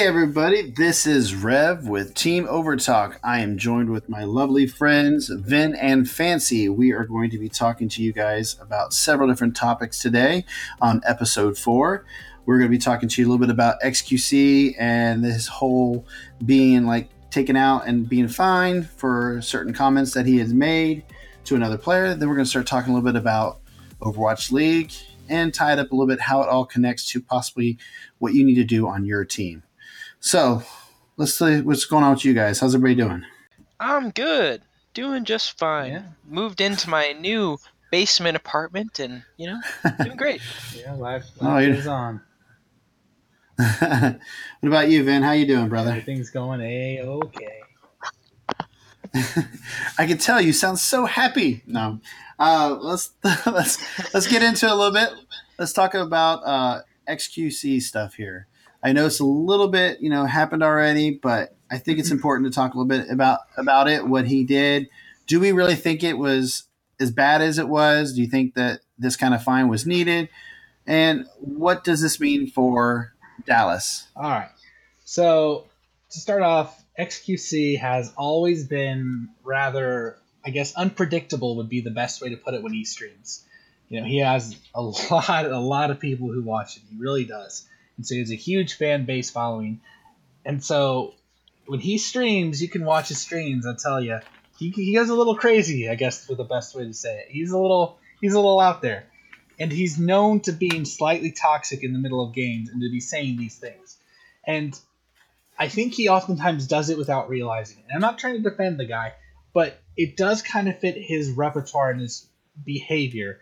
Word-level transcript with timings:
Hey 0.00 0.06
everybody, 0.06 0.70
this 0.70 1.06
is 1.06 1.34
Rev 1.34 1.86
with 1.86 2.14
Team 2.14 2.46
Overtalk. 2.46 3.18
I 3.22 3.40
am 3.40 3.58
joined 3.58 3.90
with 3.90 4.08
my 4.08 4.24
lovely 4.24 4.66
friends 4.66 5.28
Vin 5.28 5.74
and 5.74 6.08
Fancy. 6.08 6.70
We 6.70 6.92
are 6.92 7.04
going 7.04 7.28
to 7.28 7.38
be 7.38 7.50
talking 7.50 7.86
to 7.90 8.02
you 8.02 8.10
guys 8.14 8.56
about 8.62 8.94
several 8.94 9.28
different 9.28 9.54
topics 9.54 10.00
today 10.00 10.46
on 10.80 11.02
episode 11.06 11.58
four. 11.58 12.06
We're 12.46 12.56
going 12.56 12.70
to 12.70 12.74
be 12.74 12.82
talking 12.82 13.10
to 13.10 13.20
you 13.20 13.26
a 13.26 13.30
little 13.30 13.46
bit 13.46 13.52
about 13.52 13.78
XQC 13.82 14.74
and 14.78 15.22
this 15.22 15.46
whole 15.46 16.06
being 16.46 16.86
like 16.86 17.10
taken 17.30 17.54
out 17.54 17.86
and 17.86 18.08
being 18.08 18.26
fined 18.26 18.88
for 18.88 19.42
certain 19.42 19.74
comments 19.74 20.14
that 20.14 20.24
he 20.24 20.38
has 20.38 20.54
made 20.54 21.04
to 21.44 21.56
another 21.56 21.76
player. 21.76 22.14
Then 22.14 22.26
we're 22.26 22.36
going 22.36 22.46
to 22.46 22.50
start 22.50 22.66
talking 22.66 22.90
a 22.90 22.96
little 22.96 23.12
bit 23.12 23.20
about 23.20 23.60
Overwatch 24.00 24.50
League 24.50 24.94
and 25.28 25.52
tie 25.52 25.74
it 25.74 25.78
up 25.78 25.92
a 25.92 25.94
little 25.94 26.08
bit 26.08 26.20
how 26.20 26.40
it 26.40 26.48
all 26.48 26.64
connects 26.64 27.04
to 27.10 27.20
possibly 27.20 27.76
what 28.16 28.32
you 28.32 28.46
need 28.46 28.54
to 28.54 28.64
do 28.64 28.88
on 28.88 29.04
your 29.04 29.26
team. 29.26 29.62
So 30.20 30.62
let's 31.16 31.34
see 31.34 31.60
what's 31.62 31.84
going 31.84 32.04
on 32.04 32.12
with 32.14 32.24
you 32.24 32.34
guys. 32.34 32.60
How's 32.60 32.74
everybody 32.74 32.94
doing? 32.94 33.24
I'm 33.78 34.10
good. 34.10 34.62
Doing 34.94 35.24
just 35.24 35.58
fine. 35.58 35.92
Yeah. 35.92 36.02
Moved 36.26 36.60
into 36.60 36.90
my 36.90 37.12
new 37.12 37.58
basement 37.90 38.36
apartment 38.36 38.98
and, 39.00 39.22
you 39.36 39.46
know, 39.48 39.60
doing 40.04 40.16
great. 40.16 40.40
Yeah, 40.76 40.94
life, 40.94 41.24
Oh, 41.40 41.46
life 41.46 41.64
you're- 41.64 41.76
goes 41.76 41.86
on. 41.86 42.20
what 43.60 44.18
about 44.62 44.88
you, 44.88 45.04
Vin? 45.04 45.22
How 45.22 45.32
you 45.32 45.46
doing, 45.46 45.68
brother? 45.68 45.90
Everything's 45.90 46.30
going 46.30 46.62
a 46.62 47.00
okay. 47.00 47.60
I 49.98 50.06
can 50.06 50.16
tell 50.16 50.40
you 50.40 50.54
sound 50.54 50.78
so 50.78 51.04
happy. 51.04 51.62
No, 51.66 52.00
uh, 52.38 52.78
let's 52.80 53.10
let's 53.44 53.76
let's 54.14 54.26
get 54.28 54.42
into 54.42 54.64
it 54.64 54.72
a 54.72 54.74
little 54.74 54.94
bit. 54.94 55.10
Let's 55.58 55.74
talk 55.74 55.92
about 55.92 56.36
uh, 56.46 56.80
XQC 57.06 57.82
stuff 57.82 58.14
here. 58.14 58.46
I 58.82 58.92
know 58.92 59.06
it's 59.06 59.20
a 59.20 59.24
little 59.24 59.68
bit, 59.68 60.00
you 60.00 60.10
know, 60.10 60.24
happened 60.24 60.62
already, 60.62 61.10
but 61.10 61.56
I 61.70 61.78
think 61.78 61.98
it's 61.98 62.10
important 62.10 62.50
to 62.50 62.54
talk 62.54 62.74
a 62.74 62.78
little 62.78 62.88
bit 62.88 63.10
about 63.10 63.40
about 63.56 63.88
it. 63.88 64.06
What 64.06 64.26
he 64.26 64.44
did. 64.44 64.88
Do 65.26 65.38
we 65.38 65.52
really 65.52 65.76
think 65.76 66.02
it 66.02 66.18
was 66.18 66.64
as 66.98 67.10
bad 67.10 67.40
as 67.42 67.58
it 67.58 67.68
was? 67.68 68.14
Do 68.14 68.20
you 68.20 68.26
think 68.26 68.54
that 68.54 68.80
this 68.98 69.16
kind 69.16 69.34
of 69.34 69.42
fine 69.42 69.68
was 69.68 69.86
needed? 69.86 70.28
And 70.86 71.26
what 71.38 71.84
does 71.84 72.00
this 72.00 72.18
mean 72.18 72.50
for 72.50 73.12
Dallas? 73.46 74.08
All 74.16 74.28
right. 74.28 74.48
So 75.04 75.66
to 76.10 76.18
start 76.18 76.42
off, 76.42 76.82
XQC 76.98 77.78
has 77.78 78.12
always 78.16 78.66
been 78.66 79.28
rather, 79.44 80.16
I 80.44 80.50
guess, 80.50 80.74
unpredictable 80.74 81.56
would 81.56 81.68
be 81.68 81.80
the 81.80 81.90
best 81.90 82.20
way 82.20 82.30
to 82.30 82.36
put 82.36 82.54
it 82.54 82.62
when 82.62 82.72
he 82.72 82.84
streams. 82.84 83.44
You 83.88 84.00
know, 84.00 84.06
he 84.06 84.18
has 84.18 84.56
a 84.74 84.82
lot, 84.82 85.46
a 85.46 85.58
lot 85.58 85.90
of 85.90 86.00
people 86.00 86.32
who 86.32 86.42
watch 86.42 86.76
it. 86.76 86.82
He 86.90 86.96
really 86.98 87.24
does, 87.24 87.66
and 88.00 88.06
so 88.06 88.14
he 88.14 88.20
has 88.20 88.30
a 88.30 88.34
huge 88.34 88.78
fan 88.78 89.04
base 89.04 89.28
following. 89.28 89.82
And 90.46 90.64
so 90.64 91.12
when 91.66 91.80
he 91.80 91.98
streams, 91.98 92.62
you 92.62 92.68
can 92.70 92.86
watch 92.86 93.08
his 93.08 93.20
streams. 93.20 93.66
I 93.66 93.74
tell 93.74 94.02
you, 94.02 94.20
he, 94.58 94.70
he 94.70 94.94
goes 94.94 95.10
a 95.10 95.14
little 95.14 95.36
crazy. 95.36 95.86
I 95.90 95.96
guess 95.96 96.24
for 96.24 96.34
the 96.34 96.44
best 96.44 96.74
way 96.74 96.84
to 96.84 96.94
say 96.94 97.18
it, 97.18 97.26
he's 97.28 97.50
a 97.50 97.58
little 97.58 97.98
he's 98.18 98.32
a 98.32 98.38
little 98.40 98.58
out 98.58 98.80
there, 98.80 99.04
and 99.58 99.70
he's 99.70 99.98
known 99.98 100.40
to 100.40 100.52
being 100.52 100.86
slightly 100.86 101.30
toxic 101.30 101.84
in 101.84 101.92
the 101.92 101.98
middle 101.98 102.26
of 102.26 102.34
games 102.34 102.70
and 102.70 102.80
to 102.80 102.90
be 102.90 103.00
saying 103.00 103.36
these 103.36 103.58
things. 103.58 103.98
And 104.44 104.78
I 105.58 105.68
think 105.68 105.92
he 105.92 106.08
oftentimes 106.08 106.66
does 106.66 106.88
it 106.88 106.96
without 106.96 107.28
realizing 107.28 107.80
it. 107.80 107.84
And 107.88 107.96
I'm 107.96 108.00
not 108.00 108.18
trying 108.18 108.42
to 108.42 108.48
defend 108.48 108.80
the 108.80 108.86
guy, 108.86 109.12
but 109.52 109.78
it 109.94 110.16
does 110.16 110.40
kind 110.40 110.70
of 110.70 110.78
fit 110.78 110.96
his 110.96 111.32
repertoire 111.32 111.90
and 111.90 112.00
his 112.00 112.26
behavior. 112.64 113.40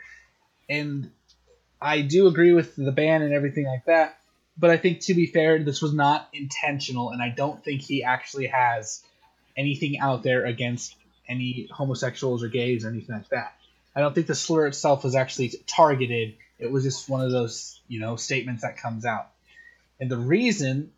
And 0.68 1.12
I 1.80 2.00
do 2.00 2.26
agree 2.26 2.52
with 2.52 2.74
the 2.74 2.90
ban 2.90 3.22
and 3.22 3.32
everything 3.32 3.66
like 3.66 3.84
that. 3.84 4.17
But 4.58 4.70
I 4.70 4.76
think 4.76 5.00
to 5.00 5.14
be 5.14 5.26
fair, 5.26 5.62
this 5.62 5.80
was 5.80 5.94
not 5.94 6.28
intentional, 6.32 7.10
and 7.10 7.22
I 7.22 7.28
don't 7.28 7.62
think 7.62 7.82
he 7.82 8.02
actually 8.02 8.48
has 8.48 9.02
anything 9.56 9.98
out 10.00 10.22
there 10.22 10.44
against 10.44 10.96
any 11.28 11.68
homosexuals 11.70 12.42
or 12.42 12.48
gays 12.48 12.84
or 12.84 12.88
anything 12.88 13.14
like 13.14 13.28
that. 13.28 13.54
I 13.94 14.00
don't 14.00 14.14
think 14.14 14.26
the 14.26 14.34
slur 14.34 14.66
itself 14.66 15.04
was 15.04 15.14
actually 15.14 15.52
targeted. 15.66 16.34
It 16.58 16.70
was 16.70 16.82
just 16.82 17.08
one 17.08 17.20
of 17.20 17.30
those, 17.30 17.80
you 17.86 18.00
know, 18.00 18.16
statements 18.16 18.62
that 18.62 18.78
comes 18.78 19.04
out. 19.04 19.30
And 20.00 20.10
the 20.10 20.16
reason, 20.16 20.92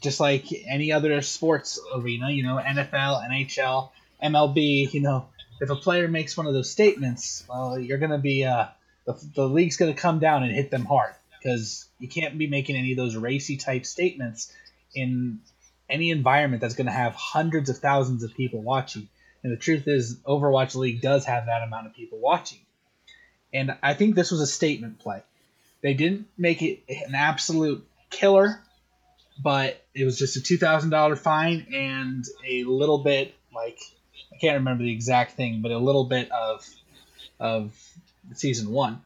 just 0.00 0.20
like 0.20 0.46
any 0.66 0.92
other 0.92 1.20
sports 1.22 1.80
arena, 1.94 2.30
you 2.30 2.42
know, 2.42 2.56
NFL, 2.56 3.28
NHL, 3.28 3.90
MLB, 4.22 4.92
you 4.92 5.00
know, 5.00 5.28
if 5.60 5.68
a 5.68 5.76
player 5.76 6.08
makes 6.08 6.36
one 6.36 6.46
of 6.46 6.54
those 6.54 6.70
statements, 6.70 7.44
well, 7.48 7.78
you're 7.78 7.98
going 7.98 8.10
to 8.10 8.18
be, 8.18 8.44
uh, 8.44 8.66
the, 9.06 9.18
the 9.34 9.48
league's 9.48 9.76
going 9.76 9.92
to 9.92 10.00
come 10.00 10.18
down 10.18 10.42
and 10.42 10.52
hit 10.52 10.70
them 10.70 10.84
hard 10.84 11.14
because 11.42 11.88
you 11.98 12.08
can't 12.08 12.38
be 12.38 12.46
making 12.46 12.76
any 12.76 12.92
of 12.92 12.96
those 12.96 13.16
racy 13.16 13.56
type 13.56 13.84
statements 13.84 14.52
in 14.94 15.40
any 15.88 16.10
environment 16.10 16.60
that's 16.60 16.74
going 16.74 16.86
to 16.86 16.92
have 16.92 17.14
hundreds 17.14 17.68
of 17.68 17.78
thousands 17.78 18.22
of 18.22 18.34
people 18.34 18.62
watching. 18.62 19.08
And 19.42 19.52
the 19.52 19.56
truth 19.56 19.88
is, 19.88 20.18
Overwatch 20.18 20.74
League 20.74 21.00
does 21.00 21.24
have 21.24 21.46
that 21.46 21.62
amount 21.62 21.86
of 21.86 21.94
people 21.94 22.18
watching. 22.18 22.60
And 23.52 23.76
I 23.82 23.94
think 23.94 24.14
this 24.14 24.30
was 24.30 24.40
a 24.40 24.46
statement 24.46 25.00
play. 25.00 25.22
They 25.82 25.94
didn't 25.94 26.28
make 26.38 26.62
it 26.62 26.84
an 26.88 27.14
absolute 27.14 27.84
killer, 28.08 28.62
but 29.42 29.84
it 29.94 30.04
was 30.04 30.18
just 30.18 30.36
a 30.36 30.40
$2,000 30.40 31.18
fine 31.18 31.66
and 31.74 32.24
a 32.48 32.64
little 32.64 32.98
bit, 32.98 33.34
like, 33.54 33.80
I 34.32 34.36
can't 34.36 34.58
remember 34.58 34.84
the 34.84 34.92
exact 34.92 35.32
thing, 35.32 35.60
but 35.60 35.72
a 35.72 35.78
little 35.78 36.04
bit 36.04 36.30
of, 36.30 36.66
of 37.40 37.76
season 38.34 38.70
one. 38.70 39.02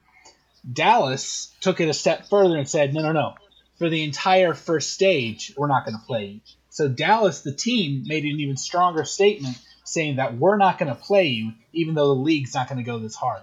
Dallas 0.71 1.53
took 1.61 1.81
it 1.81 1.89
a 1.89 1.95
step 1.95 2.29
further 2.29 2.57
and 2.57 2.69
said, 2.69 2.95
no, 2.95 3.03
no, 3.03 3.13
no. 3.13 3.35
For 3.79 3.89
the 3.89 4.05
entire 4.05 4.55
first 4.55 4.93
stage, 4.93 5.53
we're 5.57 5.69
not 5.69 5.85
going 5.85 5.99
to 5.99 6.07
play 6.07 6.27
you. 6.27 6.41
So 6.71 6.89
Dallas, 6.89 7.43
the 7.43 7.53
team, 7.53 8.05
made 8.07 8.25
an 8.25 8.41
even 8.41 8.57
stronger 8.57 9.05
statement 9.05 9.59
saying 9.85 10.17
that 10.17 10.37
we're 10.37 10.57
not 10.57 10.79
going 10.79 10.95
to 10.95 11.01
play 11.01 11.29
you, 11.29 11.53
even 11.73 11.95
though 11.95 12.09
the 12.09 12.21
league's 12.21 12.55
not 12.55 12.69
going 12.69 12.79
to 12.79 12.85
go 12.85 12.99
this 12.99 13.15
hard. 13.15 13.43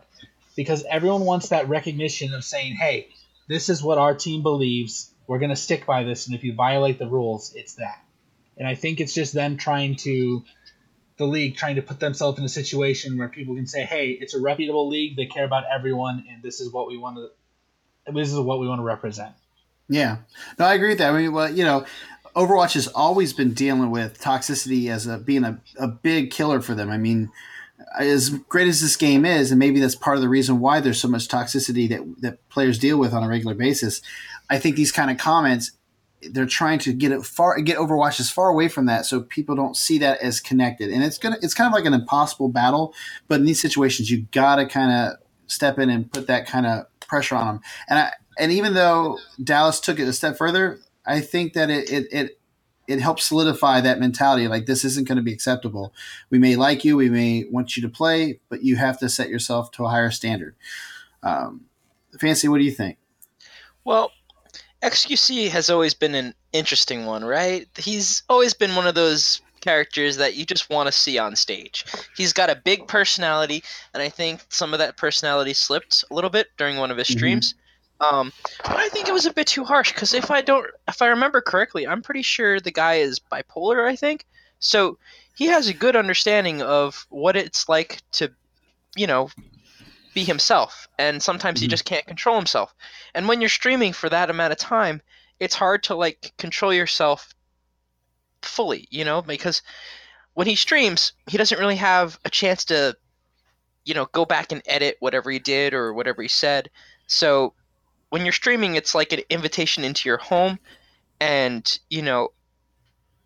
Because 0.55 0.83
everyone 0.83 1.21
wants 1.21 1.49
that 1.49 1.69
recognition 1.69 2.33
of 2.33 2.43
saying, 2.43 2.75
hey, 2.75 3.07
this 3.47 3.69
is 3.69 3.81
what 3.81 3.97
our 3.97 4.13
team 4.13 4.43
believes. 4.43 5.09
We're 5.25 5.39
going 5.39 5.49
to 5.49 5.55
stick 5.55 5.85
by 5.85 6.03
this. 6.03 6.27
And 6.27 6.35
if 6.35 6.43
you 6.43 6.53
violate 6.53 6.99
the 6.99 7.07
rules, 7.07 7.53
it's 7.55 7.75
that. 7.75 8.03
And 8.57 8.67
I 8.67 8.75
think 8.75 8.99
it's 8.99 9.13
just 9.13 9.33
them 9.33 9.57
trying 9.57 9.95
to, 9.97 10.43
the 11.17 11.25
league 11.25 11.55
trying 11.55 11.75
to 11.75 11.81
put 11.81 11.99
themselves 11.99 12.39
in 12.39 12.45
a 12.45 12.49
situation 12.49 13.17
where 13.17 13.27
people 13.27 13.55
can 13.55 13.67
say, 13.67 13.83
hey, 13.83 14.09
it's 14.09 14.33
a 14.33 14.41
reputable 14.41 14.87
league. 14.87 15.15
They 15.15 15.25
care 15.25 15.45
about 15.45 15.63
everyone. 15.73 16.25
And 16.29 16.41
this 16.41 16.59
is 16.59 16.71
what 16.71 16.87
we 16.87 16.97
want 16.97 17.17
to, 17.17 18.11
this 18.11 18.31
is 18.31 18.39
what 18.39 18.59
we 18.59 18.67
want 18.67 18.79
to 18.79 18.83
represent. 18.83 19.33
Yeah, 19.89 20.17
no, 20.57 20.65
I 20.65 20.73
agree 20.73 20.89
with 20.89 20.97
that. 20.99 21.13
I 21.13 21.17
mean, 21.17 21.33
well, 21.33 21.51
you 21.51 21.63
know, 21.63 21.85
Overwatch 22.35 22.73
has 22.73 22.87
always 22.87 23.33
been 23.33 23.53
dealing 23.53 23.91
with 23.91 24.19
toxicity 24.19 24.89
as 24.89 25.05
a 25.05 25.17
being 25.17 25.43
a, 25.43 25.59
a 25.77 25.87
big 25.87 26.31
killer 26.31 26.61
for 26.61 26.73
them. 26.73 26.89
I 26.89 26.97
mean, 26.97 27.29
as 27.99 28.29
great 28.29 28.67
as 28.67 28.81
this 28.81 28.95
game 28.95 29.23
is, 29.23 29.51
and 29.51 29.59
maybe 29.59 29.79
that's 29.79 29.95
part 29.95 30.15
of 30.15 30.21
the 30.21 30.29
reason 30.29 30.59
why 30.59 30.79
there's 30.79 30.99
so 30.99 31.07
much 31.07 31.27
toxicity 31.27 31.87
that 31.89 32.21
that 32.21 32.49
players 32.49 32.79
deal 32.79 32.97
with 32.97 33.13
on 33.13 33.23
a 33.23 33.27
regular 33.27 33.53
basis. 33.53 34.01
I 34.49 34.57
think 34.57 34.75
these 34.75 34.91
kind 34.91 35.11
of 35.11 35.17
comments 35.17 35.71
they're 36.31 36.45
trying 36.45 36.79
to 36.79 36.93
get 36.93 37.11
it 37.11 37.25
far 37.25 37.59
get 37.61 37.77
Overwatch 37.77 38.19
as 38.19 38.29
far 38.29 38.49
away 38.49 38.67
from 38.67 38.85
that 38.85 39.05
so 39.05 39.21
people 39.21 39.55
don't 39.55 39.77
see 39.77 39.97
that 39.99 40.19
as 40.21 40.39
connected. 40.39 40.89
And 40.89 41.03
it's 41.03 41.17
gonna 41.17 41.37
it's 41.41 41.53
kind 41.53 41.67
of 41.67 41.73
like 41.73 41.85
an 41.85 41.93
impossible 41.93 42.49
battle, 42.49 42.93
but 43.27 43.39
in 43.39 43.45
these 43.45 43.61
situations 43.61 44.09
you 44.09 44.25
gotta 44.31 44.65
kind 44.65 44.91
of 44.91 45.19
step 45.47 45.79
in 45.79 45.89
and 45.89 46.11
put 46.11 46.27
that 46.27 46.47
kind 46.47 46.65
of 46.65 46.85
pressure 47.01 47.35
on 47.35 47.47
them. 47.47 47.61
And 47.89 47.99
I, 47.99 48.11
and 48.37 48.51
even 48.51 48.73
though 48.73 49.19
Dallas 49.43 49.79
took 49.79 49.99
it 49.99 50.07
a 50.07 50.13
step 50.13 50.37
further, 50.37 50.79
I 51.05 51.21
think 51.21 51.53
that 51.53 51.69
it 51.69 51.91
it 51.91 52.07
it, 52.11 52.39
it 52.87 52.99
helps 52.99 53.25
solidify 53.25 53.81
that 53.81 53.99
mentality. 53.99 54.47
Like 54.47 54.65
this 54.65 54.83
isn't 54.83 55.07
going 55.07 55.17
to 55.17 55.23
be 55.23 55.33
acceptable. 55.33 55.93
We 56.29 56.39
may 56.39 56.55
like 56.55 56.83
you, 56.83 56.97
we 56.97 57.09
may 57.09 57.45
want 57.49 57.77
you 57.77 57.83
to 57.83 57.89
play, 57.89 58.39
but 58.49 58.63
you 58.63 58.75
have 58.75 58.99
to 58.99 59.09
set 59.09 59.29
yourself 59.29 59.71
to 59.71 59.85
a 59.85 59.89
higher 59.89 60.11
standard. 60.11 60.55
Um, 61.21 61.65
Fancy, 62.19 62.47
what 62.47 62.57
do 62.57 62.65
you 62.65 62.71
think? 62.71 62.97
Well, 63.85 64.11
XQC 64.83 65.49
has 65.49 65.69
always 65.69 65.93
been 65.93 66.13
an 66.13 66.35
interesting 66.51 67.05
one, 67.05 67.23
right? 67.23 67.67
He's 67.77 68.23
always 68.27 68.53
been 68.53 68.75
one 68.75 68.85
of 68.85 68.95
those 68.95 69.41
characters 69.61 70.17
that 70.17 70.35
you 70.35 70.45
just 70.45 70.69
want 70.69 70.87
to 70.87 70.91
see 70.91 71.17
on 71.17 71.37
stage. 71.37 71.85
He's 72.17 72.33
got 72.33 72.49
a 72.49 72.55
big 72.55 72.87
personality, 72.87 73.63
and 73.93 74.03
I 74.03 74.09
think 74.09 74.41
some 74.49 74.73
of 74.73 74.79
that 74.79 74.97
personality 74.97 75.53
slipped 75.53 76.03
a 76.11 76.13
little 76.13 76.29
bit 76.29 76.47
during 76.57 76.77
one 76.77 76.91
of 76.91 76.97
his 76.97 77.07
Mhm. 77.07 77.17
streams. 77.17 77.55
Um, 78.01 78.33
but 78.63 78.75
I 78.75 78.89
think 78.89 79.07
it 79.07 79.13
was 79.13 79.25
a 79.25 79.31
bit 79.31 79.47
too 79.47 79.63
harsh 79.63 79.93
because 79.93 80.13
if 80.13 80.29
I 80.29 80.41
don't, 80.41 80.67
if 80.89 81.01
I 81.01 81.07
remember 81.07 81.39
correctly, 81.39 81.87
I'm 81.87 82.01
pretty 82.01 82.23
sure 82.23 82.59
the 82.59 82.71
guy 82.71 82.95
is 82.95 83.19
bipolar. 83.19 83.87
I 83.87 83.95
think 83.95 84.25
so. 84.59 84.97
He 85.35 85.45
has 85.45 85.69
a 85.69 85.73
good 85.73 85.95
understanding 85.95 86.61
of 86.61 87.07
what 87.09 87.37
it's 87.37 87.69
like 87.69 88.01
to, 88.13 88.33
you 88.95 89.07
know, 89.07 89.29
be 90.13 90.23
himself, 90.23 90.87
and 90.97 91.21
sometimes 91.21 91.59
he 91.59 91.67
Mhm. 91.67 91.71
just 91.71 91.85
can't 91.85 92.05
control 92.05 92.35
himself. 92.35 92.73
And 93.13 93.27
when 93.27 93.41
you're 93.41 93.49
streaming 93.49 93.93
for 93.93 94.09
that 94.09 94.29
amount 94.29 94.53
of 94.53 94.59
time, 94.59 95.01
it's 95.39 95.55
hard 95.55 95.83
to 95.83 95.95
like 95.95 96.33
control 96.37 96.73
yourself 96.73 97.33
fully, 98.41 98.87
you 98.91 99.05
know, 99.05 99.21
because 99.21 99.61
when 100.33 100.47
he 100.47 100.55
streams, 100.55 101.13
he 101.27 101.37
doesn't 101.37 101.59
really 101.59 101.75
have 101.77 102.19
a 102.25 102.29
chance 102.29 102.65
to, 102.65 102.95
you 103.85 103.93
know, 103.93 104.05
go 104.11 104.25
back 104.25 104.51
and 104.51 104.61
edit 104.65 104.97
whatever 104.99 105.31
he 105.31 105.39
did 105.39 105.73
or 105.73 105.93
whatever 105.93 106.21
he 106.21 106.27
said. 106.27 106.69
So 107.07 107.53
when 108.09 108.25
you're 108.25 108.31
streaming, 108.31 108.75
it's 108.75 108.95
like 108.95 109.13
an 109.13 109.21
invitation 109.29 109.83
into 109.83 110.07
your 110.09 110.17
home, 110.17 110.59
and 111.19 111.79
you 111.89 112.01
know, 112.01 112.29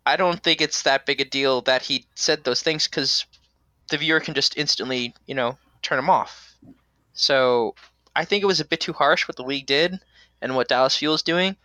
I 0.06 0.16
don't 0.16 0.42
think 0.42 0.60
it's 0.60 0.82
that 0.82 1.06
big 1.06 1.20
a 1.20 1.24
deal 1.24 1.62
that 1.62 1.82
he 1.82 2.06
said 2.14 2.44
those 2.44 2.62
things 2.62 2.88
because 2.88 3.26
the 3.90 3.98
viewer 3.98 4.20
can 4.20 4.34
just 4.34 4.56
instantly, 4.56 5.14
you 5.26 5.34
know, 5.34 5.58
turn 5.82 5.98
him 5.98 6.10
off. 6.10 6.47
So 7.18 7.74
I 8.14 8.24
think 8.24 8.42
it 8.42 8.46
was 8.46 8.60
a 8.60 8.64
bit 8.64 8.80
too 8.80 8.92
harsh 8.92 9.26
what 9.26 9.36
the 9.36 9.42
league 9.42 9.66
did 9.66 9.98
and 10.40 10.54
what 10.54 10.68
Dallas 10.68 10.96
Fuel 10.96 11.14
is 11.14 11.22
doing. 11.22 11.56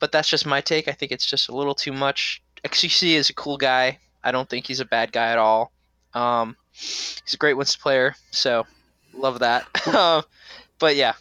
But 0.00 0.12
that's 0.12 0.28
just 0.28 0.46
my 0.46 0.60
take. 0.60 0.88
I 0.88 0.92
think 0.92 1.12
it's 1.12 1.26
just 1.26 1.48
a 1.48 1.54
little 1.54 1.74
too 1.74 1.92
much. 1.92 2.42
XQC 2.64 3.10
is 3.10 3.28
a 3.28 3.34
cool 3.34 3.58
guy. 3.58 3.98
I 4.24 4.32
don't 4.32 4.48
think 4.48 4.66
he's 4.66 4.80
a 4.80 4.84
bad 4.84 5.12
guy 5.12 5.28
at 5.28 5.38
all. 5.38 5.72
Um, 6.14 6.56
he's 6.72 7.34
a 7.34 7.36
great 7.36 7.54
Winston 7.54 7.80
player, 7.82 8.14
so 8.30 8.66
love 9.12 9.40
that. 9.40 9.66
Uh, 9.86 10.22
but 10.78 10.96
yeah, 10.96 11.14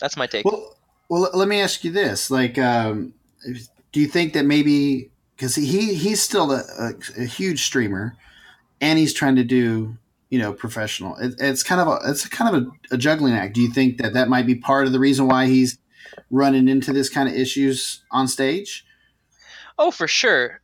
that's 0.00 0.16
my 0.16 0.26
take. 0.26 0.44
Well, 0.44 0.76
well, 1.08 1.30
let 1.32 1.46
me 1.46 1.60
ask 1.60 1.84
you 1.84 1.92
this: 1.92 2.30
like, 2.30 2.58
um, 2.58 3.14
do 3.92 4.00
you 4.00 4.06
think 4.06 4.32
that 4.32 4.44
maybe 4.44 5.10
because 5.36 5.54
he 5.54 5.94
he's 5.94 6.22
still 6.22 6.52
a, 6.52 6.62
a, 6.78 6.92
a, 7.18 7.24
huge 7.24 7.64
streamer, 7.64 8.16
and 8.80 8.98
he's 8.98 9.12
trying 9.12 9.36
to 9.36 9.44
do 9.44 9.96
you 10.32 10.38
know 10.38 10.54
professional. 10.54 11.14
It, 11.16 11.34
it's 11.38 11.62
kind 11.62 11.78
of 11.78 11.88
a 11.88 12.10
it's 12.10 12.26
kind 12.26 12.56
of 12.56 12.62
a, 12.62 12.94
a, 12.94 12.96
juggling 12.96 13.34
act. 13.34 13.54
Do 13.54 13.60
you 13.60 13.70
think 13.70 13.98
that 13.98 14.14
that 14.14 14.30
might 14.30 14.46
be 14.46 14.54
part 14.54 14.86
of 14.86 14.92
the 14.94 14.98
reason 14.98 15.28
why 15.28 15.46
he's 15.46 15.78
running 16.30 16.68
into 16.68 16.90
this 16.90 17.10
kind 17.10 17.28
of 17.28 17.34
issues 17.34 18.02
on 18.10 18.26
stage? 18.26 18.86
Oh, 19.78 19.90
for 19.90 20.08
sure. 20.08 20.62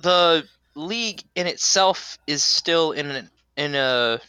The 0.00 0.46
league 0.74 1.22
in 1.34 1.46
itself 1.46 2.18
is 2.26 2.44
still 2.44 2.92
in 2.92 3.06
an, 3.06 3.30
in 3.56 3.74
a 3.74 4.20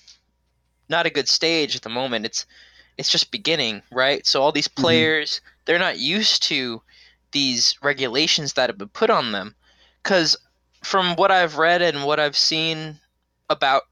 not 0.88 1.06
a 1.06 1.10
good 1.10 1.28
stage 1.28 1.76
at 1.76 1.82
the 1.82 1.90
moment. 1.90 2.26
It's 2.26 2.46
it's 2.98 3.12
just 3.12 3.30
beginning, 3.30 3.82
right? 3.92 4.26
So 4.26 4.42
all 4.42 4.54
these 4.54 4.70
mm-hmm. 4.70 4.84
players, 4.84 5.32
mm-hmm. 5.32 5.62
they're 5.66 5.80
not 5.80 6.00
used 6.00 6.44
to 6.44 6.82
these 7.34 7.76
regulations 7.82 8.54
that 8.54 8.70
have 8.70 8.78
been 8.78 8.88
put 8.88 9.10
on 9.10 9.34
them 9.34 9.54
cuz 10.04 10.38
from 10.82 11.18
what 11.18 11.30
I've 11.30 11.58
read 11.58 11.82
and 11.82 12.06
what 12.06 12.22
I've 12.22 12.38
seen 12.38 13.02
about 13.50 13.84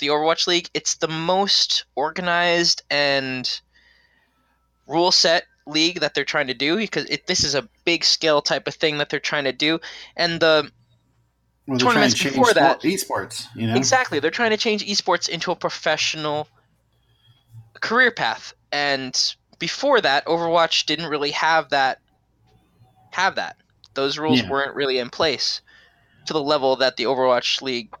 the 0.00 0.08
Overwatch 0.08 0.46
League, 0.46 0.68
it's 0.74 0.96
the 0.96 1.08
most 1.08 1.84
organized 1.94 2.82
and 2.90 3.48
rule 4.86 5.12
set 5.12 5.44
league 5.66 6.00
that 6.00 6.14
they're 6.14 6.24
trying 6.24 6.48
to 6.48 6.54
do 6.54 6.76
because 6.76 7.04
it, 7.06 7.26
this 7.26 7.44
is 7.44 7.54
a 7.54 7.68
big 7.84 8.04
scale 8.04 8.42
type 8.42 8.66
of 8.66 8.74
thing 8.74 8.98
that 8.98 9.08
they're 9.08 9.20
trying 9.20 9.44
to 9.44 9.52
do. 9.52 9.78
And 10.16 10.40
the 10.40 10.70
well, 11.66 11.78
tournaments 11.78 12.20
before 12.20 12.52
that 12.54 12.80
esports 12.82 13.46
you 13.54 13.68
know? 13.68 13.76
Exactly. 13.76 14.18
They're 14.18 14.30
trying 14.30 14.50
to 14.50 14.56
change 14.56 14.84
esports 14.84 15.28
into 15.28 15.52
a 15.52 15.56
professional 15.56 16.48
career 17.80 18.10
path. 18.10 18.54
And 18.72 19.16
before 19.58 20.00
that 20.00 20.26
overwatch 20.26 20.86
didn't 20.86 21.06
really 21.06 21.30
have 21.32 21.70
that 21.70 22.00
have 23.12 23.36
that. 23.36 23.56
Those 23.94 24.18
rules 24.18 24.42
yeah. 24.42 24.50
weren't 24.50 24.74
really 24.74 24.98
in 24.98 25.10
place 25.10 25.60
to 26.26 26.32
the 26.32 26.42
level 26.42 26.76
that 26.76 26.96
the 26.96 27.04
overwatch 27.04 27.62
league 27.62 27.94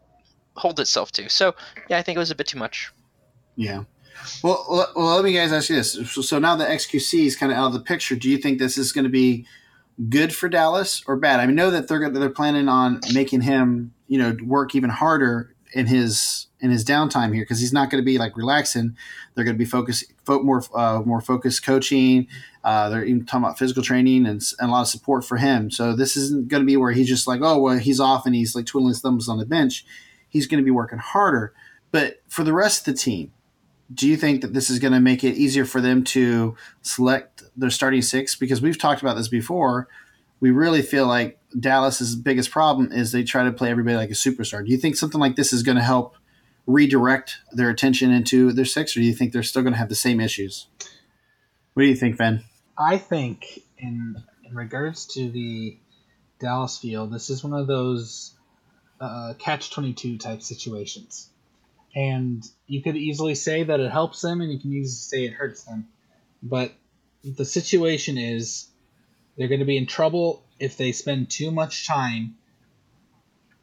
holds 0.56 0.80
itself 0.80 1.10
to 1.12 1.28
so 1.28 1.54
yeah 1.88 1.98
i 1.98 2.02
think 2.02 2.16
it 2.16 2.18
was 2.18 2.30
a 2.30 2.34
bit 2.34 2.46
too 2.46 2.58
much 2.58 2.92
yeah 3.56 3.84
well, 4.42 4.92
well, 4.94 5.16
let 5.16 5.24
me 5.24 5.32
guys 5.32 5.52
ask 5.52 5.70
you 5.70 5.76
this. 5.76 5.92
So 6.26 6.38
now 6.38 6.56
the 6.56 6.64
XQC 6.64 7.26
is 7.26 7.36
kind 7.36 7.50
of 7.50 7.58
out 7.58 7.68
of 7.68 7.72
the 7.72 7.80
picture. 7.80 8.16
Do 8.16 8.28
you 8.28 8.38
think 8.38 8.58
this 8.58 8.76
is 8.76 8.92
going 8.92 9.04
to 9.04 9.10
be 9.10 9.46
good 10.08 10.34
for 10.34 10.48
Dallas 10.48 11.02
or 11.06 11.16
bad? 11.16 11.40
I 11.40 11.46
mean, 11.46 11.56
know 11.56 11.70
that 11.70 11.88
they're 11.88 12.10
they're 12.10 12.30
planning 12.30 12.68
on 12.68 13.00
making 13.12 13.42
him, 13.42 13.92
you 14.08 14.18
know, 14.18 14.36
work 14.44 14.74
even 14.74 14.90
harder 14.90 15.54
in 15.72 15.86
his 15.86 16.48
in 16.60 16.70
his 16.70 16.84
downtime 16.84 17.34
here 17.34 17.42
because 17.42 17.60
he's 17.60 17.72
not 17.72 17.90
going 17.90 18.02
to 18.02 18.04
be 18.04 18.18
like 18.18 18.36
relaxing. 18.36 18.96
They're 19.34 19.44
going 19.44 19.56
to 19.56 19.58
be 19.58 19.64
focused, 19.64 20.12
fo- 20.24 20.42
more 20.42 20.62
uh, 20.74 21.02
more 21.04 21.20
focused 21.20 21.64
coaching. 21.64 22.26
Uh, 22.62 22.90
they're 22.90 23.04
even 23.04 23.24
talking 23.24 23.44
about 23.44 23.58
physical 23.58 23.82
training 23.82 24.26
and, 24.26 24.42
and, 24.58 24.68
a 24.68 24.72
lot 24.72 24.82
of 24.82 24.88
support 24.88 25.24
for 25.24 25.38
him. 25.38 25.70
So 25.70 25.96
this 25.96 26.14
isn't 26.14 26.48
going 26.48 26.62
to 26.62 26.66
be 26.66 26.76
where 26.76 26.92
he's 26.92 27.08
just 27.08 27.26
like, 27.26 27.40
oh, 27.42 27.58
well, 27.58 27.78
he's 27.78 28.00
off 28.00 28.26
and 28.26 28.34
he's 28.34 28.54
like 28.54 28.66
twiddling 28.66 28.90
his 28.90 29.00
thumbs 29.00 29.30
on 29.30 29.38
the 29.38 29.46
bench. 29.46 29.86
He's 30.30 30.46
going 30.46 30.62
to 30.62 30.64
be 30.64 30.70
working 30.70 30.98
harder. 30.98 31.52
But 31.90 32.22
for 32.28 32.42
the 32.44 32.54
rest 32.54 32.88
of 32.88 32.94
the 32.94 32.98
team, 32.98 33.32
do 33.92 34.08
you 34.08 34.16
think 34.16 34.40
that 34.40 34.54
this 34.54 34.70
is 34.70 34.78
going 34.78 34.92
to 34.92 35.00
make 35.00 35.24
it 35.24 35.34
easier 35.34 35.64
for 35.64 35.80
them 35.80 36.04
to 36.04 36.56
select 36.80 37.42
their 37.56 37.70
starting 37.70 38.02
six? 38.02 38.36
Because 38.36 38.62
we've 38.62 38.78
talked 38.78 39.02
about 39.02 39.16
this 39.16 39.28
before. 39.28 39.88
We 40.38 40.50
really 40.50 40.80
feel 40.80 41.06
like 41.06 41.38
Dallas's 41.58 42.16
biggest 42.16 42.50
problem 42.50 42.92
is 42.92 43.12
they 43.12 43.24
try 43.24 43.44
to 43.44 43.52
play 43.52 43.70
everybody 43.70 43.96
like 43.96 44.10
a 44.10 44.14
superstar. 44.14 44.64
Do 44.64 44.70
you 44.70 44.78
think 44.78 44.96
something 44.96 45.20
like 45.20 45.36
this 45.36 45.52
is 45.52 45.62
going 45.62 45.76
to 45.76 45.82
help 45.82 46.16
redirect 46.66 47.38
their 47.52 47.68
attention 47.68 48.10
into 48.10 48.52
their 48.52 48.64
six, 48.64 48.96
or 48.96 49.00
do 49.00 49.06
you 49.06 49.12
think 49.12 49.32
they're 49.32 49.42
still 49.42 49.62
going 49.62 49.72
to 49.72 49.78
have 49.78 49.88
the 49.88 49.94
same 49.94 50.20
issues? 50.20 50.68
What 51.74 51.82
do 51.82 51.88
you 51.88 51.96
think, 51.96 52.16
Ben? 52.16 52.44
I 52.78 52.96
think 52.96 53.64
in 53.78 54.22
in 54.44 54.54
regards 54.54 55.06
to 55.14 55.30
the 55.30 55.78
Dallas 56.38 56.78
Fuel, 56.78 57.06
this 57.06 57.30
is 57.30 57.44
one 57.44 57.58
of 57.58 57.66
those 57.66 58.34
uh, 59.00 59.34
catch 59.38 59.70
twenty 59.70 59.92
two 59.92 60.18
type 60.18 60.42
situations 60.42 61.30
and 61.94 62.48
you 62.66 62.82
could 62.82 62.96
easily 62.96 63.34
say 63.34 63.64
that 63.64 63.80
it 63.80 63.90
helps 63.90 64.20
them, 64.20 64.40
and 64.40 64.52
you 64.52 64.58
can 64.58 64.72
easily 64.72 64.90
say 64.90 65.24
it 65.26 65.34
hurts 65.34 65.64
them. 65.64 65.88
But 66.42 66.72
the 67.24 67.44
situation 67.44 68.16
is 68.16 68.68
they're 69.36 69.48
going 69.48 69.60
to 69.60 69.66
be 69.66 69.76
in 69.76 69.86
trouble 69.86 70.42
if 70.58 70.76
they 70.76 70.92
spend 70.92 71.30
too 71.30 71.50
much 71.50 71.86
time 71.86 72.36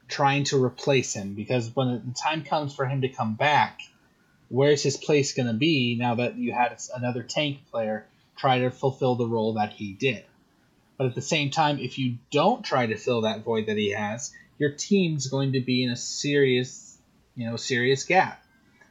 trying 0.08 0.44
to 0.44 0.62
replace 0.62 1.12
him 1.12 1.34
because 1.34 1.74
when 1.74 1.88
the 2.06 2.14
time 2.14 2.42
comes 2.42 2.74
for 2.74 2.86
him 2.86 3.02
to 3.02 3.08
come 3.08 3.34
back, 3.34 3.80
where's 4.48 4.82
his 4.82 4.96
place 4.96 5.34
going 5.34 5.48
to 5.48 5.54
be 5.54 5.96
now 5.98 6.14
that 6.16 6.36
you 6.36 6.52
had 6.52 6.76
another 6.94 7.22
tank 7.22 7.58
player 7.70 8.06
try 8.36 8.60
to 8.60 8.70
fulfill 8.70 9.16
the 9.16 9.26
role 9.26 9.54
that 9.54 9.72
he 9.72 9.92
did? 9.92 10.24
But 10.96 11.06
at 11.06 11.14
the 11.14 11.22
same 11.22 11.50
time, 11.50 11.78
if 11.78 11.98
you 11.98 12.18
don't 12.30 12.64
try 12.64 12.86
to 12.86 12.96
fill 12.96 13.22
that 13.22 13.44
void 13.44 13.66
that 13.66 13.76
he 13.76 13.92
has, 13.92 14.32
your 14.58 14.70
team's 14.70 15.28
going 15.28 15.52
to 15.52 15.60
be 15.60 15.84
in 15.84 15.90
a 15.90 15.96
serious 15.96 16.88
you 17.38 17.48
know, 17.48 17.56
serious 17.56 18.04
gap. 18.04 18.42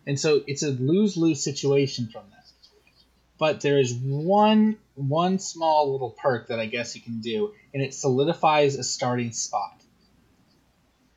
And 0.07 0.17
so 0.17 0.41
it's 0.47 0.63
a 0.63 0.69
lose 0.69 1.17
lose 1.17 1.43
situation 1.43 2.07
from 2.07 2.23
that. 2.31 2.45
But 3.37 3.59
there 3.59 3.77
is 3.77 3.93
one 3.93 4.77
one 4.95 5.37
small 5.37 5.91
little 5.91 6.11
perk 6.11 6.47
that 6.47 6.59
I 6.59 6.65
guess 6.65 6.95
you 6.95 7.01
can 7.01 7.19
do, 7.19 7.53
and 7.73 7.83
it 7.83 7.93
solidifies 7.93 8.75
a 8.75 8.83
starting 8.83 9.33
spot. 9.33 9.81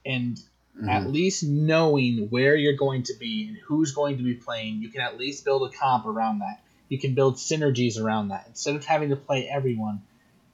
And 0.04 0.36
mm-hmm. 0.76 0.88
at 0.88 1.06
least 1.06 1.44
knowing 1.44 2.26
where 2.30 2.56
you're 2.56 2.76
going 2.76 3.04
to 3.04 3.14
be 3.18 3.46
and 3.46 3.56
who's 3.58 3.92
going 3.92 4.16
to 4.16 4.24
be 4.24 4.34
playing, 4.34 4.82
you 4.82 4.88
can 4.88 5.00
at 5.00 5.16
least 5.16 5.44
build 5.44 5.72
a 5.72 5.76
comp 5.78 6.06
around 6.06 6.40
that. 6.40 6.60
You 6.88 6.98
can 6.98 7.14
build 7.14 7.36
synergies 7.36 7.98
around 8.02 8.28
that. 8.28 8.46
Instead 8.48 8.74
of 8.74 8.84
having 8.84 9.10
to 9.10 9.16
play 9.16 9.48
everyone, 9.48 10.02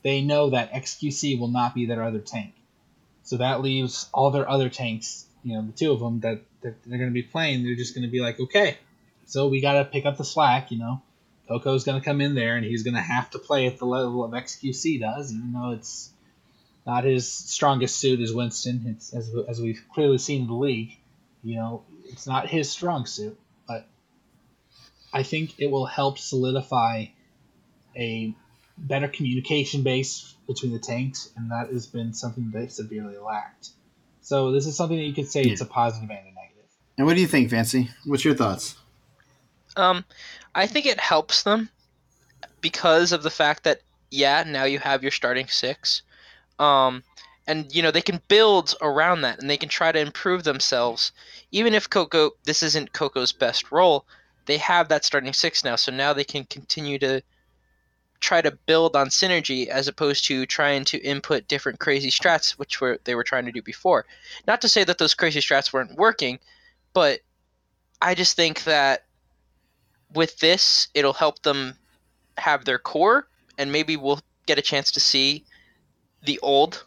they 0.02 0.20
know 0.20 0.50
that 0.50 0.72
XQC 0.72 1.40
will 1.40 1.48
not 1.48 1.74
be 1.74 1.86
their 1.86 2.04
other 2.04 2.20
tank. 2.20 2.52
So 3.26 3.36
that 3.36 3.60
leaves 3.60 4.08
all 4.14 4.30
their 4.30 4.48
other 4.48 4.70
tanks 4.70 5.26
you 5.46 5.54
know 5.54 5.62
the 5.64 5.72
two 5.72 5.92
of 5.92 6.00
them 6.00 6.20
that, 6.20 6.40
that 6.62 6.74
they're 6.84 6.98
going 6.98 7.10
to 7.10 7.14
be 7.14 7.22
playing, 7.22 7.62
they're 7.62 7.76
just 7.76 7.94
going 7.94 8.02
to 8.02 8.10
be 8.10 8.20
like, 8.20 8.40
okay, 8.40 8.76
so 9.26 9.46
we 9.46 9.60
got 9.60 9.74
to 9.74 9.84
pick 9.84 10.04
up 10.04 10.16
the 10.16 10.24
slack. 10.24 10.72
You 10.72 10.78
know, 10.78 11.02
Cocco's 11.46 11.84
going 11.84 12.00
to 12.00 12.04
come 12.04 12.20
in 12.20 12.34
there 12.34 12.56
and 12.56 12.66
he's 12.66 12.82
going 12.82 12.94
to 12.94 13.00
have 13.00 13.30
to 13.30 13.38
play 13.38 13.68
at 13.68 13.78
the 13.78 13.84
level 13.84 14.24
of 14.24 14.32
XQC 14.32 15.00
does, 15.00 15.32
even 15.32 15.52
though 15.52 15.70
it's 15.70 16.10
not 16.84 17.04
his 17.04 17.32
strongest 17.32 18.00
suit 18.00 18.18
as 18.18 18.34
Winston. 18.34 18.86
It's 18.88 19.14
as 19.14 19.32
as 19.48 19.60
we've 19.60 19.84
clearly 19.94 20.18
seen 20.18 20.42
in 20.42 20.48
the 20.48 20.54
league. 20.54 20.98
You 21.44 21.54
know, 21.54 21.84
it's 22.06 22.26
not 22.26 22.48
his 22.48 22.68
strong 22.68 23.06
suit, 23.06 23.38
but 23.68 23.86
I 25.12 25.22
think 25.22 25.60
it 25.60 25.70
will 25.70 25.86
help 25.86 26.18
solidify 26.18 27.06
a 27.96 28.34
better 28.78 29.08
communication 29.08 29.82
base 29.82 30.34
between 30.46 30.72
the 30.72 30.78
tanks, 30.78 31.30
and 31.36 31.50
that 31.50 31.70
has 31.72 31.86
been 31.86 32.14
something 32.14 32.50
they 32.50 32.68
severely 32.68 33.16
lacked. 33.18 33.70
So 34.20 34.52
this 34.52 34.66
is 34.66 34.76
something 34.76 34.96
that 34.96 35.04
you 35.04 35.14
could 35.14 35.28
say 35.28 35.42
yeah. 35.42 35.52
it's 35.52 35.60
a 35.60 35.66
positive 35.66 36.10
and 36.10 36.18
a 36.18 36.32
negative. 36.32 36.70
And 36.98 37.06
what 37.06 37.14
do 37.14 37.20
you 37.20 37.26
think, 37.26 37.50
Fancy? 37.50 37.90
What's 38.04 38.24
your 38.24 38.34
thoughts? 38.34 38.76
Um, 39.76 40.04
I 40.54 40.66
think 40.66 40.86
it 40.86 40.98
helps 40.98 41.42
them 41.42 41.68
because 42.60 43.12
of 43.12 43.22
the 43.22 43.30
fact 43.30 43.64
that 43.64 43.82
yeah, 44.10 44.44
now 44.46 44.64
you 44.64 44.78
have 44.78 45.02
your 45.02 45.12
starting 45.12 45.48
six. 45.48 46.02
Um, 46.58 47.02
and 47.46 47.72
you 47.74 47.82
know 47.82 47.90
they 47.90 48.02
can 48.02 48.20
build 48.28 48.74
around 48.82 49.20
that 49.20 49.38
and 49.40 49.48
they 49.48 49.56
can 49.56 49.68
try 49.68 49.92
to 49.92 50.00
improve 50.00 50.44
themselves 50.44 51.12
even 51.52 51.74
if 51.74 51.88
cocco 51.88 52.30
this 52.44 52.62
isn't 52.62 52.92
cocco's 52.92 53.32
best 53.32 53.70
role 53.70 54.04
they 54.46 54.56
have 54.56 54.88
that 54.88 55.04
starting 55.04 55.32
six 55.32 55.64
now 55.64 55.76
so 55.76 55.92
now 55.92 56.12
they 56.12 56.24
can 56.24 56.44
continue 56.44 56.98
to 56.98 57.22
try 58.20 58.40
to 58.40 58.50
build 58.50 58.96
on 58.96 59.08
synergy 59.08 59.66
as 59.66 59.88
opposed 59.88 60.24
to 60.26 60.46
trying 60.46 60.84
to 60.86 60.98
input 60.98 61.48
different 61.48 61.78
crazy 61.78 62.10
strats, 62.10 62.52
which 62.52 62.80
were 62.80 62.98
they 63.04 63.14
were 63.14 63.24
trying 63.24 63.46
to 63.46 63.52
do 63.52 63.62
before. 63.62 64.06
Not 64.46 64.60
to 64.62 64.68
say 64.68 64.84
that 64.84 64.98
those 64.98 65.14
crazy 65.14 65.40
strats 65.40 65.72
weren't 65.72 65.96
working, 65.96 66.38
but 66.92 67.20
I 68.00 68.14
just 68.14 68.36
think 68.36 68.64
that 68.64 69.04
with 70.12 70.38
this, 70.38 70.88
it'll 70.94 71.12
help 71.12 71.42
them 71.42 71.74
have 72.38 72.64
their 72.64 72.78
core, 72.78 73.26
and 73.58 73.72
maybe 73.72 73.96
we'll 73.96 74.20
get 74.46 74.58
a 74.58 74.62
chance 74.62 74.92
to 74.92 75.00
see 75.00 75.44
the 76.22 76.38
old 76.40 76.84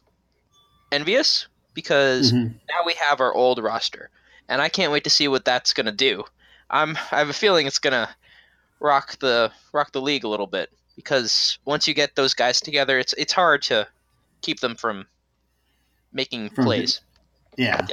EnVyUs 0.92 1.48
because 1.74 2.32
mm-hmm. 2.32 2.54
now 2.70 2.86
we 2.86 2.94
have 2.94 3.22
our 3.22 3.34
old 3.34 3.62
roster, 3.62 4.10
and 4.48 4.62
I 4.62 4.70
can't 4.70 4.92
wait 4.92 5.04
to 5.04 5.10
see 5.10 5.28
what 5.28 5.46
that's 5.46 5.74
gonna 5.74 5.92
do. 5.92 6.24
I'm 6.70 6.98
I 7.12 7.20
have 7.20 7.30
a 7.30 7.34
feeling 7.34 7.68
it's 7.68 7.80
gonna 7.80 8.10
rock 8.80 9.18
the 9.20 9.52
rock 9.74 9.92
the 9.92 10.02
league 10.02 10.24
a 10.24 10.28
little 10.30 10.48
bit 10.48 10.72
because 11.00 11.60
once 11.64 11.88
you 11.88 11.94
get 11.94 12.18
those 12.18 12.34
guys 12.34 12.60
together, 12.60 13.00
it's 13.00 13.14
it's 13.14 13.32
hard 13.32 13.62
to 13.64 13.88
keep 14.42 14.60
them 14.60 14.76
from 14.76 15.08
making 16.12 16.50
From 16.50 16.66
plays. 16.66 17.00
Yeah. 17.58 17.88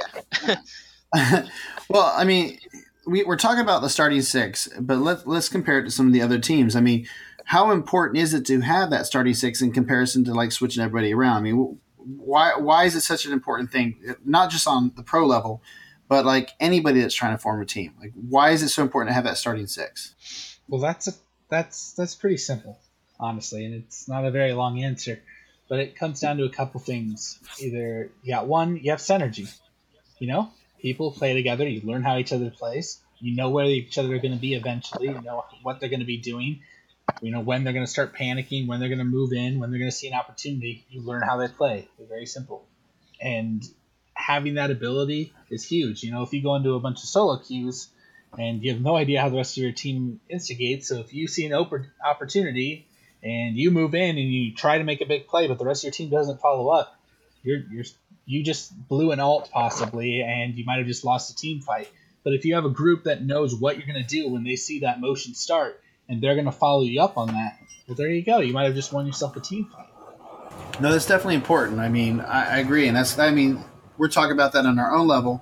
well, 1.89 2.13
I 2.13 2.25
mean, 2.25 2.59
we, 3.05 3.23
we're 3.23 3.37
talking 3.37 3.61
about 3.61 3.81
the 3.81 3.89
starting 3.89 4.21
six, 4.21 4.67
but 4.77 4.97
let, 4.97 5.25
let's 5.25 5.47
compare 5.47 5.79
it 5.79 5.85
to 5.85 5.91
some 5.91 6.07
of 6.07 6.11
the 6.11 6.21
other 6.21 6.37
teams. 6.37 6.75
I 6.75 6.81
mean, 6.81 7.07
how 7.45 7.71
important 7.71 8.17
is 8.17 8.33
it 8.33 8.45
to 8.47 8.59
have 8.59 8.89
that 8.89 9.05
starting 9.05 9.33
six 9.33 9.61
in 9.61 9.71
comparison 9.71 10.25
to 10.25 10.33
like 10.33 10.51
switching 10.51 10.83
everybody 10.83 11.13
around? 11.13 11.37
I 11.37 11.41
mean, 11.41 11.79
why 11.95 12.57
why 12.57 12.83
is 12.83 12.93
it 12.93 13.01
such 13.01 13.25
an 13.25 13.31
important 13.31 13.71
thing? 13.71 14.15
Not 14.25 14.51
just 14.51 14.67
on 14.67 14.91
the 14.97 15.03
pro 15.03 15.25
level, 15.25 15.61
but 16.09 16.25
like 16.25 16.51
anybody 16.59 16.99
that's 16.99 17.15
trying 17.15 17.35
to 17.35 17.37
form 17.37 17.61
a 17.61 17.65
team. 17.65 17.93
Like, 18.01 18.11
why 18.15 18.49
is 18.49 18.63
it 18.63 18.69
so 18.69 18.83
important 18.83 19.11
to 19.11 19.13
have 19.13 19.23
that 19.23 19.37
starting 19.37 19.67
six? 19.67 20.59
Well, 20.67 20.81
that's 20.81 21.07
a, 21.07 21.13
that's 21.49 21.93
that's 21.93 22.15
pretty 22.15 22.37
simple, 22.37 22.79
honestly, 23.19 23.65
and 23.65 23.75
it's 23.75 24.07
not 24.07 24.25
a 24.25 24.31
very 24.31 24.53
long 24.53 24.83
answer, 24.83 25.21
but 25.69 25.79
it 25.79 25.95
comes 25.95 26.19
down 26.19 26.37
to 26.37 26.45
a 26.45 26.49
couple 26.49 26.79
things. 26.79 27.39
Either 27.59 28.11
you 28.23 28.33
got 28.33 28.47
one, 28.47 28.77
you 28.77 28.91
have 28.91 28.99
synergy. 28.99 29.53
You 30.19 30.27
know, 30.27 30.51
people 30.81 31.11
play 31.11 31.33
together. 31.33 31.67
You 31.67 31.81
learn 31.81 32.03
how 32.03 32.17
each 32.17 32.33
other 32.33 32.49
plays. 32.49 33.01
You 33.19 33.35
know 33.35 33.49
where 33.49 33.65
each 33.65 33.97
other 33.97 34.13
are 34.13 34.19
going 34.19 34.33
to 34.33 34.39
be 34.39 34.53
eventually. 34.53 35.07
You 35.07 35.21
know 35.21 35.43
what 35.63 35.79
they're 35.79 35.89
going 35.89 36.01
to 36.01 36.05
be 36.05 36.17
doing. 36.17 36.61
You 37.21 37.31
know 37.31 37.39
when 37.39 37.63
they're 37.63 37.73
going 37.73 37.85
to 37.85 37.91
start 37.91 38.15
panicking, 38.15 38.67
when 38.67 38.79
they're 38.79 38.89
going 38.89 38.99
to 38.99 39.05
move 39.05 39.33
in, 39.33 39.59
when 39.59 39.71
they're 39.71 39.79
going 39.79 39.91
to 39.91 39.95
see 39.95 40.07
an 40.07 40.13
opportunity. 40.13 40.85
You 40.89 41.01
learn 41.01 41.21
how 41.21 41.37
they 41.37 41.47
play. 41.47 41.87
They're 41.97 42.07
very 42.07 42.25
simple, 42.25 42.65
and 43.21 43.63
having 44.13 44.55
that 44.55 44.71
ability 44.71 45.33
is 45.49 45.63
huge. 45.63 46.03
You 46.03 46.11
know, 46.11 46.23
if 46.23 46.33
you 46.33 46.43
go 46.43 46.55
into 46.55 46.73
a 46.73 46.79
bunch 46.79 46.99
of 47.03 47.09
solo 47.09 47.37
queues 47.37 47.89
and 48.37 48.63
you 48.63 48.73
have 48.73 48.81
no 48.81 48.97
idea 48.97 49.21
how 49.21 49.29
the 49.29 49.37
rest 49.37 49.57
of 49.57 49.63
your 49.63 49.71
team 49.71 50.19
instigates, 50.29 50.89
so 50.89 50.99
if 50.99 51.13
you 51.13 51.27
see 51.27 51.45
an 51.45 51.53
open 51.53 51.89
opportunity 52.05 52.86
and 53.23 53.57
you 53.57 53.71
move 53.71 53.95
in 53.95 54.17
and 54.17 54.31
you 54.31 54.53
try 54.53 54.77
to 54.77 54.83
make 54.83 55.01
a 55.01 55.05
big 55.05 55.27
play, 55.27 55.47
but 55.47 55.57
the 55.57 55.65
rest 55.65 55.81
of 55.81 55.85
your 55.85 55.91
team 55.93 56.09
doesn't 56.09 56.39
follow 56.39 56.69
up, 56.69 56.95
you're 57.43 57.59
you're 57.71 57.85
you 58.25 58.43
just 58.43 58.73
blew 58.87 59.11
an 59.11 59.19
ult 59.19 59.49
possibly, 59.51 60.21
and 60.21 60.55
you 60.55 60.65
might 60.65 60.77
have 60.77 60.87
just 60.87 61.05
lost 61.05 61.31
a 61.31 61.35
team 61.35 61.61
fight. 61.61 61.89
But 62.23 62.33
if 62.33 62.43
you 62.43 62.55
have 62.55 62.65
a 62.65 62.69
group 62.69 63.05
that 63.05 63.23
knows 63.23 63.55
what 63.55 63.77
you're 63.77 63.87
going 63.87 64.03
to 64.03 64.07
do 64.07 64.29
when 64.29 64.43
they 64.43 64.57
see 64.57 64.79
that 64.79 64.99
motion 64.99 65.33
start, 65.33 65.81
and 66.09 66.21
they're 66.21 66.35
going 66.35 66.45
to 66.45 66.51
follow 66.51 66.81
you 66.81 67.01
up 67.01 67.17
on 67.17 67.27
that, 67.27 67.57
well, 67.87 67.95
there 67.95 68.09
you 68.09 68.21
go. 68.21 68.39
You 68.39 68.53
might 68.53 68.65
have 68.65 68.75
just 68.75 68.91
won 68.91 69.07
yourself 69.07 69.35
a 69.37 69.39
team 69.39 69.69
fight. 69.73 69.87
No, 70.81 70.91
that's 70.91 71.05
definitely 71.05 71.35
important. 71.35 71.79
I 71.79 71.87
mean, 71.87 72.19
I, 72.19 72.55
I 72.55 72.57
agree, 72.57 72.87
and 72.87 72.97
that's 72.97 73.17
I 73.17 73.31
mean, 73.31 73.63
we're 73.97 74.09
talking 74.09 74.33
about 74.33 74.51
that 74.53 74.65
on 74.65 74.77
our 74.77 74.93
own 74.93 75.07
level, 75.07 75.41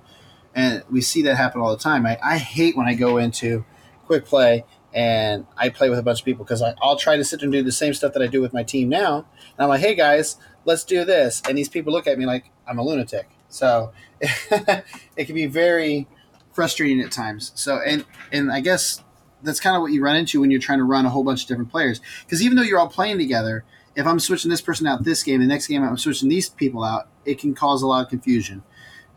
and 0.54 0.84
we 0.88 1.00
see 1.00 1.22
that 1.22 1.36
happen 1.36 1.60
all 1.60 1.70
the 1.70 1.82
time. 1.82 2.06
I, 2.06 2.18
I 2.22 2.38
hate 2.38 2.76
when 2.76 2.86
I 2.86 2.94
go 2.94 3.16
into 3.16 3.64
quick 4.06 4.24
play 4.24 4.64
and 4.96 5.46
I 5.58 5.68
play 5.68 5.90
with 5.90 5.98
a 5.98 6.02
bunch 6.02 6.20
of 6.20 6.24
people 6.24 6.44
because 6.44 6.62
I'll 6.82 6.96
try 6.96 7.18
to 7.18 7.24
sit 7.24 7.42
and 7.42 7.52
do 7.52 7.62
the 7.62 7.70
same 7.70 7.92
stuff 7.92 8.14
that 8.14 8.22
I 8.22 8.26
do 8.26 8.40
with 8.40 8.54
my 8.54 8.62
team 8.62 8.88
now, 8.88 9.18
and 9.18 9.60
I'm 9.60 9.68
like, 9.68 9.80
hey 9.80 9.94
guys, 9.94 10.38
let's 10.64 10.84
do 10.84 11.04
this, 11.04 11.42
and 11.46 11.56
these 11.56 11.68
people 11.68 11.92
look 11.92 12.06
at 12.06 12.18
me 12.18 12.24
like 12.24 12.50
I'm 12.66 12.78
a 12.78 12.82
lunatic. 12.82 13.28
So 13.48 13.92
it 14.20 15.26
can 15.26 15.34
be 15.34 15.46
very 15.46 16.08
frustrating 16.52 17.00
at 17.02 17.12
times. 17.12 17.52
So 17.54 17.78
and 17.86 18.06
and 18.32 18.50
I 18.50 18.60
guess 18.60 19.04
that's 19.42 19.60
kind 19.60 19.76
of 19.76 19.82
what 19.82 19.92
you 19.92 20.02
run 20.02 20.16
into 20.16 20.40
when 20.40 20.50
you're 20.50 20.60
trying 20.60 20.78
to 20.78 20.84
run 20.84 21.04
a 21.04 21.10
whole 21.10 21.22
bunch 21.22 21.42
of 21.42 21.48
different 21.48 21.70
players. 21.70 22.00
Because 22.24 22.42
even 22.42 22.56
though 22.56 22.62
you're 22.62 22.78
all 22.78 22.88
playing 22.88 23.18
together, 23.18 23.64
if 23.94 24.06
I'm 24.06 24.18
switching 24.18 24.50
this 24.50 24.62
person 24.62 24.86
out 24.86 25.04
this 25.04 25.22
game, 25.22 25.40
the 25.40 25.46
next 25.46 25.66
game 25.66 25.82
I'm 25.82 25.98
switching 25.98 26.30
these 26.30 26.48
people 26.48 26.82
out, 26.82 27.08
it 27.24 27.38
can 27.38 27.54
cause 27.54 27.82
a 27.82 27.86
lot 27.86 28.04
of 28.04 28.08
confusion. 28.08 28.62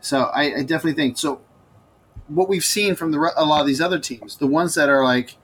So 0.00 0.24
I, 0.24 0.58
I 0.58 0.62
definitely 0.62 0.94
think 0.94 1.18
so. 1.18 1.40
What 2.28 2.48
we've 2.48 2.64
seen 2.64 2.94
from 2.94 3.10
the, 3.10 3.32
a 3.36 3.44
lot 3.44 3.60
of 3.60 3.66
these 3.66 3.80
other 3.80 3.98
teams, 3.98 4.36
the 4.36 4.46
ones 4.46 4.74
that 4.74 4.88
are 4.88 5.02
like 5.02 5.36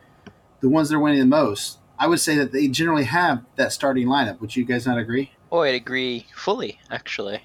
the 0.61 0.69
ones 0.69 0.89
that 0.89 0.97
are 0.97 1.01
winning 1.01 1.21
the 1.21 1.27
most, 1.27 1.79
I 1.99 2.07
would 2.07 2.21
say 2.21 2.37
that 2.37 2.53
they 2.53 2.69
generally 2.69 3.05
have 3.05 3.45
that 3.57 3.73
starting 3.73 4.07
lineup. 4.07 4.41
Would 4.41 4.57
you 4.57 4.65
guys 4.65 4.87
not 4.87 4.99
agree? 4.99 5.33
Oh, 5.51 5.61
I'd 5.61 5.75
agree 5.75 6.27
fully, 6.35 6.79
actually. 6.91 7.43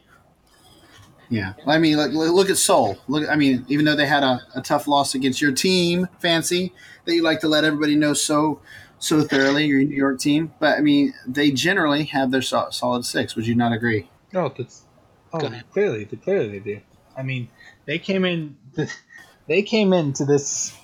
Yeah, 1.29 1.53
I 1.65 1.77
mean, 1.77 1.95
look, 1.95 2.11
look 2.11 2.49
at 2.49 2.57
Seoul. 2.57 2.97
Look, 3.07 3.29
I 3.29 3.37
mean, 3.37 3.65
even 3.69 3.85
though 3.85 3.95
they 3.95 4.05
had 4.05 4.21
a, 4.21 4.41
a, 4.53 4.61
tough 4.61 4.85
loss 4.85 5.15
against 5.15 5.41
your 5.41 5.53
team, 5.53 6.09
fancy 6.19 6.73
that 7.05 7.15
you 7.15 7.23
like 7.23 7.39
to 7.39 7.47
let 7.47 7.63
everybody 7.63 7.95
know 7.95 8.13
so 8.13 8.59
so 8.99 9.21
thoroughly, 9.21 9.65
your 9.65 9.81
New 9.81 9.95
York 9.95 10.19
team. 10.19 10.53
But 10.59 10.77
I 10.77 10.81
mean, 10.81 11.13
they 11.25 11.51
generally 11.51 12.03
have 12.05 12.31
their 12.31 12.41
so, 12.41 12.67
solid 12.71 13.05
six. 13.05 13.35
Would 13.35 13.47
you 13.47 13.55
not 13.55 13.71
agree? 13.71 14.09
No, 14.33 14.53
that's 14.55 14.83
oh, 15.31 15.39
clearly, 15.71 16.05
clearly 16.05 16.59
they 16.59 16.59
do. 16.59 16.81
I 17.17 17.23
mean, 17.23 17.49
they 17.85 17.97
came 17.97 18.25
in, 18.25 18.57
they 19.47 19.61
came 19.61 19.93
into 19.93 20.25
this 20.25 20.77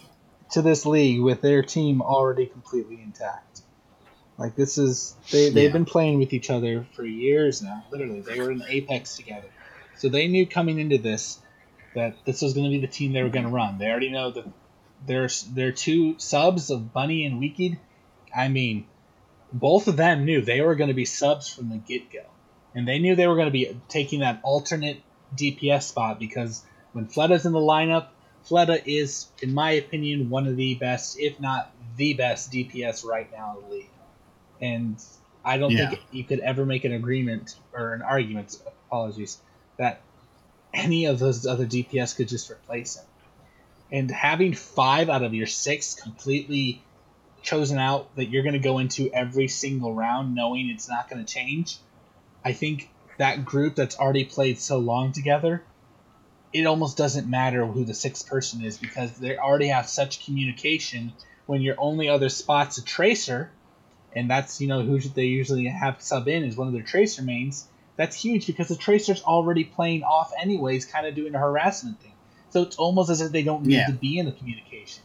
to 0.52 0.62
this 0.62 0.86
league 0.86 1.22
with 1.22 1.42
their 1.42 1.64
team 1.64 2.02
already 2.02 2.46
completely 2.46 3.02
intact. 3.02 3.62
Like 4.38 4.56
this 4.56 4.78
is 4.78 5.16
they 5.32 5.50
they've 5.50 5.66
yeah. 5.66 5.74
been 5.74 5.86
playing 5.86 6.20
with 6.20 6.34
each 6.34 6.50
other 6.50 6.86
for 6.94 7.04
years 7.06 7.62
now. 7.62 7.84
Literally, 7.92 8.22
they 8.22 8.40
were 8.40 8.52
in 8.52 8.64
Apex 8.68 9.16
together. 9.16 9.48
So 9.96 10.10
they 10.10 10.28
knew 10.28 10.46
coming 10.46 10.80
into 10.80 11.00
this 11.00 11.40
that 11.96 12.16
this 12.26 12.42
was 12.42 12.54
going 12.54 12.66
to 12.66 12.70
be 12.70 12.80
the 12.80 12.92
team 12.92 13.14
they 13.14 13.24
were 13.24 13.30
going 13.30 13.46
to 13.46 13.52
run. 13.52 13.80
They 13.80 13.88
already 13.88 14.12
know 14.12 14.30
that 14.32 14.46
there's 15.06 15.42
their 15.42 15.72
two 15.72 16.20
subs 16.20 16.70
of 16.70 16.94
Bunny 16.94 17.26
and 17.26 17.42
Wekeed. 17.42 17.80
I 18.36 18.50
mean, 18.50 18.86
both 19.52 19.88
of 19.88 19.98
them 19.98 20.26
knew 20.26 20.42
they 20.42 20.62
were 20.62 20.76
going 20.76 20.90
to 20.90 20.94
be 20.94 21.06
subs 21.06 21.50
from 21.50 21.70
the 21.70 21.78
get 21.78 22.12
go, 22.12 22.26
and 22.76 22.88
they 22.88 23.00
knew 23.00 23.16
they 23.16 23.28
were 23.28 23.36
going 23.36 23.48
to 23.48 23.52
be 23.52 23.80
taking 23.88 24.20
that 24.20 24.40
alternate 24.44 25.02
DPS 25.36 25.84
spot 25.84 26.20
because 26.20 26.64
when 26.94 27.08
Fleta's 27.08 27.46
in 27.46 27.54
the 27.54 27.60
lineup, 27.60 28.08
Fleta 28.48 28.82
is, 28.86 29.28
in 29.42 29.54
my 29.54 29.72
opinion, 29.72 30.30
one 30.30 30.48
of 30.48 30.56
the 30.56 30.76
best, 30.76 31.20
if 31.20 31.40
not 31.40 31.72
the 31.98 32.14
best 32.14 32.52
DPS 32.52 33.06
right 33.06 33.30
now 33.32 33.58
in 33.58 33.64
the 33.64 33.76
league. 33.76 33.90
And 34.62 35.04
I 35.44 35.58
don't 35.58 35.72
yeah. 35.72 35.90
think 35.90 36.02
you 36.12 36.24
could 36.24 36.40
ever 36.40 36.66
make 36.66 36.86
an 36.86 36.94
agreement 36.94 37.56
or 37.74 37.94
an 37.94 38.02
argument. 38.02 38.58
Apologies 38.88 39.38
that 39.78 40.02
any 40.74 41.06
of 41.06 41.20
those 41.20 41.46
other 41.46 41.66
DPS 41.66 42.16
could 42.16 42.30
just 42.30 42.50
replace 42.50 42.96
him. 42.96 43.06
And 43.92 44.12
having 44.12 44.54
five 44.54 45.10
out 45.10 45.24
of 45.24 45.34
your 45.34 45.48
six 45.48 45.94
completely 45.94 46.84
chosen 47.42 47.78
out 47.78 48.16
that 48.16 48.26
you're 48.26 48.44
going 48.44 48.54
to 48.54 48.60
go 48.60 48.80
into 48.80 49.10
every 49.14 49.48
single 49.48 49.94
round 49.94 50.36
knowing 50.36 50.70
it's 50.70 50.90
not 50.90 51.10
going 51.10 51.24
to 51.24 51.34
change, 51.34 51.78
I 52.44 52.54
think 52.54 52.90
that 53.18 53.46
group 53.46 53.76
that's 53.76 53.98
already 53.98 54.26
played 54.26 54.60
so 54.60 54.78
long 54.78 55.12
together, 55.12 55.64
it 56.54 56.66
almost 56.66 56.98
doesn't 56.98 57.28
matter 57.30 57.66
who 57.66 57.86
the 57.86 57.94
sixth 57.94 58.28
person 58.28 58.64
is 58.64 58.78
because 58.78 59.12
they 59.14 59.38
already 59.38 59.68
have 59.68 59.88
such 59.88 60.26
communication 60.26 61.14
when 61.46 61.62
your 61.62 61.76
only 61.78 62.10
other 62.10 62.30
spot's 62.30 62.78
a 62.78 62.84
tracer, 62.84 63.50
and 64.16 64.30
that's, 64.30 64.60
you 64.62 64.68
know, 64.68 64.82
who 64.82 65.00
they 65.00 65.26
usually 65.26 65.66
have 65.66 66.02
sub 66.02 66.28
in 66.28 66.44
is 66.44 66.56
one 66.56 66.68
of 66.68 66.74
their 66.74 66.84
tracer 66.84 67.22
mains 67.22 67.68
that's 67.98 68.16
huge 68.16 68.48
because 68.48 68.70
the 68.70 68.76
Tracer's 68.76 69.24
already 69.24 69.64
playing 69.66 70.04
off 70.04 70.32
anyways, 70.40 70.86
kind 70.86 71.06
of 71.06 71.16
doing 71.16 71.36
a 71.36 71.40
harassment 71.40 72.00
thing. 72.00 72.14
So 72.52 72.62
it's 72.62 72.78
almost 72.78 73.10
as 73.10 73.22
if 73.22 73.32
they 73.32 73.44
don't 73.44 73.66
need 73.66 73.76
yeah. 73.76 73.88
to 73.88 73.94
be 73.94 74.20
in 74.20 74.28
the 74.28 74.32
communication. 74.32 75.04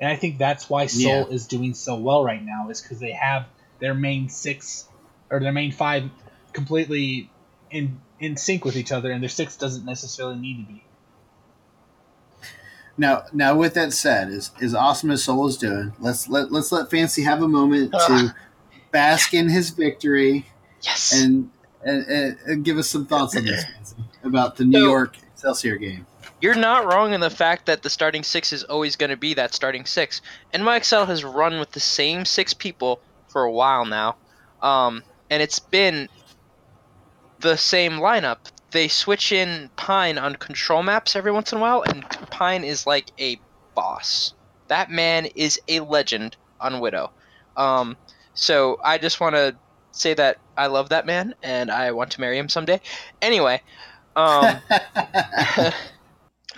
And 0.00 0.10
I 0.10 0.16
think 0.16 0.38
that's 0.38 0.68
why 0.68 0.86
Seoul 0.86 1.28
yeah. 1.28 1.34
is 1.34 1.46
doing 1.46 1.72
so 1.74 1.94
well 1.94 2.22
right 2.22 2.44
now, 2.44 2.68
is 2.68 2.82
because 2.82 2.98
they 2.98 3.12
have 3.12 3.46
their 3.78 3.94
main 3.94 4.28
six 4.28 4.86
or 5.30 5.40
their 5.40 5.52
main 5.52 5.70
five 5.72 6.10
completely 6.52 7.30
in 7.70 8.00
in 8.22 8.36
sync 8.36 8.64
with 8.64 8.76
each 8.76 8.92
other, 8.92 9.10
and 9.10 9.22
their 9.22 9.28
six 9.28 9.56
doesn't 9.56 9.84
necessarily 9.84 10.36
need 10.36 10.66
to 10.66 10.72
be. 10.72 10.84
Now, 12.96 13.24
now, 13.32 13.56
with 13.56 13.74
that 13.74 13.92
said, 13.92 14.28
as 14.28 14.52
as 14.60 14.74
awesome 14.74 15.10
as 15.10 15.24
Seoul 15.24 15.48
is 15.48 15.56
doing, 15.56 15.92
let's 15.98 16.28
let 16.28 16.52
let's 16.52 16.70
let 16.70 16.90
Fancy 16.90 17.22
have 17.22 17.42
a 17.42 17.48
moment 17.48 17.92
to 17.92 18.34
bask 18.90 19.34
in 19.34 19.48
his 19.48 19.70
victory. 19.70 20.46
Yes. 20.82 21.12
And 21.12 21.50
and, 21.84 22.06
and, 22.06 22.38
and 22.46 22.64
give 22.64 22.78
us 22.78 22.88
some 22.88 23.06
thoughts 23.06 23.36
on 23.36 23.44
this 23.44 23.64
about 24.22 24.56
the 24.56 24.64
New 24.64 24.78
so, 24.78 24.84
York 24.84 25.16
Excelsior 25.32 25.76
game. 25.76 26.06
You're 26.40 26.54
not 26.54 26.86
wrong 26.86 27.12
in 27.12 27.20
the 27.20 27.30
fact 27.30 27.66
that 27.66 27.82
the 27.82 27.90
starting 27.90 28.22
six 28.22 28.52
is 28.52 28.62
always 28.64 28.96
going 28.96 29.10
to 29.10 29.16
be 29.16 29.34
that 29.34 29.54
starting 29.54 29.84
six. 29.84 30.20
NYXL 30.54 31.06
has 31.06 31.24
run 31.24 31.58
with 31.58 31.72
the 31.72 31.80
same 31.80 32.24
six 32.24 32.54
people 32.54 33.00
for 33.28 33.42
a 33.42 33.50
while 33.50 33.84
now, 33.84 34.16
um, 34.60 35.02
and 35.30 35.42
it's 35.42 35.58
been 35.58 36.08
the 37.42 37.56
same 37.56 37.92
lineup. 37.94 38.38
They 38.70 38.88
switch 38.88 39.32
in 39.32 39.70
Pine 39.76 40.16
on 40.16 40.36
control 40.36 40.82
maps 40.82 41.14
every 41.14 41.32
once 41.32 41.52
in 41.52 41.58
a 41.58 41.60
while, 41.60 41.82
and 41.82 42.08
Pine 42.30 42.64
is 42.64 42.86
like 42.86 43.12
a 43.20 43.38
boss. 43.74 44.32
That 44.68 44.90
man 44.90 45.26
is 45.26 45.60
a 45.68 45.80
legend 45.80 46.36
on 46.58 46.80
Widow. 46.80 47.12
Um, 47.56 47.96
so 48.34 48.78
I 48.82 48.96
just 48.96 49.20
want 49.20 49.34
to 49.34 49.54
say 49.90 50.14
that 50.14 50.38
I 50.56 50.68
love 50.68 50.88
that 50.88 51.04
man 51.04 51.34
and 51.42 51.70
I 51.70 51.92
want 51.92 52.12
to 52.12 52.20
marry 52.20 52.38
him 52.38 52.48
someday. 52.48 52.80
Anyway, 53.20 53.60
um, 54.16 54.56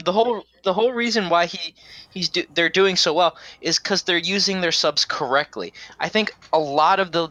the 0.05 0.13
whole 0.13 0.45
the 0.63 0.73
whole 0.73 0.93
reason 0.93 1.29
why 1.29 1.47
he 1.47 1.75
he's 2.11 2.29
do, 2.29 2.45
they're 2.55 2.69
doing 2.69 2.97
so 2.97 3.13
well 3.13 3.37
is 3.61 3.79
because 3.79 4.03
they're 4.03 4.17
using 4.17 4.61
their 4.61 4.73
subs 4.73 5.05
correctly. 5.05 5.73
I 5.99 6.09
think 6.09 6.33
a 6.53 6.59
lot 6.59 7.01
of 7.01 7.11
the 7.11 7.29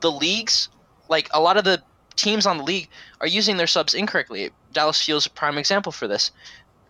the 0.00 0.10
leagues, 0.10 0.68
like 1.08 1.28
a 1.32 1.40
lot 1.40 1.56
of 1.56 1.64
the 1.64 1.82
teams 2.16 2.46
on 2.46 2.58
the 2.58 2.64
league, 2.64 2.88
are 3.20 3.26
using 3.26 3.56
their 3.56 3.66
subs 3.66 3.94
incorrectly. 3.94 4.50
Dallas 4.72 5.02
Fuel's 5.02 5.26
a 5.26 5.30
prime 5.30 5.58
example 5.58 5.92
for 5.92 6.08
this. 6.08 6.30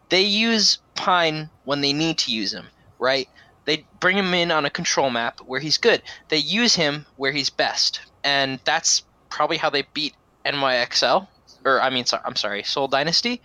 They 0.08 0.22
use 0.22 0.78
Pine 0.94 1.50
when 1.64 1.80
they 1.80 1.92
need 1.92 2.18
to 2.18 2.30
use 2.30 2.52
him, 2.52 2.66
right? 2.98 3.28
They 3.64 3.86
bring 4.00 4.18
him 4.18 4.32
in 4.34 4.50
on 4.50 4.64
a 4.64 4.70
control 4.70 5.10
map 5.10 5.40
where 5.40 5.60
he's 5.60 5.78
good. 5.78 6.02
They 6.28 6.36
use 6.36 6.74
him 6.74 7.06
where 7.16 7.32
he's 7.32 7.50
best 7.50 8.00
and 8.24 8.58
that's 8.64 9.02
probably 9.28 9.58
how 9.58 9.70
they 9.70 9.82
beat 9.92 10.14
NYXL 10.44 11.28
or 11.64 11.80
I 11.80 11.90
mean, 11.90 12.04
so, 12.04 12.18
I'm 12.24 12.36
sorry, 12.36 12.62
Seoul 12.62 12.88
Dynasty, 12.88 13.40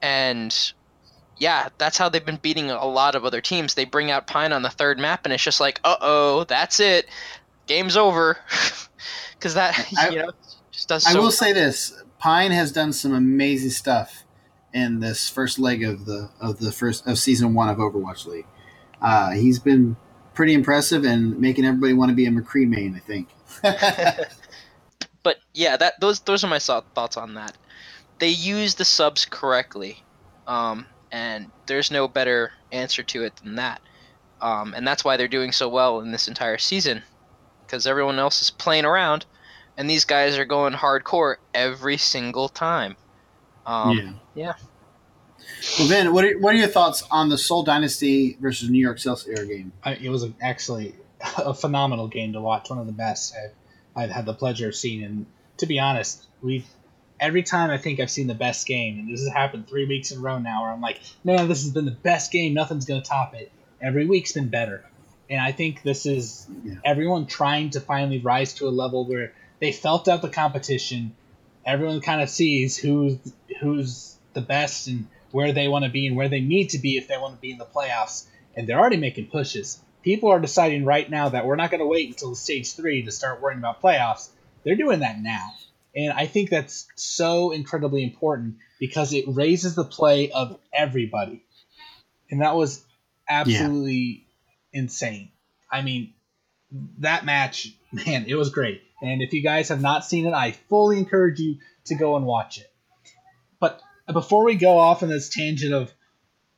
and 0.00 0.54
yeah, 1.38 1.68
that's 1.78 1.98
how 1.98 2.08
they've 2.08 2.24
been 2.24 2.36
beating 2.36 2.70
a 2.70 2.84
lot 2.86 3.14
of 3.14 3.24
other 3.24 3.40
teams. 3.40 3.74
They 3.74 3.84
bring 3.84 4.10
out 4.10 4.26
Pine 4.26 4.52
on 4.52 4.62
the 4.62 4.70
third 4.70 4.98
map, 4.98 5.22
and 5.24 5.32
it's 5.32 5.42
just 5.42 5.60
like, 5.60 5.80
uh 5.84 5.96
oh, 6.00 6.44
that's 6.44 6.78
it, 6.80 7.06
game's 7.66 7.96
over, 7.96 8.38
because 9.34 9.54
that 9.54 9.76
I- 9.98 10.10
you 10.10 10.18
know 10.18 10.30
does. 10.86 11.06
I 11.06 11.12
So 11.12 11.20
will 11.20 11.30
say 11.30 11.52
this: 11.52 12.02
Pine 12.18 12.50
has 12.50 12.72
done 12.72 12.92
some 12.92 13.12
amazing 13.14 13.70
stuff 13.70 14.24
in 14.72 15.00
this 15.00 15.28
first 15.28 15.58
leg 15.58 15.82
of 15.82 16.04
the 16.04 16.30
of 16.40 16.58
the 16.58 16.72
first 16.72 17.06
of 17.06 17.18
season 17.18 17.54
one 17.54 17.68
of 17.68 17.78
Overwatch 17.78 18.26
League. 18.26 18.46
Uh, 19.00 19.30
he's 19.30 19.58
been 19.58 19.96
pretty 20.34 20.54
impressive 20.54 21.04
and 21.04 21.38
making 21.40 21.64
everybody 21.64 21.92
want 21.92 22.10
to 22.10 22.14
be 22.14 22.26
a 22.26 22.30
McCree 22.30 22.68
main. 22.68 22.94
I 22.94 23.00
think. 23.00 23.28
but 25.22 25.38
yeah, 25.54 25.76
that 25.76 26.00
those 26.00 26.20
those 26.20 26.44
are 26.44 26.48
my 26.48 26.58
thoughts 26.58 27.16
on 27.16 27.34
that. 27.34 27.56
They 28.18 28.28
use 28.28 28.74
the 28.74 28.84
subs 28.84 29.24
correctly, 29.24 30.02
um, 30.46 30.86
and 31.12 31.50
there's 31.66 31.90
no 31.90 32.08
better 32.08 32.52
answer 32.72 33.02
to 33.04 33.24
it 33.24 33.36
than 33.36 33.56
that. 33.56 33.80
Um, 34.40 34.74
and 34.74 34.86
that's 34.86 35.04
why 35.04 35.16
they're 35.16 35.28
doing 35.28 35.52
so 35.52 35.68
well 35.68 36.00
in 36.00 36.12
this 36.12 36.28
entire 36.28 36.58
season, 36.58 37.02
because 37.66 37.86
everyone 37.86 38.18
else 38.18 38.40
is 38.40 38.50
playing 38.50 38.84
around, 38.84 39.26
and 39.78 39.88
these 39.88 40.04
guys 40.04 40.36
are 40.36 40.44
going 40.44 40.74
hardcore 40.74 41.36
every 41.54 41.96
single 41.96 42.48
time. 42.50 42.96
Um, 43.64 43.96
yeah. 43.96 44.12
yeah. 44.34 44.52
Well, 45.78 45.88
Ben, 45.88 46.12
what 46.12 46.24
are, 46.24 46.38
what 46.38 46.54
are 46.54 46.58
your 46.58 46.68
thoughts 46.68 47.02
on 47.10 47.28
the 47.28 47.38
Seoul 47.38 47.62
Dynasty 47.62 48.36
versus 48.40 48.68
New 48.68 48.80
York 48.80 48.96
Excelsior 48.96 49.44
game? 49.46 49.72
I, 49.82 49.94
it 49.94 50.08
was 50.10 50.26
actually 50.42 50.94
a 51.38 51.54
phenomenal 51.54 52.08
game 52.08 52.32
to 52.34 52.40
watch. 52.40 52.68
One 52.68 52.78
of 52.78 52.86
the 52.86 52.92
best 52.92 53.34
I've, 53.34 53.54
I've 54.04 54.10
had 54.10 54.26
the 54.26 54.34
pleasure 54.34 54.68
of 54.68 54.74
seeing. 54.74 55.02
And 55.04 55.26
to 55.58 55.66
be 55.66 55.78
honest, 55.78 56.26
we've 56.42 56.66
every 57.20 57.42
time 57.42 57.70
I 57.70 57.78
think 57.78 58.00
I've 58.00 58.10
seen 58.10 58.26
the 58.26 58.34
best 58.34 58.66
game, 58.66 58.98
and 58.98 59.08
this 59.12 59.20
has 59.22 59.32
happened 59.32 59.68
three 59.68 59.86
weeks 59.86 60.10
in 60.10 60.18
a 60.18 60.20
row 60.20 60.38
now, 60.38 60.62
where 60.62 60.70
I'm 60.72 60.80
like, 60.80 61.00
man, 61.24 61.48
this 61.48 61.62
has 61.62 61.72
been 61.72 61.84
the 61.84 61.90
best 61.92 62.32
game. 62.32 62.52
Nothing's 62.54 62.84
gonna 62.84 63.02
top 63.02 63.34
it. 63.34 63.50
Every 63.80 64.06
week's 64.06 64.32
been 64.32 64.48
better, 64.48 64.84
and 65.30 65.40
I 65.40 65.52
think 65.52 65.82
this 65.82 66.04
is 66.06 66.46
Yeah. 66.64 66.74
everyone 66.84 67.26
trying 67.26 67.70
to 67.70 67.80
finally 67.80 68.18
rise 68.18 68.54
to 68.54 68.66
a 68.68 68.70
level 68.70 69.06
where 69.06 69.32
they 69.60 69.72
felt 69.72 70.08
out 70.08 70.22
the 70.22 70.28
competition. 70.28 71.16
Everyone 71.64 72.00
kind 72.00 72.22
of 72.22 72.30
sees 72.30 72.76
who's 72.76 73.18
who's 73.60 74.16
the 74.32 74.40
best 74.40 74.88
and 74.88 75.06
where 75.30 75.52
they 75.52 75.68
want 75.68 75.84
to 75.84 75.90
be 75.90 76.06
and 76.06 76.16
where 76.16 76.28
they 76.28 76.40
need 76.40 76.70
to 76.70 76.78
be 76.78 76.96
if 76.96 77.08
they 77.08 77.18
want 77.18 77.34
to 77.34 77.40
be 77.40 77.50
in 77.50 77.58
the 77.58 77.64
playoffs. 77.64 78.26
And 78.56 78.66
they're 78.66 78.78
already 78.78 78.96
making 78.96 79.28
pushes. 79.28 79.80
People 80.02 80.30
are 80.30 80.40
deciding 80.40 80.84
right 80.84 81.08
now 81.08 81.30
that 81.30 81.44
we're 81.44 81.56
not 81.56 81.70
going 81.70 81.80
to 81.80 81.86
wait 81.86 82.08
until 82.08 82.34
stage 82.34 82.74
three 82.74 83.02
to 83.02 83.10
start 83.10 83.40
worrying 83.40 83.58
about 83.58 83.82
playoffs. 83.82 84.30
They're 84.64 84.76
doing 84.76 85.00
that 85.00 85.20
now. 85.20 85.52
And 85.94 86.12
I 86.12 86.26
think 86.26 86.50
that's 86.50 86.86
so 86.94 87.50
incredibly 87.50 88.04
important 88.04 88.56
because 88.78 89.12
it 89.12 89.24
raises 89.26 89.74
the 89.74 89.84
play 89.84 90.30
of 90.30 90.58
everybody. 90.72 91.44
And 92.30 92.42
that 92.42 92.54
was 92.54 92.84
absolutely 93.28 94.26
insane. 94.72 95.30
I 95.70 95.82
mean, 95.82 96.14
that 96.98 97.24
match, 97.24 97.68
man, 97.92 98.26
it 98.28 98.34
was 98.34 98.50
great. 98.50 98.82
And 99.00 99.22
if 99.22 99.32
you 99.32 99.42
guys 99.42 99.68
have 99.68 99.80
not 99.80 100.04
seen 100.04 100.26
it, 100.26 100.32
I 100.32 100.52
fully 100.52 100.98
encourage 100.98 101.38
you 101.38 101.58
to 101.86 101.94
go 101.94 102.16
and 102.16 102.26
watch 102.26 102.58
it. 102.58 102.70
But 103.60 103.80
before 104.12 104.44
we 104.44 104.56
go 104.56 104.78
off 104.78 105.02
on 105.02 105.08
this 105.08 105.28
tangent 105.28 105.74
of 105.74 105.92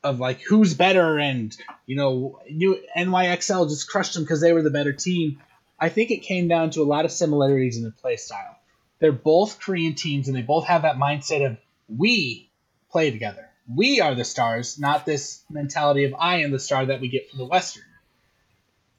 of 0.02 0.18
like 0.18 0.40
who's 0.40 0.73
better 0.73 1.18
and 1.18 1.54
you 1.85 1.94
know 1.97 2.41
you 2.49 2.82
NYXL 2.97 3.69
just 3.69 3.88
crushed 3.91 4.14
them 4.14 4.23
because 4.23 4.41
they 4.41 4.52
were 4.52 4.62
the 4.62 4.71
better 4.71 4.93
team, 4.93 5.43
I 5.78 5.91
think 5.91 6.10
it 6.10 6.23
came 6.23 6.49
down 6.49 6.71
to 6.71 6.82
a 6.82 6.84
lot 6.84 7.04
of 7.04 7.12
similarities 7.12 7.76
in 7.76 7.82
their 7.82 7.93
play 7.93 8.17
style. 8.17 8.56
They're 8.99 9.12
both 9.12 9.60
Korean 9.60 9.95
teams 9.95 10.28
and 10.28 10.36
they 10.36 10.43
both 10.43 10.67
have 10.67 10.82
that 10.82 10.97
mindset 10.97 11.47
of 11.47 11.58
we 11.88 12.50
play 12.91 13.10
together. 13.10 13.49
We 13.73 14.00
are 14.00 14.14
the 14.14 14.25
stars, 14.25 14.78
not 14.78 15.06
this 15.06 15.43
mentality 15.50 16.04
of 16.04 16.14
I 16.19 16.38
am 16.38 16.50
the 16.50 16.58
star 16.58 16.86
that 16.86 17.00
we 17.00 17.08
get 17.08 17.30
from 17.30 17.38
the 17.38 17.45
Western. 17.45 17.84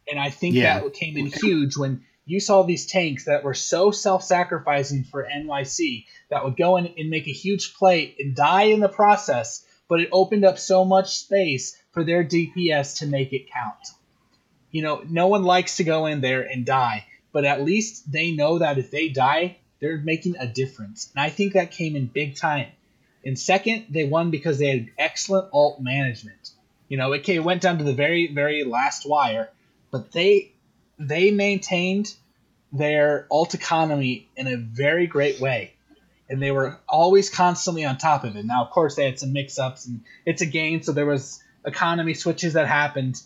And 0.10 0.20
I 0.20 0.30
think 0.30 0.56
Yeah. 0.56 0.80
that 0.80 0.94
came 0.94 1.18
in 1.18 1.28
huge 1.28 1.78
when 1.78 2.04
you 2.26 2.40
saw 2.40 2.64
these 2.64 2.86
tanks 2.86 3.26
that 3.26 3.44
were 3.44 3.54
so 3.54 3.92
self-sacrificing 3.92 5.06
for 5.06 5.28
NYC 5.28 6.06
that 6.30 6.44
would 6.44 6.58
go 6.58 6.78
in 6.78 6.88
and 6.98 7.10
make 7.10 7.28
a 7.28 7.32
huge 7.32 7.74
play 7.74 8.16
and 8.20 8.36
die 8.36 8.64
in 8.64 8.80
the 8.80 8.90
process, 8.90 9.66
but 9.90 10.00
it 10.00 10.10
opened 10.12 10.46
up 10.46 10.60
so 10.60 10.86
much 10.86 11.18
space 11.18 11.78
for 11.92 12.04
their 12.04 12.24
DPS 12.24 13.00
to 13.00 13.08
make 13.08 13.34
it 13.34 13.52
count. 13.52 13.88
You 14.72 14.84
know, 14.84 15.04
no 15.08 15.28
one 15.28 15.44
likes 15.44 15.78
to 15.78 15.84
go 15.84 16.06
in 16.06 16.22
there 16.22 16.44
and 16.44 16.66
die, 16.66 17.06
but 17.34 17.46
at 17.46 17.64
least 17.64 18.12
they 18.12 18.32
know 18.32 18.60
that 18.60 18.78
if 18.78 18.92
they 18.92 19.10
die, 19.10 19.58
they're 19.80 19.98
making 19.98 20.38
a 20.38 20.48
difference. 20.48 21.12
And 21.14 21.24
I 21.24 21.30
think 21.30 21.54
that 21.54 21.72
came 21.72 21.96
in 21.96 22.06
big 22.06 22.36
time. 22.36 22.68
And 23.26 23.38
second, 23.38 23.88
they 23.90 24.06
won 24.06 24.32
because 24.32 24.58
they 24.60 24.68
had 24.68 24.90
excellent 24.98 25.50
ult 25.54 25.82
management. 25.82 26.52
You 26.88 26.98
know, 26.98 27.14
it 27.14 27.40
went 27.40 27.62
down 27.62 27.78
to 27.80 27.84
the 27.84 27.94
very, 27.94 28.34
very 28.34 28.64
last 28.64 29.08
wire, 29.08 29.50
but 29.92 30.12
they 30.12 30.54
they 31.02 31.32
maintained 31.32 32.14
their 32.72 33.28
ult 33.32 33.54
economy 33.54 34.30
in 34.36 34.48
a 34.48 34.56
very 34.56 35.08
great 35.08 35.40
way. 35.40 35.74
And 36.30 36.42
they 36.42 36.52
were 36.52 36.80
always 36.88 37.30
constantly 37.30 37.84
on 37.84 37.98
top 37.98 38.24
of 38.24 38.36
it. 38.38 38.46
Now, 38.46 38.64
of 38.64 38.72
course, 38.72 38.96
they 38.96 39.04
had 39.04 39.20
some 39.20 39.34
mix 39.34 39.60
ups, 39.60 39.86
and 39.86 40.02
it's 40.26 40.42
a 40.42 40.46
game, 40.46 40.82
so 40.82 40.94
there 40.94 41.06
was 41.06 41.44
economy 41.66 42.14
switches 42.14 42.54
that 42.54 42.68
happened. 42.68 43.22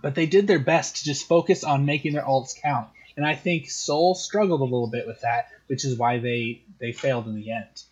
But 0.00 0.14
they 0.14 0.24
did 0.24 0.46
their 0.46 0.58
best 0.58 0.96
to 0.96 1.04
just 1.04 1.28
focus 1.28 1.64
on 1.64 1.84
making 1.84 2.14
their 2.14 2.22
ults 2.22 2.58
count. 2.60 2.88
And 3.16 3.26
I 3.26 3.34
think 3.34 3.68
Seoul 3.68 4.14
struggled 4.14 4.60
a 4.60 4.64
little 4.64 4.86
bit 4.86 5.06
with 5.06 5.20
that, 5.20 5.48
which 5.66 5.84
is 5.84 5.98
why 5.98 6.18
they, 6.18 6.62
they 6.78 6.92
failed 6.92 7.26
in 7.26 7.34
the 7.34 7.50
end. 7.50 7.82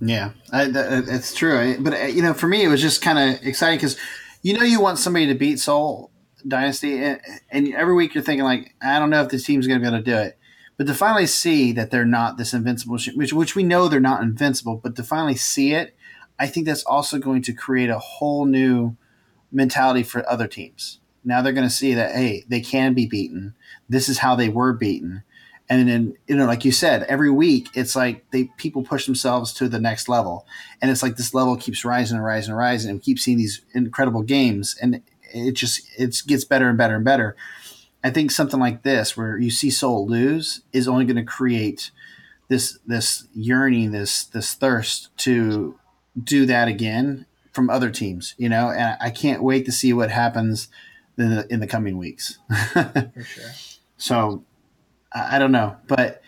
Yeah, 0.00 0.30
I, 0.52 0.66
that, 0.66 1.06
that's 1.06 1.34
true. 1.34 1.76
But 1.78 1.94
uh, 1.94 2.04
you 2.06 2.22
know, 2.22 2.34
for 2.34 2.48
me, 2.48 2.64
it 2.64 2.68
was 2.68 2.82
just 2.82 3.00
kind 3.00 3.18
of 3.18 3.46
exciting 3.46 3.78
because 3.78 3.96
you 4.42 4.58
know 4.58 4.64
you 4.64 4.80
want 4.80 4.98
somebody 4.98 5.28
to 5.28 5.34
beat 5.34 5.60
Seoul 5.60 6.10
Dynasty, 6.46 6.98
and, 7.50 7.74
every 7.74 7.94
week 7.94 8.14
you're 8.14 8.22
thinking 8.22 8.44
like, 8.44 8.74
I 8.82 8.98
don't 8.98 9.10
know 9.10 9.22
if 9.22 9.30
this 9.30 9.44
team's 9.44 9.66
going 9.66 9.80
to 9.80 9.82
be 9.82 9.88
able 9.88 10.04
to 10.04 10.10
do 10.10 10.16
it. 10.16 10.38
But 10.76 10.86
to 10.88 10.94
finally 10.94 11.26
see 11.26 11.72
that 11.72 11.90
they're 11.90 12.04
not 12.04 12.36
this 12.36 12.52
invincible, 12.52 12.98
which 13.14 13.32
which 13.32 13.54
we 13.54 13.62
know 13.62 13.88
they're 13.88 14.00
not 14.00 14.22
invincible, 14.22 14.80
but 14.82 14.96
to 14.96 15.04
finally 15.04 15.36
see 15.36 15.72
it, 15.72 15.96
I 16.38 16.48
think 16.48 16.66
that's 16.66 16.82
also 16.82 17.18
going 17.18 17.42
to 17.42 17.52
create 17.52 17.90
a 17.90 17.98
whole 17.98 18.44
new 18.44 18.96
mentality 19.52 20.02
for 20.02 20.28
other 20.28 20.48
teams. 20.48 20.98
Now 21.24 21.40
they're 21.40 21.52
going 21.52 21.68
to 21.68 21.74
see 21.74 21.94
that 21.94 22.16
hey, 22.16 22.44
they 22.48 22.60
can 22.60 22.92
be 22.92 23.06
beaten. 23.06 23.54
This 23.88 24.08
is 24.08 24.18
how 24.18 24.34
they 24.34 24.48
were 24.48 24.72
beaten. 24.72 25.22
And 25.68 25.88
then 25.88 26.14
you 26.26 26.36
know, 26.36 26.44
like 26.44 26.64
you 26.64 26.72
said, 26.72 27.04
every 27.04 27.30
week 27.30 27.68
it's 27.74 27.94
like 27.94 28.28
they 28.32 28.50
people 28.58 28.82
push 28.82 29.06
themselves 29.06 29.52
to 29.54 29.68
the 29.68 29.80
next 29.80 30.08
level, 30.08 30.44
and 30.82 30.90
it's 30.90 31.02
like 31.02 31.16
this 31.16 31.32
level 31.32 31.56
keeps 31.56 31.84
rising 31.84 32.16
and 32.16 32.24
rising 32.24 32.50
and 32.50 32.58
rising, 32.58 32.90
and 32.90 32.98
we 32.98 33.02
keep 33.02 33.18
seeing 33.18 33.38
these 33.38 33.62
incredible 33.74 34.22
games, 34.22 34.76
and 34.82 35.00
it 35.34 35.52
just 35.52 35.82
it 35.98 36.22
gets 36.26 36.44
better 36.44 36.68
and 36.68 36.78
better 36.78 36.96
and 36.96 37.04
better. 37.04 37.36
I 38.02 38.10
think 38.10 38.30
something 38.30 38.60
like 38.60 38.82
this, 38.82 39.16
where 39.16 39.38
you 39.38 39.50
see 39.50 39.70
Seoul 39.70 40.06
lose, 40.06 40.62
is 40.72 40.86
only 40.86 41.04
going 41.04 41.16
to 41.16 41.24
create 41.24 41.90
this 42.48 42.78
this 42.86 43.26
yearning, 43.34 43.92
this 43.92 44.24
this 44.24 44.54
thirst 44.54 45.16
to 45.18 45.78
do 46.22 46.46
that 46.46 46.68
again 46.68 47.26
from 47.52 47.70
other 47.70 47.90
teams, 47.90 48.34
you 48.36 48.48
know. 48.48 48.70
And 48.70 48.96
I 49.00 49.10
can't 49.10 49.42
wait 49.42 49.64
to 49.66 49.72
see 49.72 49.92
what 49.92 50.10
happens 50.10 50.68
in 51.16 51.30
the, 51.30 51.52
in 51.52 51.60
the 51.60 51.66
coming 51.66 51.96
weeks. 51.96 52.38
For 52.72 53.12
sure. 53.24 53.50
So 53.96 54.44
I 55.12 55.36
I 55.36 55.38
don't 55.38 55.52
know, 55.52 55.76
but 55.86 56.22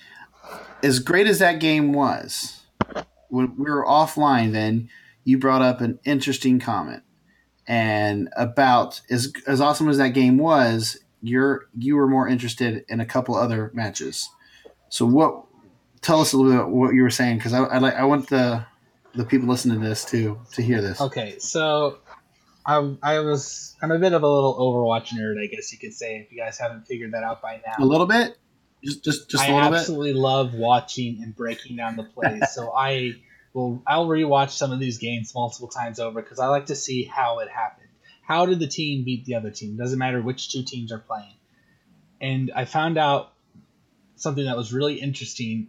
as 0.82 0.98
great 1.00 1.26
as 1.26 1.38
that 1.40 1.60
game 1.60 1.92
was, 1.92 2.64
when 3.28 3.56
we 3.56 3.70
were 3.70 3.84
offline, 3.84 4.52
then 4.52 4.88
you 5.24 5.38
brought 5.38 5.62
up 5.62 5.80
an 5.80 5.98
interesting 6.04 6.58
comment, 6.60 7.02
and 7.68 8.28
about 8.36 9.00
as 9.10 9.32
as 9.46 9.60
awesome 9.60 9.88
as 9.88 9.98
that 9.98 10.10
game 10.10 10.38
was, 10.38 10.98
you're 11.22 11.68
you 11.78 11.96
were 11.96 12.06
more 12.06 12.28
interested 12.28 12.84
in 12.88 13.00
a 13.00 13.06
couple 13.06 13.34
other 13.34 13.70
matches. 13.74 14.28
So 14.88 15.06
what? 15.06 15.44
Tell 16.02 16.20
us 16.20 16.32
a 16.32 16.36
little 16.36 16.52
bit 16.52 16.60
about 16.60 16.70
what 16.70 16.94
you 16.94 17.02
were 17.02 17.10
saying 17.10 17.38
because 17.38 17.52
I, 17.52 17.64
I 17.64 17.78
like 17.78 17.94
I 17.94 18.04
want 18.04 18.28
the 18.28 18.64
the 19.14 19.24
people 19.24 19.48
listening 19.48 19.80
to 19.80 19.88
this 19.88 20.04
to 20.06 20.38
to 20.52 20.62
hear 20.62 20.80
this. 20.80 21.00
Okay, 21.00 21.38
so 21.38 21.98
I, 22.64 22.96
I 23.02 23.20
was 23.20 23.76
I'm 23.80 23.90
a 23.90 23.98
bit 23.98 24.12
of 24.12 24.22
a 24.22 24.28
little 24.28 24.54
Overwatch 24.58 25.08
nerd, 25.08 25.42
I 25.42 25.46
guess 25.46 25.72
you 25.72 25.78
could 25.78 25.94
say, 25.94 26.18
if 26.18 26.32
you 26.32 26.38
guys 26.38 26.58
haven't 26.58 26.86
figured 26.86 27.12
that 27.12 27.22
out 27.22 27.40
by 27.40 27.60
now. 27.66 27.82
A 27.82 27.84
little 27.84 28.06
bit, 28.06 28.36
just 28.84 29.04
just 29.04 29.30
just 29.30 29.44
I 29.44 29.48
a 29.48 29.54
little 29.54 29.70
bit. 29.70 29.76
I 29.76 29.78
absolutely 29.80 30.12
love 30.12 30.54
watching 30.54 31.22
and 31.22 31.34
breaking 31.34 31.76
down 31.76 31.96
the 31.96 32.04
plays. 32.04 32.52
so 32.52 32.72
I 32.76 33.14
will 33.56 33.82
I'll 33.86 34.06
rewatch 34.06 34.50
some 34.50 34.70
of 34.70 34.78
these 34.78 34.98
games 34.98 35.34
multiple 35.34 35.68
times 35.68 35.98
over 35.98 36.20
because 36.20 36.38
I 36.38 36.48
like 36.48 36.66
to 36.66 36.76
see 36.76 37.04
how 37.04 37.38
it 37.38 37.48
happened. 37.48 37.88
How 38.22 38.44
did 38.44 38.58
the 38.58 38.66
team 38.66 39.04
beat 39.04 39.24
the 39.24 39.36
other 39.36 39.50
team? 39.50 39.76
Doesn't 39.76 39.98
matter 39.98 40.20
which 40.20 40.52
two 40.52 40.62
teams 40.62 40.92
are 40.92 40.98
playing. 40.98 41.32
And 42.20 42.52
I 42.54 42.66
found 42.66 42.98
out 42.98 43.32
something 44.16 44.44
that 44.44 44.58
was 44.58 44.74
really 44.74 45.00
interesting 45.00 45.68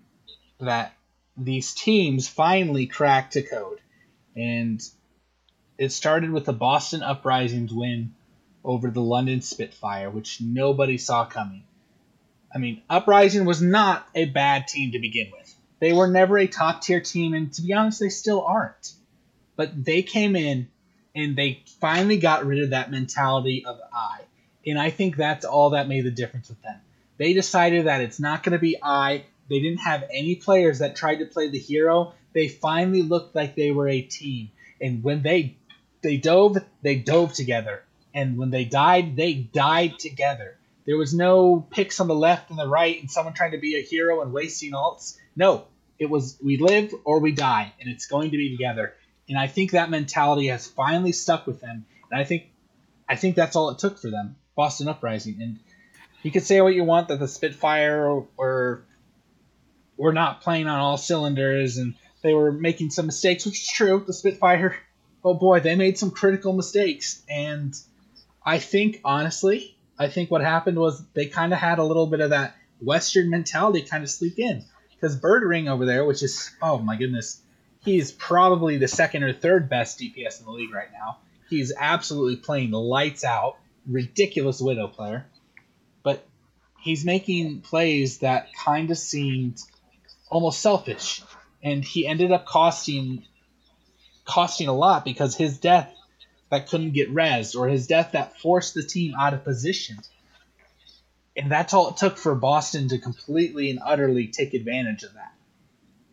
that 0.59 0.93
these 1.37 1.73
teams 1.73 2.27
finally 2.27 2.87
cracked 2.87 3.33
to 3.33 3.41
code. 3.41 3.79
And 4.35 4.81
it 5.77 5.91
started 5.91 6.31
with 6.31 6.45
the 6.45 6.53
Boston 6.53 7.03
Uprisings 7.03 7.73
win 7.73 8.15
over 8.65 8.89
the 8.89 9.01
London 9.01 9.41
Spitfire, 9.41 10.09
which 10.09 10.41
nobody 10.41 10.97
saw 10.97 11.25
coming. 11.25 11.63
I 12.53 12.57
mean, 12.57 12.81
Uprising 12.89 13.45
was 13.45 13.61
not 13.61 14.05
a 14.13 14.25
bad 14.25 14.67
team 14.67 14.91
to 14.91 14.99
begin 14.99 15.31
with. 15.31 15.46
They 15.79 15.93
were 15.93 16.07
never 16.07 16.37
a 16.37 16.47
top 16.47 16.81
tier 16.81 17.01
team, 17.01 17.33
and 17.33 17.53
to 17.53 17.61
be 17.61 17.73
honest, 17.73 17.99
they 17.99 18.09
still 18.09 18.43
aren't. 18.43 18.93
But 19.55 19.85
they 19.85 20.01
came 20.01 20.35
in 20.35 20.69
and 21.15 21.35
they 21.35 21.63
finally 21.79 22.17
got 22.17 22.45
rid 22.45 22.63
of 22.63 22.69
that 22.71 22.91
mentality 22.91 23.65
of 23.65 23.79
I. 23.91 24.19
And 24.65 24.79
I 24.79 24.89
think 24.89 25.15
that's 25.15 25.45
all 25.45 25.71
that 25.71 25.87
made 25.87 26.05
the 26.05 26.11
difference 26.11 26.49
with 26.49 26.61
them. 26.61 26.79
They 27.17 27.33
decided 27.33 27.87
that 27.87 28.01
it's 28.01 28.19
not 28.19 28.43
going 28.43 28.53
to 28.53 28.59
be 28.59 28.77
I. 28.81 29.23
They 29.49 29.59
didn't 29.59 29.79
have 29.79 30.03
any 30.11 30.35
players 30.35 30.79
that 30.79 30.95
tried 30.95 31.17
to 31.17 31.25
play 31.25 31.49
the 31.49 31.57
hero. 31.57 32.13
They 32.33 32.47
finally 32.47 33.01
looked 33.01 33.35
like 33.35 33.55
they 33.55 33.71
were 33.71 33.87
a 33.87 34.01
team. 34.01 34.51
And 34.79 35.03
when 35.03 35.23
they 35.23 35.57
they 36.01 36.17
dove, 36.17 36.57
they 36.83 36.95
dove 36.95 37.33
together. 37.33 37.83
And 38.13 38.37
when 38.37 38.51
they 38.51 38.65
died, 38.65 39.15
they 39.15 39.33
died 39.33 39.99
together. 39.99 40.57
There 40.85 40.97
was 40.97 41.13
no 41.13 41.65
picks 41.69 41.99
on 41.99 42.07
the 42.07 42.15
left 42.15 42.49
and 42.49 42.59
the 42.59 42.67
right 42.67 42.99
and 42.99 43.09
someone 43.09 43.33
trying 43.33 43.51
to 43.51 43.57
be 43.57 43.77
a 43.77 43.81
hero 43.81 44.21
and 44.21 44.31
wasting 44.31 44.71
ults. 44.71 45.17
No, 45.37 45.67
it 45.99 46.09
was 46.09 46.37
we 46.43 46.57
live 46.57 46.93
or 47.05 47.19
we 47.19 47.31
die, 47.31 47.71
and 47.79 47.87
it's 47.89 48.07
going 48.07 48.31
to 48.31 48.37
be 48.37 48.57
together. 48.57 48.95
And 49.29 49.37
I 49.37 49.47
think 49.47 49.71
that 49.71 49.89
mentality 49.89 50.47
has 50.47 50.67
finally 50.67 51.11
stuck 51.11 51.45
with 51.45 51.61
them. 51.61 51.85
And 52.11 52.19
I 52.19 52.23
think 52.23 52.47
I 53.07 53.15
think 53.15 53.35
that's 53.35 53.55
all 53.55 53.69
it 53.69 53.79
took 53.79 53.99
for 53.99 54.09
them. 54.09 54.35
Boston 54.55 54.87
Uprising. 54.87 55.37
And 55.39 55.59
you 56.23 56.31
could 56.31 56.43
say 56.43 56.59
what 56.61 56.73
you 56.73 56.83
want 56.83 57.09
that 57.09 57.19
the 57.19 57.27
Spitfire 57.27 58.23
were 58.35 58.83
were 59.95 60.13
not 60.13 60.41
playing 60.41 60.67
on 60.67 60.79
all 60.79 60.97
cylinders 60.97 61.77
and 61.77 61.93
they 62.23 62.33
were 62.33 62.51
making 62.51 62.89
some 62.89 63.05
mistakes, 63.05 63.45
which 63.45 63.61
is 63.61 63.67
true. 63.67 64.03
The 64.05 64.13
Spitfire, 64.13 64.75
oh 65.23 65.35
boy, 65.35 65.59
they 65.59 65.75
made 65.75 65.99
some 65.99 66.11
critical 66.11 66.53
mistakes. 66.53 67.23
And 67.29 67.75
I 68.43 68.57
think 68.57 69.01
honestly, 69.05 69.77
I 69.99 70.07
think 70.07 70.31
what 70.31 70.41
happened 70.41 70.79
was 70.79 71.03
they 71.13 71.27
kind 71.27 71.53
of 71.53 71.59
had 71.59 71.77
a 71.77 71.83
little 71.83 72.07
bit 72.07 72.21
of 72.21 72.31
that 72.31 72.55
Western 72.79 73.29
mentality 73.29 73.81
kind 73.81 74.03
of 74.03 74.09
sleep 74.09 74.39
in. 74.39 74.65
Because 74.99 75.19
Birdring 75.19 75.69
over 75.69 75.85
there, 75.85 76.05
which 76.05 76.23
is 76.23 76.51
oh 76.61 76.79
my 76.79 76.95
goodness, 76.95 77.41
he's 77.81 78.11
probably 78.11 78.77
the 78.77 78.87
second 78.87 79.23
or 79.23 79.33
third 79.33 79.69
best 79.69 79.99
DPS 79.99 80.39
in 80.39 80.45
the 80.45 80.51
league 80.51 80.73
right 80.73 80.91
now. 80.91 81.19
He's 81.49 81.73
absolutely 81.77 82.37
playing 82.37 82.71
lights 82.71 83.23
out, 83.23 83.57
ridiculous 83.85 84.59
Widow 84.59 84.87
player. 84.87 85.25
But 86.03 86.25
he's 86.79 87.05
making 87.05 87.61
plays 87.61 88.19
that 88.19 88.47
kind 88.53 88.91
of 88.91 88.97
seemed 88.97 89.59
almost 90.29 90.59
selfish. 90.59 91.21
And 91.63 91.83
he 91.83 92.05
ended 92.07 92.31
up 92.31 92.45
costing 92.45 93.23
costing 94.25 94.67
a 94.67 94.73
lot 94.73 95.05
because 95.05 95.35
his 95.35 95.57
death 95.57 95.93
that 96.49 96.69
couldn't 96.69 96.91
get 96.91 97.09
res 97.13 97.55
or 97.55 97.67
his 97.67 97.87
death 97.87 98.11
that 98.11 98.37
forced 98.39 98.73
the 98.73 98.83
team 98.83 99.13
out 99.19 99.33
of 99.33 99.43
position. 99.43 99.97
And 101.37 101.51
that's 101.51 101.73
all 101.73 101.89
it 101.89 101.97
took 101.97 102.17
for 102.17 102.33
Boston 102.33 102.89
to 102.89 102.97
completely 102.97 103.69
and 103.69 103.79
utterly 103.83 104.27
take 104.27 104.55
advantage 104.55 105.03
of 105.03 105.13
that. 105.13 105.33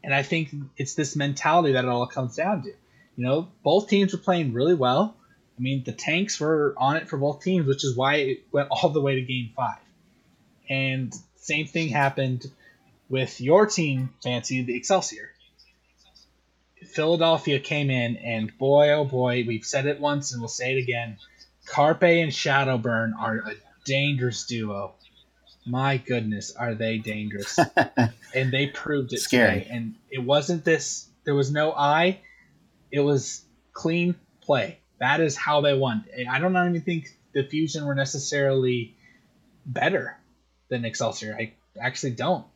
And 0.03 0.15
I 0.15 0.23
think 0.23 0.51
it's 0.77 0.95
this 0.95 1.17
mentality 1.17 1.73
that 1.73 1.85
it 1.85 1.89
all 1.89 2.07
comes 2.07 2.37
down 2.37 2.63
to. 2.65 2.69
You 3.17 3.25
know, 3.25 3.49
both 3.63 3.89
teams 3.89 4.13
were 4.13 4.19
playing 4.19 4.53
really 4.53 4.75
well. 4.75 5.17
I 5.59 5.63
mean, 5.63 5.83
the 5.85 5.93
tanks 5.93 6.39
were 6.39 6.75
on 6.77 6.97
it 6.97 7.09
for 7.09 7.17
both 7.17 7.43
teams, 7.43 7.67
which 7.67 7.85
is 7.85 7.97
why 7.97 8.17
it 8.17 8.45
went 8.53 8.69
all 8.71 8.91
the 8.91 9.01
way 9.01 9.15
to 9.15 9.23
game 9.23 9.51
five. 9.57 9.79
And 10.69 11.15
same 11.37 11.67
thing 11.67 11.89
happened 11.89 12.51
with 13.09 13.41
your 13.41 13.67
team, 13.67 14.13
Fancy, 14.23 14.63
the 14.63 14.77
Excelsior. 14.77 15.31
Philadelphia 16.87 17.61
came 17.61 17.91
in, 17.91 18.17
and 18.17 18.57
boy, 18.59 18.91
oh 18.91 19.05
boy, 19.05 19.45
we've 19.47 19.65
said 19.65 19.87
it 19.87 20.01
once 20.01 20.33
and 20.33 20.41
we'll 20.41 20.49
say 20.49 20.77
it 20.77 20.83
again. 20.83 21.17
Carpe 21.67 22.03
and 22.03 22.31
Shadowburn 22.31 23.13
are 23.19 23.39
a 23.39 23.55
dangerous 23.85 24.45
duo. 24.45 24.95
My 25.67 25.97
goodness, 25.97 26.55
are 26.55 26.75
they 26.75 26.99
dangerous? 26.99 27.59
and 28.35 28.53
they 28.53 28.67
proved 28.67 29.13
it 29.13 29.21
Scary. 29.21 29.61
today. 29.61 29.69
And 29.71 29.95
it 30.11 30.19
wasn't 30.19 30.65
this. 30.65 31.09
There 31.25 31.35
was 31.35 31.51
no 31.51 31.73
I. 31.73 32.21
It 32.91 33.01
was 33.01 33.45
clean 33.73 34.15
play. 34.43 34.79
That 35.01 35.21
is 35.21 35.37
how 35.37 35.61
they 35.63 35.77
won. 35.77 36.05
I 36.31 36.39
don't 36.39 36.57
even 36.57 36.81
think 36.83 37.09
the 37.33 37.45
Fusion 37.45 37.87
were 37.87 37.95
necessarily 37.95 38.95
better 39.67 40.17
than 40.69 40.85
Excelsior. 40.85 41.37
I 41.39 41.55
actually 41.81 42.13
don't. 42.13 42.47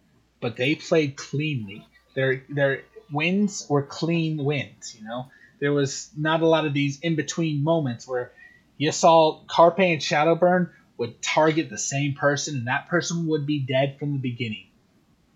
But 0.40 0.56
they 0.56 0.74
played 0.74 1.16
cleanly. 1.16 1.86
Their 2.14 2.44
their 2.48 2.82
wins 3.12 3.66
were 3.68 3.82
clean 3.82 4.44
wins. 4.44 4.94
You 4.96 5.06
know, 5.06 5.26
there 5.60 5.72
was 5.72 6.10
not 6.16 6.42
a 6.42 6.46
lot 6.46 6.66
of 6.66 6.74
these 6.74 7.00
in 7.00 7.16
between 7.16 7.64
moments 7.64 8.06
where 8.06 8.32
you 8.76 8.92
saw 8.92 9.40
Carpe 9.48 9.80
and 9.80 10.00
Shadowburn 10.00 10.70
would 10.98 11.22
target 11.22 11.70
the 11.70 11.78
same 11.78 12.14
person, 12.14 12.56
and 12.56 12.66
that 12.66 12.88
person 12.88 13.28
would 13.28 13.46
be 13.46 13.60
dead 13.60 13.98
from 13.98 14.12
the 14.12 14.18
beginning. 14.18 14.66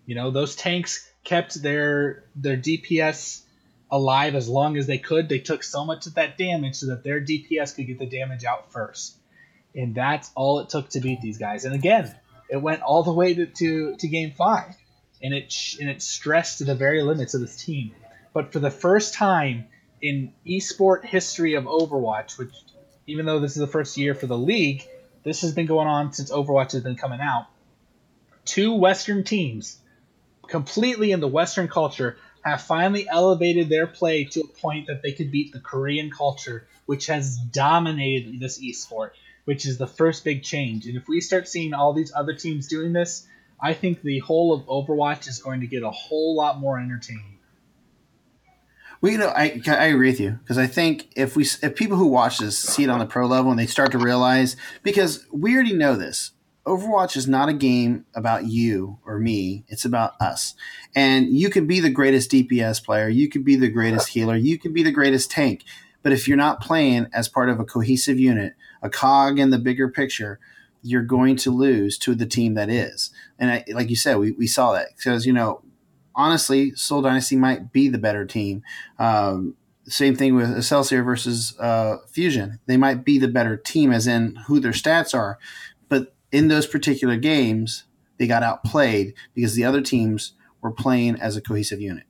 You 0.05 0.15
know, 0.15 0.29
those 0.29 0.55
tanks 0.55 1.09
kept 1.23 1.61
their 1.61 2.25
their 2.35 2.57
DPS 2.57 3.41
alive 3.89 4.35
as 4.35 4.49
long 4.49 4.75
as 4.77 4.87
they 4.87 4.97
could. 4.97 5.29
They 5.29 5.39
took 5.39 5.63
so 5.63 5.85
much 5.85 6.07
of 6.07 6.15
that 6.15 6.37
damage 6.37 6.75
so 6.75 6.87
that 6.87 7.03
their 7.03 7.21
DPS 7.21 7.75
could 7.75 7.87
get 7.87 7.99
the 7.99 8.05
damage 8.05 8.43
out 8.43 8.71
first. 8.71 9.15
And 9.75 9.95
that's 9.95 10.31
all 10.35 10.59
it 10.59 10.69
took 10.69 10.89
to 10.89 10.99
beat 10.99 11.21
these 11.21 11.37
guys. 11.37 11.63
And 11.63 11.75
again, 11.75 12.13
it 12.49 12.57
went 12.57 12.81
all 12.81 13.03
the 13.03 13.13
way 13.13 13.35
to, 13.35 13.45
to, 13.45 13.95
to 13.95 14.07
game 14.07 14.31
five. 14.31 14.75
And 15.21 15.33
it, 15.33 15.55
and 15.79 15.89
it 15.89 16.01
stressed 16.01 16.57
to 16.57 16.63
the 16.63 16.75
very 16.75 17.01
limits 17.01 17.33
of 17.33 17.41
this 17.41 17.63
team. 17.63 17.93
But 18.33 18.51
for 18.51 18.59
the 18.59 18.71
first 18.71 19.13
time 19.13 19.65
in 20.01 20.33
esport 20.45 21.05
history 21.05 21.53
of 21.53 21.65
Overwatch, 21.65 22.37
which 22.37 22.53
even 23.05 23.25
though 23.25 23.39
this 23.39 23.51
is 23.51 23.59
the 23.59 23.67
first 23.67 23.95
year 23.95 24.15
for 24.15 24.25
the 24.25 24.37
league, 24.37 24.87
this 25.23 25.41
has 25.41 25.53
been 25.53 25.65
going 25.65 25.87
on 25.87 26.13
since 26.13 26.31
Overwatch 26.31 26.73
has 26.73 26.83
been 26.83 26.95
coming 26.95 27.19
out. 27.21 27.47
Two 28.45 28.73
Western 28.73 29.23
teams, 29.23 29.79
completely 30.47 31.11
in 31.11 31.19
the 31.19 31.27
Western 31.27 31.67
culture, 31.67 32.17
have 32.43 32.61
finally 32.61 33.07
elevated 33.07 33.69
their 33.69 33.87
play 33.87 34.25
to 34.25 34.41
a 34.41 34.47
point 34.47 34.87
that 34.87 35.01
they 35.01 35.13
could 35.13 35.31
beat 35.31 35.53
the 35.53 35.59
Korean 35.59 36.11
culture, 36.11 36.67
which 36.85 37.07
has 37.07 37.37
dominated 37.37 38.39
this 38.39 38.61
esport, 38.61 39.11
which 39.45 39.65
is 39.65 39.77
the 39.77 39.87
first 39.87 40.25
big 40.25 40.43
change. 40.43 40.85
And 40.85 40.97
if 40.97 41.07
we 41.07 41.21
start 41.21 41.47
seeing 41.47 41.73
all 41.73 41.93
these 41.93 42.11
other 42.13 42.33
teams 42.33 42.67
doing 42.67 42.91
this, 42.91 43.25
I 43.61 43.73
think 43.73 44.01
the 44.01 44.19
whole 44.19 44.53
of 44.53 44.65
Overwatch 44.65 45.27
is 45.27 45.41
going 45.41 45.61
to 45.61 45.67
get 45.67 45.83
a 45.83 45.91
whole 45.91 46.35
lot 46.35 46.59
more 46.59 46.77
entertaining. 46.77 47.32
Well, 49.03 49.11
you 49.11 49.17
know, 49.17 49.33
I, 49.35 49.61
I 49.67 49.87
agree 49.87 50.11
with 50.11 50.21
you 50.21 50.39
because 50.41 50.57
I 50.57 50.65
think 50.65 51.09
if 51.17 51.35
we 51.35 51.43
if 51.43 51.75
people 51.75 51.97
who 51.97 52.07
watch 52.07 52.37
this 52.37 52.57
see 52.57 52.85
it 52.85 52.89
on 52.89 52.99
the 52.99 53.05
pro 53.05 53.27
level 53.27 53.51
and 53.51 53.59
they 53.59 53.65
start 53.65 53.91
to 53.91 53.97
realize 53.97 54.55
because 54.81 55.27
we 55.29 55.53
already 55.53 55.73
know 55.73 55.97
this, 55.97 56.31
Overwatch 56.65 57.17
is 57.17 57.27
not 57.27 57.49
a 57.49 57.53
game 57.53 58.05
about 58.15 58.45
you 58.45 58.99
or 59.05 59.19
me. 59.19 59.65
It's 59.67 59.83
about 59.83 60.13
us. 60.21 60.55
And 60.95 61.27
you 61.37 61.49
can 61.49 61.67
be 61.67 61.81
the 61.81 61.89
greatest 61.89 62.31
DPS 62.31 62.81
player, 62.81 63.09
you 63.09 63.27
can 63.27 63.43
be 63.43 63.57
the 63.57 63.67
greatest 63.67 64.07
healer, 64.07 64.37
you 64.37 64.57
can 64.57 64.71
be 64.71 64.83
the 64.83 64.91
greatest 64.91 65.29
tank. 65.29 65.65
But 66.01 66.13
if 66.13 66.25
you're 66.25 66.37
not 66.37 66.61
playing 66.61 67.07
as 67.11 67.27
part 67.27 67.49
of 67.49 67.59
a 67.59 67.65
cohesive 67.65 68.21
unit, 68.21 68.53
a 68.81 68.89
cog 68.89 69.37
in 69.37 69.49
the 69.49 69.59
bigger 69.59 69.89
picture, 69.89 70.39
you're 70.81 71.03
going 71.03 71.35
to 71.35 71.51
lose 71.51 71.97
to 71.97 72.15
the 72.15 72.25
team 72.25 72.53
that 72.53 72.69
is. 72.69 73.11
And 73.37 73.51
I, 73.51 73.65
like 73.73 73.89
you 73.89 73.97
said, 73.97 74.15
we, 74.15 74.31
we 74.31 74.47
saw 74.47 74.71
that 74.71 74.95
because, 74.95 75.25
you 75.25 75.33
know, 75.33 75.61
honestly, 76.15 76.73
Seoul 76.75 77.01
Dynasty 77.01 77.35
might 77.35 77.71
be 77.71 77.89
the 77.89 77.97
better 77.97 78.25
team. 78.25 78.63
Um, 78.99 79.55
same 79.85 80.15
thing 80.15 80.35
with 80.35 80.55
Excelsior 80.55 81.03
versus 81.03 81.57
uh, 81.59 81.97
Fusion. 82.07 82.59
They 82.67 82.77
might 82.77 83.03
be 83.03 83.19
the 83.19 83.27
better 83.27 83.57
team, 83.57 83.91
as 83.91 84.07
in 84.07 84.35
who 84.47 84.59
their 84.59 84.71
stats 84.71 85.13
are. 85.13 85.39
But 85.89 86.15
in 86.31 86.47
those 86.47 86.67
particular 86.67 87.17
games, 87.17 87.83
they 88.17 88.27
got 88.27 88.43
outplayed 88.43 89.13
because 89.33 89.55
the 89.55 89.65
other 89.65 89.81
teams 89.81 90.33
were 90.61 90.71
playing 90.71 91.19
as 91.19 91.35
a 91.35 91.41
cohesive 91.41 91.81
unit. 91.81 92.05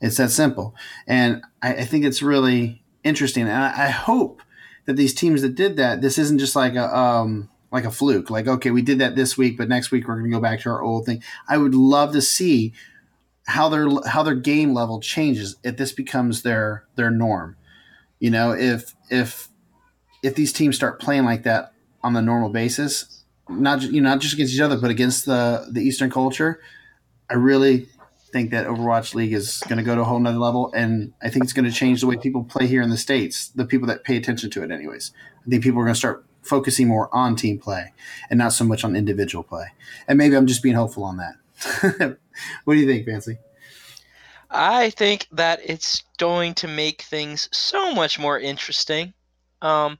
It's 0.00 0.16
that 0.16 0.30
simple. 0.30 0.74
And 1.06 1.42
I, 1.62 1.74
I 1.74 1.84
think 1.84 2.04
it's 2.04 2.22
really 2.22 2.84
interesting. 3.04 3.44
And 3.44 3.52
I, 3.52 3.86
I, 3.86 3.88
hope 3.88 4.42
that 4.84 4.94
these 4.94 5.14
teams 5.14 5.42
that 5.42 5.54
did 5.54 5.76
that, 5.76 6.00
this 6.00 6.18
isn't 6.18 6.38
just 6.38 6.56
like 6.56 6.74
a 6.74 6.96
um, 6.96 7.48
like 7.72 7.84
a 7.84 7.90
fluke. 7.90 8.30
Like, 8.30 8.46
okay, 8.46 8.70
we 8.70 8.82
did 8.82 8.98
that 8.98 9.16
this 9.16 9.38
week, 9.38 9.56
but 9.56 9.68
next 9.68 9.90
week 9.90 10.06
we're 10.06 10.18
going 10.18 10.30
to 10.30 10.36
go 10.36 10.40
back 10.40 10.60
to 10.60 10.68
our 10.68 10.82
old 10.82 11.06
thing. 11.06 11.22
I 11.48 11.56
would 11.56 11.74
love 11.74 12.12
to 12.12 12.20
see 12.20 12.74
how 13.46 13.68
their 13.68 13.88
how 14.06 14.22
their 14.22 14.36
game 14.36 14.72
level 14.72 15.00
changes 15.00 15.56
if 15.64 15.76
this 15.76 15.92
becomes 15.92 16.42
their 16.42 16.84
their 16.94 17.10
norm. 17.10 17.56
You 18.20 18.30
know, 18.30 18.52
if 18.52 18.94
if 19.10 19.48
if 20.22 20.34
these 20.34 20.52
teams 20.52 20.76
start 20.76 21.00
playing 21.00 21.24
like 21.24 21.42
that 21.44 21.72
on 22.02 22.12
the 22.12 22.22
normal 22.22 22.50
basis, 22.50 23.24
not 23.48 23.82
you 23.82 24.00
know 24.00 24.10
not 24.10 24.20
just 24.20 24.34
against 24.34 24.54
each 24.54 24.60
other, 24.60 24.76
but 24.76 24.90
against 24.90 25.24
the 25.24 25.66
the 25.70 25.80
Eastern 25.80 26.10
culture, 26.10 26.60
I 27.30 27.34
really 27.34 27.88
think 28.32 28.50
that 28.50 28.66
Overwatch 28.66 29.14
League 29.14 29.32
is 29.32 29.62
going 29.68 29.76
to 29.76 29.82
go 29.82 29.94
to 29.94 30.02
a 30.02 30.04
whole 30.04 30.18
nother 30.20 30.38
level, 30.38 30.72
and 30.74 31.12
I 31.22 31.30
think 31.30 31.44
it's 31.44 31.52
going 31.52 31.64
to 31.64 31.72
change 31.72 32.00
the 32.00 32.06
way 32.06 32.16
people 32.16 32.44
play 32.44 32.66
here 32.66 32.82
in 32.82 32.90
the 32.90 32.96
states. 32.96 33.48
The 33.48 33.64
people 33.64 33.88
that 33.88 34.04
pay 34.04 34.16
attention 34.16 34.50
to 34.50 34.62
it, 34.62 34.70
anyways. 34.70 35.12
I 35.44 35.50
think 35.50 35.62
people 35.62 35.80
are 35.80 35.84
going 35.84 35.94
to 35.94 35.98
start 35.98 36.24
focusing 36.42 36.88
more 36.88 37.14
on 37.14 37.36
team 37.36 37.58
play 37.58 37.92
and 38.30 38.38
not 38.38 38.52
so 38.52 38.64
much 38.64 38.84
on 38.84 38.96
individual 38.96 39.44
play. 39.44 39.66
And 40.08 40.18
maybe 40.18 40.36
I'm 40.36 40.46
just 40.46 40.62
being 40.62 40.74
hopeful 40.74 41.04
on 41.04 41.18
that. 41.18 42.18
what 42.64 42.74
do 42.74 42.80
you 42.80 42.86
think, 42.86 43.06
Fancy? 43.06 43.38
I 44.50 44.90
think 44.90 45.28
that 45.32 45.60
it's 45.64 46.02
going 46.18 46.54
to 46.54 46.68
make 46.68 47.02
things 47.02 47.48
so 47.52 47.94
much 47.94 48.18
more 48.18 48.38
interesting. 48.38 49.14
Um, 49.62 49.98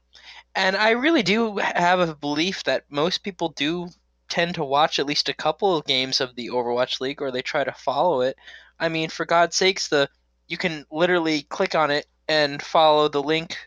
and 0.55 0.75
I 0.75 0.91
really 0.91 1.23
do 1.23 1.57
have 1.57 1.99
a 1.99 2.15
belief 2.15 2.63
that 2.65 2.83
most 2.89 3.23
people 3.23 3.49
do 3.49 3.89
tend 4.29 4.55
to 4.55 4.63
watch 4.63 4.99
at 4.99 5.05
least 5.05 5.29
a 5.29 5.33
couple 5.33 5.75
of 5.75 5.85
games 5.85 6.21
of 6.21 6.35
the 6.35 6.49
Overwatch 6.49 7.01
League 7.01 7.21
or 7.21 7.31
they 7.31 7.41
try 7.41 7.63
to 7.63 7.71
follow 7.71 8.21
it. 8.21 8.37
I 8.79 8.89
mean, 8.89 9.09
for 9.09 9.25
God's 9.25 9.55
sakes, 9.55 9.87
the 9.87 10.09
you 10.47 10.57
can 10.57 10.85
literally 10.91 11.43
click 11.43 11.73
on 11.73 11.89
it 11.89 12.05
and 12.27 12.61
follow 12.61 13.07
the 13.07 13.23
link 13.23 13.57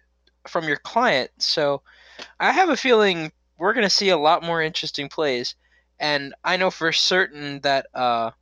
from 0.46 0.64
your 0.64 0.76
client. 0.76 1.30
So 1.38 1.82
I 2.38 2.52
have 2.52 2.68
a 2.68 2.76
feeling 2.76 3.32
we're 3.58 3.72
going 3.72 3.86
to 3.86 3.90
see 3.90 4.10
a 4.10 4.18
lot 4.18 4.42
more 4.42 4.62
interesting 4.62 5.08
plays. 5.08 5.54
And 5.98 6.34
I 6.44 6.56
know 6.56 6.70
for 6.70 6.92
certain 6.92 7.60
that 7.60 7.86
uh, 7.94 8.32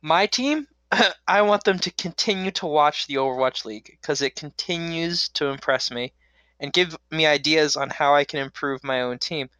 my 0.00 0.26
team, 0.26 0.66
I 1.28 1.42
want 1.42 1.64
them 1.64 1.78
to 1.80 1.90
continue 1.90 2.50
to 2.52 2.66
watch 2.66 3.06
the 3.06 3.16
Overwatch 3.16 3.64
League 3.64 3.96
because 4.00 4.22
it 4.22 4.36
continues 4.36 5.28
to 5.30 5.46
impress 5.46 5.90
me 5.90 6.12
and 6.60 6.72
give 6.72 6.96
me 7.10 7.26
ideas 7.26 7.76
on 7.76 7.90
how 7.90 8.14
I 8.14 8.24
can 8.24 8.40
improve 8.40 8.84
my 8.84 9.02
own 9.02 9.18
team. 9.18 9.50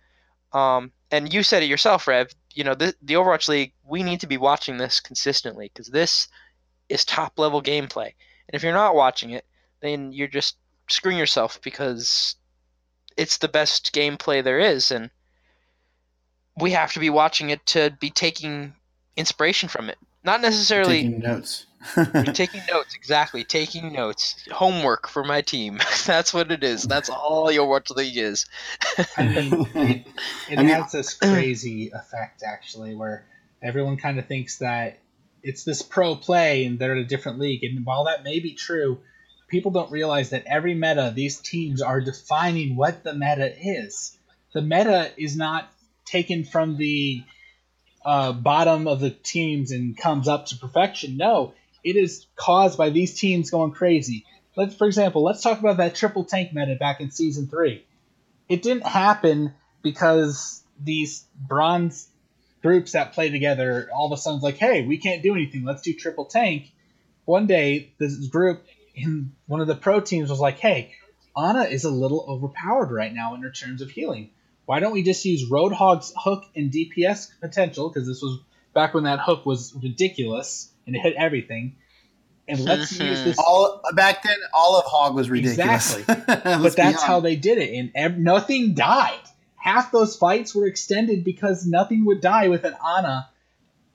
Um, 0.52 0.92
and 1.10 1.32
you 1.32 1.42
said 1.42 1.62
it 1.62 1.68
yourself, 1.68 2.06
Rev. 2.06 2.30
You 2.52 2.64
know, 2.64 2.74
the, 2.74 2.94
the 3.02 3.14
Overwatch 3.14 3.48
League, 3.48 3.72
we 3.84 4.02
need 4.02 4.20
to 4.20 4.26
be 4.26 4.36
watching 4.36 4.76
this 4.76 5.00
consistently 5.00 5.70
because 5.72 5.88
this 5.88 6.28
is 6.88 7.04
top 7.04 7.38
level 7.38 7.62
gameplay. 7.62 8.06
And 8.06 8.54
if 8.54 8.62
you're 8.62 8.72
not 8.72 8.94
watching 8.94 9.30
it, 9.30 9.44
then 9.80 10.12
you're 10.12 10.28
just 10.28 10.56
screwing 10.88 11.18
yourself 11.18 11.60
because 11.62 12.36
it's 13.16 13.38
the 13.38 13.48
best 13.48 13.94
gameplay 13.94 14.42
there 14.42 14.58
is. 14.58 14.90
And 14.90 15.10
we 16.58 16.72
have 16.72 16.92
to 16.94 17.00
be 17.00 17.10
watching 17.10 17.50
it 17.50 17.64
to 17.66 17.96
be 18.00 18.10
taking 18.10 18.74
inspiration 19.16 19.68
from 19.68 19.88
it. 19.90 19.98
Not 20.22 20.40
necessarily 20.40 21.02
taking 21.02 21.20
notes. 21.20 21.66
taking 22.34 22.60
notes, 22.70 22.94
exactly. 22.94 23.42
Taking 23.42 23.92
notes. 23.92 24.36
Homework 24.50 25.08
for 25.08 25.24
my 25.24 25.40
team. 25.40 25.78
That's 26.06 26.34
what 26.34 26.50
it 26.52 26.62
is. 26.62 26.82
That's 26.82 27.08
all 27.08 27.50
your 27.50 27.68
Watch 27.68 27.90
League 27.90 28.18
is. 28.18 28.46
I 29.16 29.26
mean, 29.26 29.66
it, 29.74 30.06
it 30.50 30.58
I 30.58 30.62
mean- 30.62 30.68
has 30.68 30.92
this 30.92 31.14
crazy 31.20 31.90
effect 31.90 32.42
actually, 32.46 32.94
where 32.94 33.24
everyone 33.62 33.96
kind 33.96 34.18
of 34.18 34.26
thinks 34.26 34.58
that 34.58 34.98
it's 35.42 35.64
this 35.64 35.80
pro 35.80 36.16
play 36.16 36.66
and 36.66 36.78
they're 36.78 36.92
in 36.92 36.98
a 36.98 37.06
different 37.06 37.38
league. 37.38 37.64
And 37.64 37.84
while 37.86 38.04
that 38.04 38.24
may 38.24 38.40
be 38.40 38.54
true, 38.54 39.00
people 39.50 39.72
don't 39.72 39.90
realize 39.90 40.30
that 40.30 40.44
every 40.46 40.74
meta, 40.74 41.12
these 41.14 41.38
teams 41.38 41.82
are 41.82 42.00
defining 42.00 42.76
what 42.76 43.02
the 43.02 43.12
meta 43.12 43.52
is. 43.60 44.16
The 44.52 44.62
meta 44.62 45.10
is 45.16 45.36
not 45.36 45.70
taken 46.04 46.44
from 46.44 46.76
the 46.76 47.22
uh, 48.04 48.32
bottom 48.32 48.88
of 48.88 49.00
the 49.00 49.10
teams 49.10 49.72
and 49.72 49.96
comes 49.96 50.28
up 50.28 50.46
to 50.46 50.56
perfection. 50.56 51.16
No, 51.16 51.54
it 51.84 51.96
is 51.96 52.26
caused 52.36 52.78
by 52.78 52.90
these 52.90 53.18
teams 53.18 53.50
going 53.50 53.72
crazy. 53.72 54.24
Let's, 54.56 54.74
for 54.74 54.86
example, 54.86 55.22
let's 55.22 55.42
talk 55.42 55.58
about 55.58 55.76
that 55.76 55.94
triple 55.94 56.24
tank 56.24 56.52
meta 56.52 56.76
back 56.76 57.00
in 57.00 57.10
season 57.10 57.46
three. 57.46 57.84
It 58.48 58.62
didn't 58.62 58.86
happen 58.86 59.54
because 59.82 60.62
these 60.82 61.24
bronze 61.38 62.08
groups 62.62 62.92
that 62.92 63.12
play 63.12 63.30
together 63.30 63.88
all 63.94 64.12
of 64.12 64.18
a 64.18 64.20
sudden 64.20 64.40
like, 64.40 64.56
hey, 64.56 64.86
we 64.86 64.98
can't 64.98 65.22
do 65.22 65.34
anything. 65.34 65.64
Let's 65.64 65.82
do 65.82 65.94
triple 65.94 66.24
tank. 66.24 66.72
One 67.24 67.46
day, 67.46 67.92
this 67.98 68.16
group 68.26 68.64
in 68.94 69.32
one 69.46 69.60
of 69.60 69.66
the 69.66 69.74
pro 69.74 70.00
teams 70.00 70.30
was 70.30 70.40
like, 70.40 70.58
hey, 70.58 70.92
Ana 71.36 71.64
is 71.64 71.84
a 71.84 71.90
little 71.90 72.24
overpowered 72.28 72.90
right 72.90 73.12
now 73.12 73.34
in 73.34 73.42
her 73.42 73.50
terms 73.50 73.82
of 73.82 73.90
healing. 73.90 74.30
Why 74.66 74.80
don't 74.80 74.92
we 74.92 75.02
just 75.02 75.24
use 75.24 75.50
Roadhog's 75.50 76.12
hook 76.16 76.44
and 76.54 76.70
DPS 76.70 77.28
potential? 77.40 77.88
Because 77.88 78.06
this 78.06 78.22
was 78.22 78.38
back 78.74 78.94
when 78.94 79.04
that 79.04 79.20
hook 79.20 79.46
was 79.46 79.74
ridiculous 79.74 80.70
and 80.86 80.94
it 80.94 81.00
hit 81.00 81.14
everything. 81.16 81.76
And 82.46 82.60
let's 82.60 82.92
mm-hmm. 82.92 83.06
use 83.06 83.24
this. 83.24 83.38
all 83.38 83.80
back 83.94 84.22
then, 84.22 84.36
all 84.52 84.78
of 84.78 84.84
Hog 84.84 85.14
was 85.14 85.30
ridiculous. 85.30 85.98
Exactly. 85.98 86.34
But 86.62 86.76
that's 86.76 87.02
how 87.02 87.20
they 87.20 87.36
did 87.36 87.58
it, 87.58 87.74
and 87.78 87.92
ev- 87.94 88.18
nothing 88.18 88.74
died. 88.74 89.20
Half 89.54 89.92
those 89.92 90.16
fights 90.16 90.54
were 90.54 90.66
extended 90.66 91.22
because 91.22 91.66
nothing 91.66 92.06
would 92.06 92.20
die 92.20 92.48
with 92.48 92.64
an 92.64 92.74
Ana 92.82 93.28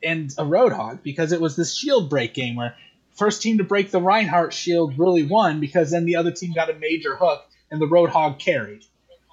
and 0.02 0.32
a 0.38 0.44
Roadhog 0.44 1.04
because 1.04 1.32
it 1.32 1.42
was 1.42 1.56
this 1.56 1.76
shield 1.76 2.10
break 2.10 2.34
game 2.34 2.56
where 2.56 2.76
first 3.16 3.42
team 3.42 3.58
to 3.58 3.64
break 3.64 3.92
the 3.92 4.02
Reinhardt 4.02 4.54
shield 4.54 4.98
really 5.00 5.24
won 5.24 5.60
because 5.60 5.92
then 5.92 6.06
the 6.06 6.18
other 6.18 6.32
team 6.32 6.54
got 6.54 6.70
a 6.70 6.74
major 6.74 7.16
hook 7.16 7.46
and 7.72 7.82
the 7.82 7.88
Roadhog 7.88 8.40
carried. 8.40 8.84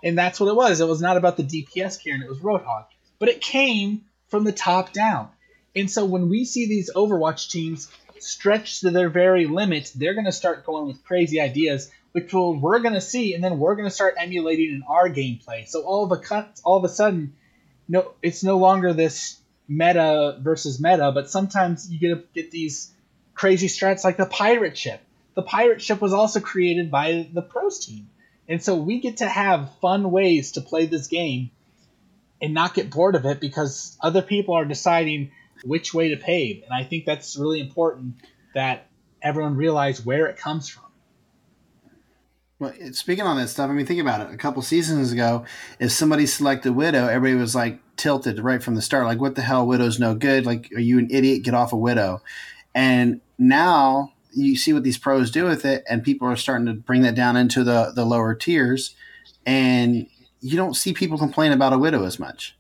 And 0.05 0.18
that's 0.18 0.40
what 0.40 0.49
it 0.49 0.57
was. 0.57 0.81
It 0.81 0.88
was 0.88 1.01
not 1.01 1.16
about 1.16 1.37
the 1.37 1.45
DPS 1.45 2.03
carrying, 2.03 2.23
it 2.23 2.29
was 2.29 2.38
Roadhog. 2.38 2.87
But 3.18 3.29
it 3.29 3.40
came 3.40 4.05
from 4.29 4.45
the 4.45 4.53
top 4.53 4.92
down. 4.92 5.29
And 5.77 5.90
so 5.90 6.05
when 6.05 6.29
we 6.29 6.45
see 6.45 6.66
these 6.66 6.90
Overwatch 6.95 7.51
teams 7.51 7.88
stretch 8.18 8.81
to 8.81 8.90
their 8.90 9.09
very 9.09 9.47
limit, 9.47 9.92
they're 9.95 10.14
going 10.14 10.27
to 10.27 10.33
start 10.33 10.66
going 10.66 10.87
with 10.87 11.05
crazy 11.05 11.40
ideas, 11.40 11.90
which 12.12 12.33
will, 12.33 12.59
we're 12.59 12.81
going 12.81 12.95
to 12.95 13.01
see, 13.01 13.35
and 13.35 13.42
then 13.42 13.59
we're 13.59 13.75
going 13.75 13.88
to 13.88 13.95
start 13.95 14.14
emulating 14.18 14.71
in 14.71 14.83
our 14.88 15.09
gameplay. 15.09 15.66
So 15.66 15.83
all 15.83 16.05
of 16.05 16.12
a 16.12 16.49
all 16.64 16.79
of 16.79 16.85
a 16.85 16.88
sudden, 16.88 17.35
no, 17.88 18.12
it's 18.23 18.45
no 18.45 18.59
longer 18.59 18.92
this 18.92 19.40
meta 19.68 20.38
versus 20.40 20.81
meta, 20.81 21.12
but 21.12 21.31
sometimes 21.31 21.90
you 21.90 21.99
get 21.99 22.33
get 22.33 22.51
these 22.51 22.92
crazy 23.35 23.68
strats 23.68 24.05
like 24.05 24.16
the 24.16 24.27
pirate 24.27 24.77
ship. 24.77 25.01
The 25.35 25.42
pirate 25.42 25.81
ship 25.81 26.01
was 26.01 26.12
also 26.12 26.40
created 26.40 26.90
by 26.90 27.29
the 27.33 27.42
pros 27.42 27.85
team, 27.85 28.09
and 28.49 28.62
so 28.62 28.77
we 28.77 29.01
get 29.01 29.18
to 29.18 29.29
have 29.29 29.71
fun 29.81 30.11
ways 30.11 30.53
to 30.53 30.61
play 30.61 30.87
this 30.87 31.07
game 31.07 31.51
and 32.40 32.53
not 32.53 32.75
get 32.75 32.90
bored 32.90 33.14
of 33.14 33.25
it 33.25 33.40
because 33.40 33.97
other 34.01 34.21
people 34.21 34.55
are 34.55 34.64
deciding 34.64 35.31
which 35.64 35.95
way 35.95 36.09
to 36.09 36.16
pave. 36.16 36.62
And 36.64 36.73
I 36.73 36.85
think 36.85 37.07
that's 37.07 37.37
really 37.37 37.61
important 37.61 38.16
that 38.55 38.88
everyone 39.23 39.57
realize 39.57 40.05
where 40.05 40.27
it 40.27 40.37
comes 40.37 40.68
from. 40.68 40.83
Well, 42.59 42.73
speaking 42.92 43.25
on 43.25 43.37
that 43.38 43.49
stuff, 43.49 43.71
I 43.71 43.73
mean, 43.73 43.87
think 43.87 44.01
about 44.01 44.21
it. 44.21 44.33
A 44.33 44.37
couple 44.37 44.62
seasons 44.62 45.11
ago, 45.11 45.45
if 45.81 45.90
somebody 45.90 46.27
selected 46.27 46.73
Widow, 46.75 47.07
everybody 47.07 47.40
was 47.40 47.55
like 47.55 47.81
tilted 47.97 48.38
right 48.38 48.62
from 48.62 48.75
the 48.75 48.83
start. 48.83 49.07
Like, 49.07 49.21
what 49.21 49.35
the 49.35 49.42
hell? 49.42 49.66
Widow's 49.66 49.99
no 49.99 50.14
good. 50.14 50.47
Like, 50.47 50.71
are 50.75 50.81
you 50.81 50.99
an 50.99 51.09
idiot? 51.11 51.42
Get 51.42 51.55
off 51.55 51.73
a 51.73 51.77
Widow. 51.77 52.23
And 52.74 53.20
now 53.38 54.12
you 54.32 54.56
see 54.56 54.72
what 54.72 54.82
these 54.82 54.98
pros 54.98 55.30
do 55.30 55.44
with 55.44 55.64
it, 55.64 55.85
and 55.88 56.02
people 56.02 56.28
are 56.28 56.37
starting 56.37 56.66
to 56.66 56.74
bring 56.74 57.02
that 57.02 57.14
down 57.14 57.37
into 57.37 57.64
the, 57.64 57.92
the 57.94 58.04
lower 58.04 58.35
tiers. 58.35 58.94
And 59.44 60.06
you 60.40 60.56
don't 60.56 60.74
see 60.74 60.92
people 60.92 61.18
complain 61.18 61.52
about 61.52 61.72
a 61.72 61.78
Widow 61.78 62.04
as 62.04 62.18
much. 62.18 62.56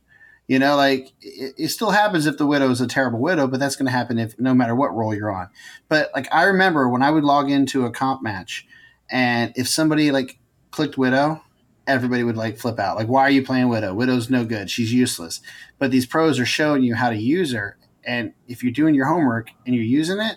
You 0.48 0.58
know, 0.58 0.76
like 0.76 1.12
it, 1.20 1.54
it 1.56 1.68
still 1.68 1.92
happens 1.92 2.26
if 2.26 2.36
the 2.36 2.46
widow 2.46 2.68
is 2.70 2.80
a 2.80 2.86
terrible 2.86 3.20
widow, 3.20 3.46
but 3.46 3.60
that's 3.60 3.76
going 3.76 3.86
to 3.86 3.92
happen 3.92 4.18
if 4.18 4.38
no 4.38 4.52
matter 4.52 4.74
what 4.74 4.94
role 4.94 5.14
you're 5.14 5.32
on. 5.32 5.48
But 5.88 6.10
like 6.14 6.28
I 6.32 6.42
remember 6.42 6.88
when 6.88 7.02
I 7.02 7.10
would 7.10 7.24
log 7.24 7.50
into 7.50 7.86
a 7.86 7.92
comp 7.92 8.22
match, 8.22 8.66
and 9.08 9.52
if 9.56 9.68
somebody 9.68 10.10
like 10.10 10.38
clicked 10.70 10.98
widow, 10.98 11.42
everybody 11.86 12.24
would 12.24 12.36
like 12.36 12.58
flip 12.58 12.78
out. 12.78 12.96
Like, 12.96 13.08
why 13.08 13.22
are 13.22 13.30
you 13.30 13.44
playing 13.44 13.68
widow? 13.68 13.94
Widow's 13.94 14.30
no 14.30 14.44
good. 14.44 14.68
She's 14.68 14.92
useless. 14.92 15.40
But 15.78 15.90
these 15.90 16.06
pros 16.06 16.38
are 16.38 16.46
showing 16.46 16.82
you 16.82 16.96
how 16.96 17.10
to 17.10 17.16
use 17.16 17.52
her, 17.52 17.78
and 18.04 18.32
if 18.48 18.62
you're 18.62 18.72
doing 18.72 18.94
your 18.94 19.06
homework 19.06 19.50
and 19.66 19.74
you're 19.74 19.84
using 19.84 20.20
it, 20.20 20.36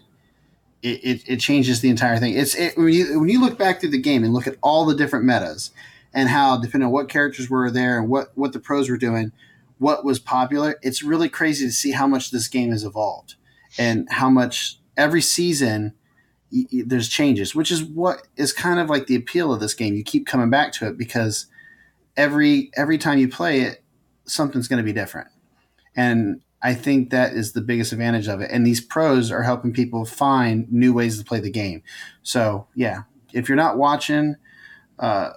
it, 0.82 1.04
it, 1.04 1.24
it 1.28 1.40
changes 1.40 1.82
the 1.82 1.90
entire 1.90 2.18
thing. 2.18 2.34
It's 2.36 2.56
it, 2.56 2.78
when 2.78 2.90
you 2.94 3.20
when 3.20 3.30
you 3.30 3.42
look 3.42 3.58
back 3.58 3.80
through 3.80 3.90
the 3.90 4.02
game 4.02 4.24
and 4.24 4.34
look 4.34 4.48
at 4.48 4.58
all 4.62 4.86
the 4.86 4.96
different 4.96 5.26
metas 5.26 5.72
and 6.14 6.30
how 6.30 6.58
depending 6.58 6.86
on 6.86 6.92
what 6.92 7.10
characters 7.10 7.50
were 7.50 7.72
there 7.72 8.00
and 8.00 8.10
what 8.10 8.30
what 8.36 8.54
the 8.54 8.60
pros 8.60 8.90
were 8.90 8.98
doing, 8.98 9.32
what 9.80 10.06
was 10.06 10.20
popular. 10.20 10.78
It's 10.82 11.04
really 11.04 11.30
crazy 11.30 11.66
to 11.66 11.72
see 11.72 11.92
how 11.92 12.08
much 12.08 12.32
this 12.32 12.48
game 12.48 12.72
has 12.72 12.84
evolved 12.84 13.36
and 13.78 14.08
how 14.12 14.30
much 14.30 14.80
every 14.96 15.22
season 15.22 15.94
y- 16.52 16.66
y- 16.72 16.84
there's 16.86 17.10
changes, 17.10 17.56
which 17.56 17.72
is 17.72 17.84
what 17.84 18.28
is 18.38 18.54
kind 18.54 18.80
of 18.80 18.90
like 18.90 19.08
the 19.08 19.16
appeal 19.16 19.54
of 19.54 19.60
this 19.60 19.74
game. 19.74 19.96
You 19.96 20.04
keep 20.04 20.28
coming 20.28 20.50
back 20.50 20.72
to 20.74 20.88
it 20.88 20.98
because 20.98 21.48
every 22.16 22.72
every 22.76 22.98
time 22.98 23.18
you 23.18 23.28
play 23.28 23.62
it, 23.62 23.84
something's 24.26 24.68
going 24.68 24.78
to 24.78 24.84
be 24.84 24.94
different, 24.94 25.30
and 25.96 26.42
I 26.66 26.74
think 26.74 27.12
that 27.12 27.34
is 27.34 27.54
the 27.54 27.62
biggest 27.62 27.92
advantage 27.92 28.28
of 28.28 28.42
it. 28.42 28.50
And 28.52 28.66
these 28.66 28.82
pros 28.82 29.32
are 29.32 29.44
helping 29.44 29.72
people 29.72 30.04
find 30.04 30.72
new 30.72 30.94
ways 30.94 31.20
to 31.20 31.24
play 31.24 31.40
the 31.40 31.52
game. 31.52 31.84
So 32.24 32.68
yeah, 32.74 33.04
if 33.34 33.48
you're 33.48 33.56
not 33.56 33.78
watching. 33.78 34.36
Uh, 34.98 35.32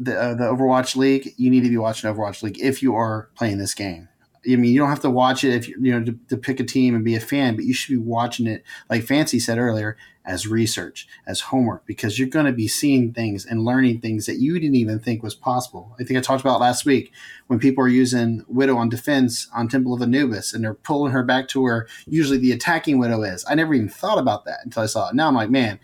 the 0.00 0.18
uh, 0.18 0.34
the 0.34 0.44
Overwatch 0.44 0.96
League, 0.96 1.34
you 1.36 1.50
need 1.50 1.62
to 1.62 1.68
be 1.68 1.76
watching 1.76 2.12
Overwatch 2.12 2.42
League 2.42 2.58
if 2.60 2.82
you 2.82 2.96
are 2.96 3.28
playing 3.36 3.58
this 3.58 3.74
game. 3.74 4.08
I 4.46 4.56
mean, 4.56 4.72
you 4.72 4.78
don't 4.78 4.88
have 4.88 5.00
to 5.00 5.10
watch 5.10 5.44
it 5.44 5.54
if 5.54 5.68
you 5.68 5.76
you 5.80 5.92
know 5.92 6.04
to, 6.04 6.18
to 6.28 6.36
pick 6.36 6.60
a 6.60 6.64
team 6.64 6.94
and 6.94 7.04
be 7.04 7.14
a 7.14 7.20
fan, 7.20 7.56
but 7.56 7.64
you 7.64 7.74
should 7.74 7.92
be 7.92 7.98
watching 7.98 8.46
it, 8.46 8.64
like 8.88 9.02
Fancy 9.02 9.38
said 9.38 9.58
earlier, 9.58 9.96
as 10.24 10.46
research, 10.46 11.06
as 11.26 11.40
homework, 11.40 11.84
because 11.86 12.18
you're 12.18 12.28
going 12.28 12.46
to 12.46 12.52
be 12.52 12.68
seeing 12.68 13.12
things 13.12 13.44
and 13.44 13.64
learning 13.64 14.00
things 14.00 14.26
that 14.26 14.38
you 14.38 14.58
didn't 14.58 14.76
even 14.76 14.98
think 14.98 15.22
was 15.22 15.34
possible. 15.34 15.94
I 16.00 16.04
think 16.04 16.18
I 16.18 16.22
talked 16.22 16.40
about 16.40 16.60
last 16.60 16.84
week 16.84 17.12
when 17.48 17.58
people 17.58 17.84
are 17.84 17.88
using 17.88 18.44
Widow 18.48 18.76
on 18.76 18.88
defense 18.88 19.48
on 19.54 19.68
Temple 19.68 19.92
of 19.92 20.02
Anubis, 20.02 20.54
and 20.54 20.64
they're 20.64 20.74
pulling 20.74 21.12
her 21.12 21.22
back 21.22 21.48
to 21.48 21.60
where 21.60 21.86
usually 22.06 22.38
the 22.38 22.52
attacking 22.52 22.98
Widow 22.98 23.22
is. 23.22 23.44
I 23.48 23.54
never 23.54 23.74
even 23.74 23.88
thought 23.88 24.18
about 24.18 24.44
that 24.46 24.60
until 24.64 24.82
I 24.82 24.86
saw 24.86 25.08
it. 25.08 25.14
Now 25.14 25.28
I'm 25.28 25.34
like, 25.34 25.50
man, 25.50 25.78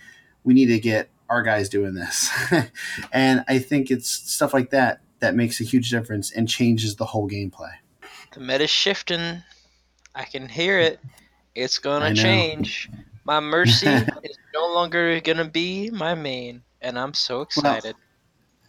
we 0.45 0.55
need 0.55 0.67
to 0.67 0.81
get 0.81 1.11
our 1.29 1.43
guys 1.43 1.69
doing 1.69 1.95
this. 1.95 2.31
and 3.13 3.45
I 3.49 3.59
think 3.59 3.91
it's 3.91 4.09
stuff 4.09 4.55
like 4.55 4.71
that 4.71 5.01
that 5.19 5.35
makes 5.35 5.61
a 5.61 5.65
huge 5.65 5.91
difference 5.91 6.31
and 6.31 6.49
changes 6.49 6.97
the 6.97 7.07
whole 7.07 7.29
gameplay. 7.29 7.73
The 8.37 8.43
meta's 8.43 8.69
shifting. 8.69 9.43
I 10.15 10.25
can 10.25 10.47
hear 10.47 10.79
it. 10.79 11.01
It's 11.55 11.79
gonna 11.79 12.15
change. 12.15 12.91
My 13.25 13.41
Mercy 13.41 13.87
is 14.23 14.39
no 14.53 14.75
longer 14.75 15.19
gonna 15.21 15.47
be 15.47 15.89
my 15.91 16.15
main, 16.15 16.63
and 16.83 16.99
I'm 16.99 17.15
so 17.15 17.41
excited. 17.41 17.97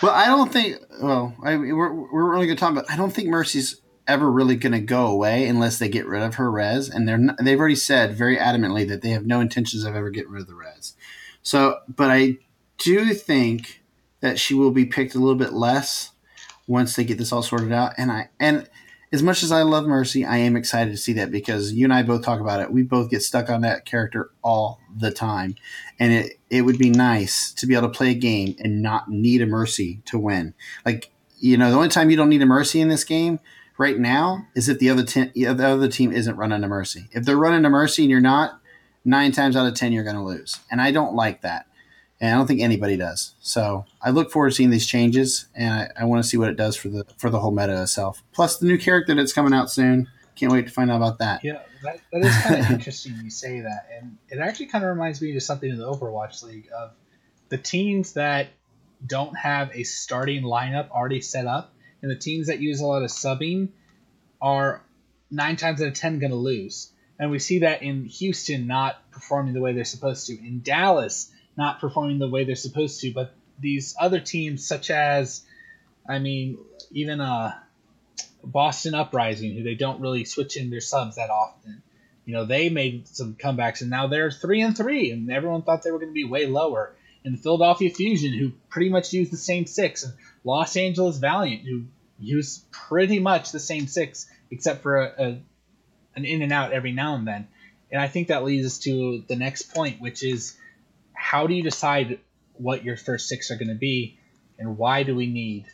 well, 0.00 0.12
I 0.12 0.26
don't 0.26 0.52
think. 0.52 0.76
Well, 1.02 1.34
I, 1.42 1.56
we're 1.56 1.92
we're 1.92 2.34
only 2.34 2.46
going 2.46 2.56
to 2.56 2.60
talk 2.60 2.70
about. 2.70 2.88
I 2.88 2.96
don't 2.96 3.12
think 3.12 3.26
Mercy's 3.26 3.80
ever 4.06 4.30
really 4.30 4.54
going 4.54 4.74
to 4.74 4.80
go 4.80 5.08
away 5.08 5.48
unless 5.48 5.80
they 5.80 5.88
get 5.88 6.06
rid 6.06 6.22
of 6.22 6.36
her 6.36 6.48
res, 6.48 6.88
and 6.88 7.08
they're 7.08 7.18
not, 7.18 7.36
they've 7.42 7.58
already 7.58 7.74
said 7.74 8.14
very 8.14 8.36
adamantly 8.36 8.86
that 8.88 9.02
they 9.02 9.10
have 9.10 9.26
no 9.26 9.40
intentions 9.40 9.82
of 9.82 9.96
ever 9.96 10.10
getting 10.10 10.30
rid 10.30 10.42
of 10.42 10.46
the 10.46 10.54
res. 10.54 10.94
So, 11.42 11.80
but 11.88 12.12
I 12.12 12.38
do 12.78 13.12
think 13.12 13.82
that 14.20 14.38
she 14.38 14.54
will 14.54 14.70
be 14.70 14.86
picked 14.86 15.16
a 15.16 15.18
little 15.18 15.34
bit 15.34 15.52
less 15.52 16.12
once 16.68 16.94
they 16.94 17.02
get 17.02 17.18
this 17.18 17.32
all 17.32 17.42
sorted 17.42 17.72
out, 17.72 17.94
and 17.98 18.12
I 18.12 18.28
and 18.38 18.68
as 19.14 19.22
much 19.22 19.44
as 19.44 19.52
I 19.52 19.62
love 19.62 19.86
Mercy, 19.86 20.24
I 20.24 20.38
am 20.38 20.56
excited 20.56 20.90
to 20.90 20.96
see 20.96 21.12
that 21.12 21.30
because 21.30 21.72
you 21.72 21.84
and 21.84 21.94
I 21.94 22.02
both 22.02 22.24
talk 22.24 22.40
about 22.40 22.60
it. 22.60 22.72
We 22.72 22.82
both 22.82 23.10
get 23.10 23.22
stuck 23.22 23.48
on 23.48 23.60
that 23.60 23.84
character 23.84 24.32
all 24.42 24.80
the 24.92 25.12
time. 25.12 25.54
And 26.00 26.12
it, 26.12 26.40
it 26.50 26.62
would 26.62 26.78
be 26.78 26.90
nice 26.90 27.52
to 27.52 27.66
be 27.66 27.76
able 27.76 27.86
to 27.88 27.96
play 27.96 28.10
a 28.10 28.14
game 28.14 28.56
and 28.58 28.82
not 28.82 29.08
need 29.08 29.40
a 29.40 29.46
Mercy 29.46 30.02
to 30.06 30.18
win. 30.18 30.52
Like, 30.84 31.12
you 31.38 31.56
know, 31.56 31.70
the 31.70 31.76
only 31.76 31.90
time 31.90 32.10
you 32.10 32.16
don't 32.16 32.28
need 32.28 32.42
a 32.42 32.46
Mercy 32.46 32.80
in 32.80 32.88
this 32.88 33.04
game 33.04 33.38
right 33.78 34.00
now 34.00 34.48
is 34.56 34.68
if 34.68 34.80
the 34.80 34.90
other, 34.90 35.04
ten, 35.04 35.30
the 35.32 35.46
other 35.46 35.88
team 35.88 36.10
isn't 36.10 36.36
running 36.36 36.64
a 36.64 36.68
Mercy. 36.68 37.06
If 37.12 37.24
they're 37.24 37.36
running 37.36 37.64
a 37.64 37.70
Mercy 37.70 38.02
and 38.02 38.10
you're 38.10 38.20
not, 38.20 38.60
nine 39.04 39.30
times 39.30 39.54
out 39.54 39.68
of 39.68 39.74
10, 39.74 39.92
you're 39.92 40.02
going 40.02 40.16
to 40.16 40.22
lose. 40.22 40.58
And 40.72 40.80
I 40.80 40.90
don't 40.90 41.14
like 41.14 41.42
that 41.42 41.66
and 42.20 42.32
I 42.32 42.38
don't 42.38 42.46
think 42.46 42.60
anybody 42.60 42.96
does. 42.96 43.34
So 43.40 43.84
I 44.00 44.10
look 44.10 44.30
forward 44.30 44.50
to 44.50 44.54
seeing 44.54 44.70
these 44.70 44.86
changes, 44.86 45.46
and 45.54 45.72
I, 45.72 46.02
I 46.02 46.04
want 46.04 46.22
to 46.22 46.28
see 46.28 46.36
what 46.36 46.48
it 46.48 46.56
does 46.56 46.76
for 46.76 46.88
the 46.88 47.04
for 47.16 47.30
the 47.30 47.40
whole 47.40 47.50
meta 47.50 47.80
itself. 47.82 48.22
Plus 48.32 48.58
the 48.58 48.66
new 48.66 48.78
character 48.78 49.14
that's 49.14 49.32
coming 49.32 49.52
out 49.52 49.70
soon. 49.70 50.08
Can't 50.36 50.50
wait 50.50 50.66
to 50.66 50.72
find 50.72 50.90
out 50.90 50.96
about 50.96 51.18
that. 51.18 51.44
Yeah, 51.44 51.60
that, 51.84 52.00
that 52.12 52.22
is 52.22 52.36
kind 52.38 52.60
of 52.60 52.70
interesting 52.70 53.14
you 53.22 53.30
say 53.30 53.60
that, 53.60 53.88
and 53.96 54.16
it 54.28 54.38
actually 54.38 54.66
kind 54.66 54.84
of 54.84 54.90
reminds 54.90 55.20
me 55.20 55.34
of 55.36 55.42
something 55.42 55.70
in 55.70 55.78
the 55.78 55.86
Overwatch 55.86 56.42
League 56.42 56.68
of 56.76 56.92
the 57.50 57.58
teams 57.58 58.14
that 58.14 58.48
don't 59.06 59.36
have 59.36 59.70
a 59.74 59.84
starting 59.84 60.42
lineup 60.42 60.90
already 60.90 61.20
set 61.20 61.46
up, 61.46 61.72
and 62.02 62.10
the 62.10 62.16
teams 62.16 62.48
that 62.48 62.60
use 62.60 62.80
a 62.80 62.86
lot 62.86 63.02
of 63.02 63.10
subbing 63.10 63.68
are 64.40 64.82
nine 65.30 65.56
times 65.56 65.80
out 65.80 65.88
of 65.88 65.94
ten 65.94 66.18
going 66.18 66.30
to 66.30 66.36
lose. 66.36 66.90
And 67.18 67.30
we 67.30 67.38
see 67.38 67.60
that 67.60 67.82
in 67.82 68.04
Houston 68.06 68.66
not 68.66 69.10
performing 69.12 69.54
the 69.54 69.60
way 69.60 69.72
they're 69.72 69.84
supposed 69.84 70.26
to. 70.26 70.32
In 70.34 70.62
Dallas, 70.62 71.30
not 71.56 71.80
performing 71.80 72.18
the 72.18 72.28
way 72.28 72.44
they're 72.44 72.56
supposed 72.56 73.00
to. 73.00 73.12
But 73.12 73.34
these 73.58 73.94
other 73.98 74.20
teams, 74.20 74.66
such 74.66 74.90
as, 74.90 75.44
I 76.08 76.18
mean, 76.18 76.58
even 76.90 77.20
uh, 77.20 77.54
Boston 78.42 78.94
Uprising, 78.94 79.54
who 79.54 79.62
they 79.62 79.74
don't 79.74 80.00
really 80.00 80.24
switch 80.24 80.56
in 80.56 80.70
their 80.70 80.80
subs 80.80 81.16
that 81.16 81.30
often, 81.30 81.82
you 82.24 82.32
know, 82.34 82.44
they 82.44 82.70
made 82.70 83.06
some 83.08 83.34
comebacks 83.34 83.82
and 83.82 83.90
now 83.90 84.06
they're 84.06 84.30
three 84.30 84.62
and 84.62 84.76
three, 84.76 85.10
and 85.10 85.30
everyone 85.30 85.62
thought 85.62 85.82
they 85.82 85.90
were 85.90 85.98
going 85.98 86.10
to 86.10 86.14
be 86.14 86.24
way 86.24 86.46
lower. 86.46 86.94
And 87.24 87.34
the 87.34 87.42
Philadelphia 87.42 87.90
Fusion, 87.90 88.32
who 88.32 88.52
pretty 88.68 88.90
much 88.90 89.12
used 89.12 89.32
the 89.32 89.36
same 89.36 89.66
six, 89.66 90.04
and 90.04 90.14
Los 90.42 90.76
Angeles 90.76 91.18
Valiant, 91.18 91.62
who 91.62 91.84
used 92.18 92.70
pretty 92.70 93.18
much 93.18 93.50
the 93.52 93.60
same 93.60 93.86
six, 93.86 94.26
except 94.50 94.82
for 94.82 94.96
a, 94.96 95.14
a 95.18 95.42
an 96.16 96.24
in 96.24 96.42
and 96.42 96.52
out 96.52 96.72
every 96.72 96.92
now 96.92 97.14
and 97.16 97.26
then. 97.26 97.48
And 97.90 98.00
I 98.00 98.08
think 98.08 98.28
that 98.28 98.44
leads 98.44 98.66
us 98.66 98.78
to 98.80 99.24
the 99.26 99.36
next 99.36 99.74
point, 99.74 100.00
which 100.00 100.22
is 100.22 100.56
how 101.24 101.46
do 101.46 101.54
you 101.54 101.62
decide 101.62 102.18
what 102.52 102.84
your 102.84 102.98
first 102.98 103.28
six 103.28 103.50
are 103.50 103.56
going 103.56 103.68
to 103.68 103.74
be 103.74 104.18
and 104.58 104.76
why 104.76 105.04
do 105.04 105.16
we 105.16 105.26
need 105.26 105.64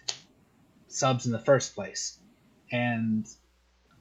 subs 0.87 1.27
in 1.27 1.33
the 1.33 1.41
first 1.41 1.75
place? 1.75 2.17
And 2.71 3.27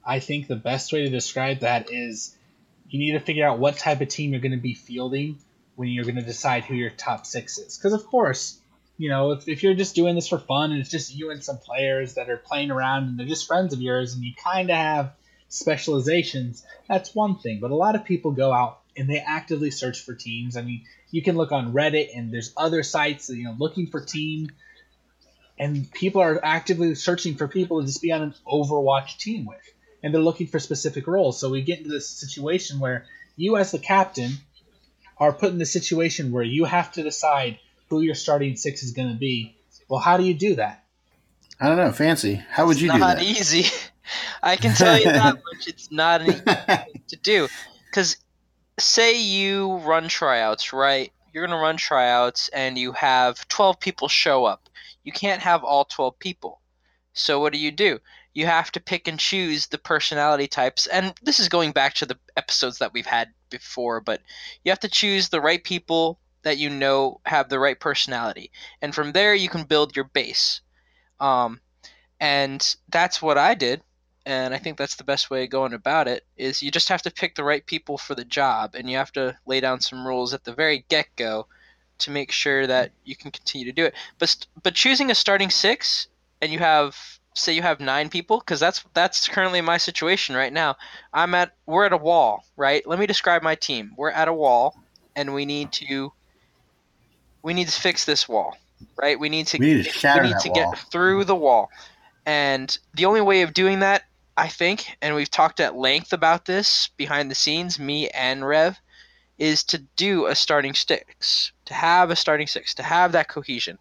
I 0.06 0.20
think 0.20 0.46
the 0.46 0.54
best 0.54 0.92
way 0.92 1.02
to 1.02 1.10
describe 1.10 1.60
that 1.60 1.90
is 1.90 2.36
you 2.88 3.00
need 3.00 3.18
to 3.18 3.20
figure 3.20 3.44
out 3.44 3.58
what 3.58 3.76
type 3.76 4.00
of 4.00 4.06
team 4.06 4.30
you're 4.30 4.40
going 4.40 4.52
to 4.52 4.58
be 4.58 4.74
fielding 4.74 5.40
when 5.74 5.88
you're 5.88 6.04
going 6.04 6.14
to 6.14 6.22
decide 6.22 6.64
who 6.64 6.76
your 6.76 6.90
top 6.90 7.26
six 7.26 7.58
is. 7.58 7.76
Because, 7.76 7.94
of 7.94 8.06
course, 8.06 8.60
you 8.96 9.10
know, 9.10 9.32
if, 9.32 9.48
if 9.48 9.64
you're 9.64 9.74
just 9.74 9.96
doing 9.96 10.14
this 10.14 10.28
for 10.28 10.38
fun 10.38 10.70
and 10.70 10.80
it's 10.80 10.90
just 10.90 11.12
you 11.12 11.32
and 11.32 11.42
some 11.42 11.58
players 11.58 12.14
that 12.14 12.30
are 12.30 12.36
playing 12.36 12.70
around 12.70 13.08
and 13.08 13.18
they're 13.18 13.26
just 13.26 13.48
friends 13.48 13.74
of 13.74 13.80
yours 13.82 14.14
and 14.14 14.22
you 14.22 14.34
kind 14.40 14.70
of 14.70 14.76
have 14.76 15.14
specializations, 15.48 16.64
that's 16.88 17.12
one 17.12 17.38
thing. 17.38 17.58
But 17.60 17.72
a 17.72 17.76
lot 17.76 17.96
of 17.96 18.04
people 18.04 18.30
go 18.30 18.52
out 18.52 18.79
and 18.96 19.08
they 19.08 19.18
actively 19.18 19.70
search 19.70 20.02
for 20.02 20.14
teams. 20.14 20.56
I 20.56 20.62
mean, 20.62 20.84
you 21.10 21.22
can 21.22 21.36
look 21.36 21.52
on 21.52 21.72
Reddit 21.72 22.10
and 22.14 22.32
there's 22.32 22.52
other 22.56 22.82
sites, 22.82 23.28
you 23.28 23.44
know, 23.44 23.56
looking 23.58 23.86
for 23.86 24.00
team, 24.00 24.50
and 25.58 25.90
people 25.92 26.22
are 26.22 26.40
actively 26.42 26.94
searching 26.94 27.34
for 27.34 27.46
people 27.48 27.80
to 27.80 27.86
just 27.86 28.02
be 28.02 28.12
on 28.12 28.22
an 28.22 28.34
Overwatch 28.46 29.18
team 29.18 29.44
with, 29.46 29.58
and 30.02 30.14
they're 30.14 30.22
looking 30.22 30.46
for 30.46 30.58
specific 30.58 31.06
roles. 31.06 31.38
So 31.38 31.50
we 31.50 31.62
get 31.62 31.78
into 31.78 31.90
this 31.90 32.08
situation 32.08 32.80
where 32.80 33.04
you, 33.36 33.56
as 33.56 33.70
the 33.70 33.78
captain, 33.78 34.32
are 35.18 35.32
put 35.32 35.50
in 35.50 35.58
the 35.58 35.66
situation 35.66 36.32
where 36.32 36.42
you 36.42 36.64
have 36.64 36.92
to 36.92 37.02
decide 37.02 37.58
who 37.88 38.00
your 38.00 38.14
starting 38.14 38.56
six 38.56 38.82
is 38.82 38.92
going 38.92 39.10
to 39.10 39.18
be. 39.18 39.54
Well, 39.88 40.00
how 40.00 40.16
do 40.16 40.24
you 40.24 40.34
do 40.34 40.54
that? 40.56 40.84
I 41.60 41.68
don't 41.68 41.76
know. 41.76 41.92
Fancy. 41.92 42.36
How 42.36 42.66
would 42.66 42.76
it's 42.76 42.82
you 42.82 42.92
do 42.92 42.98
that? 42.98 43.18
Not 43.18 43.22
easy. 43.22 43.66
I 44.42 44.56
can 44.56 44.74
tell 44.74 44.98
you 44.98 45.04
that 45.04 45.34
much. 45.52 45.68
It's 45.68 45.92
not 45.92 46.22
easy 46.22 46.42
to 47.08 47.16
do 47.16 47.48
because 47.86 48.16
say 48.80 49.20
you 49.20 49.76
run 49.78 50.08
tryouts, 50.08 50.72
right? 50.72 51.12
You're 51.32 51.46
going 51.46 51.56
to 51.56 51.62
run 51.62 51.76
tryouts 51.76 52.48
and 52.48 52.76
you 52.76 52.92
have 52.92 53.46
12 53.48 53.78
people 53.80 54.08
show 54.08 54.44
up. 54.44 54.68
You 55.04 55.12
can't 55.12 55.42
have 55.42 55.64
all 55.64 55.84
12 55.84 56.18
people. 56.18 56.60
So 57.12 57.40
what 57.40 57.52
do 57.52 57.58
you 57.58 57.70
do? 57.70 58.00
You 58.34 58.46
have 58.46 58.70
to 58.72 58.80
pick 58.80 59.08
and 59.08 59.18
choose 59.18 59.66
the 59.66 59.78
personality 59.78 60.46
types. 60.46 60.86
And 60.86 61.14
this 61.22 61.40
is 61.40 61.48
going 61.48 61.72
back 61.72 61.94
to 61.94 62.06
the 62.06 62.18
episodes 62.36 62.78
that 62.78 62.92
we've 62.92 63.06
had 63.06 63.28
before, 63.50 64.00
but 64.00 64.20
you 64.64 64.70
have 64.70 64.80
to 64.80 64.88
choose 64.88 65.28
the 65.28 65.40
right 65.40 65.62
people 65.62 66.20
that 66.42 66.58
you 66.58 66.70
know 66.70 67.20
have 67.26 67.48
the 67.48 67.58
right 67.58 67.78
personality. 67.78 68.50
And 68.80 68.94
from 68.94 69.12
there, 69.12 69.34
you 69.34 69.48
can 69.48 69.64
build 69.64 69.96
your 69.96 70.06
base. 70.06 70.60
Um, 71.18 71.60
and 72.18 72.76
that's 72.88 73.20
what 73.20 73.38
I 73.38 73.54
did 73.54 73.82
and 74.26 74.52
I 74.54 74.58
think 74.58 74.76
that's 74.76 74.96
the 74.96 75.04
best 75.04 75.30
way 75.30 75.44
of 75.44 75.50
going 75.50 75.72
about 75.72 76.06
it 76.06 76.24
is 76.36 76.62
you 76.62 76.70
just 76.70 76.88
have 76.88 77.02
to 77.02 77.10
pick 77.10 77.34
the 77.34 77.44
right 77.44 77.64
people 77.64 77.96
for 77.96 78.14
the 78.14 78.24
job 78.24 78.74
and 78.74 78.88
you 78.90 78.96
have 78.96 79.12
to 79.12 79.36
lay 79.46 79.60
down 79.60 79.80
some 79.80 80.06
rules 80.06 80.34
at 80.34 80.44
the 80.44 80.52
very 80.52 80.84
get-go 80.88 81.46
to 81.98 82.10
make 82.10 82.30
sure 82.30 82.66
that 82.66 82.92
you 83.04 83.16
can 83.16 83.30
continue 83.30 83.66
to 83.66 83.72
do 83.72 83.84
it. 83.84 83.94
But 84.18 84.46
but 84.62 84.74
choosing 84.74 85.10
a 85.10 85.14
starting 85.14 85.50
6 85.50 86.06
and 86.42 86.52
you 86.52 86.58
have 86.58 86.96
say 87.34 87.52
you 87.52 87.62
have 87.62 87.80
9 87.80 88.08
people 88.10 88.40
cuz 88.40 88.60
that's 88.60 88.84
that's 88.92 89.28
currently 89.28 89.60
my 89.60 89.78
situation 89.78 90.34
right 90.34 90.52
now. 90.52 90.76
I'm 91.12 91.34
at 91.34 91.52
we're 91.66 91.86
at 91.86 91.92
a 91.92 91.96
wall, 91.96 92.44
right? 92.56 92.86
Let 92.86 92.98
me 92.98 93.06
describe 93.06 93.42
my 93.42 93.54
team. 93.54 93.92
We're 93.96 94.10
at 94.10 94.28
a 94.28 94.32
wall 94.32 94.76
and 95.16 95.34
we 95.34 95.46
need 95.46 95.72
to 95.72 96.12
we 97.42 97.54
need 97.54 97.68
to 97.68 97.80
fix 97.80 98.04
this 98.04 98.28
wall, 98.28 98.56
right? 98.96 99.18
We 99.18 99.30
need 99.30 99.46
to 99.48 99.58
we 99.58 99.74
need 99.74 99.86
to, 99.86 100.12
we 100.14 100.28
need 100.28 100.38
to 100.40 100.50
get 100.50 100.78
through 100.90 101.24
the 101.24 101.36
wall. 101.36 101.70
And 102.26 102.76
the 102.94 103.06
only 103.06 103.22
way 103.22 103.42
of 103.42 103.54
doing 103.54 103.80
that 103.80 104.04
I 104.36 104.48
think, 104.48 104.96
and 105.02 105.14
we've 105.14 105.30
talked 105.30 105.60
at 105.60 105.76
length 105.76 106.12
about 106.12 106.44
this 106.44 106.88
behind 106.96 107.30
the 107.30 107.34
scenes, 107.34 107.78
me 107.78 108.08
and 108.10 108.46
Rev, 108.46 108.80
is 109.38 109.64
to 109.64 109.78
do 109.96 110.26
a 110.26 110.34
starting 110.34 110.74
six, 110.74 111.52
to 111.64 111.74
have 111.74 112.10
a 112.10 112.16
starting 112.16 112.46
six, 112.46 112.74
to 112.74 112.82
have 112.82 113.12
that 113.12 113.28
cohesion. 113.28 113.78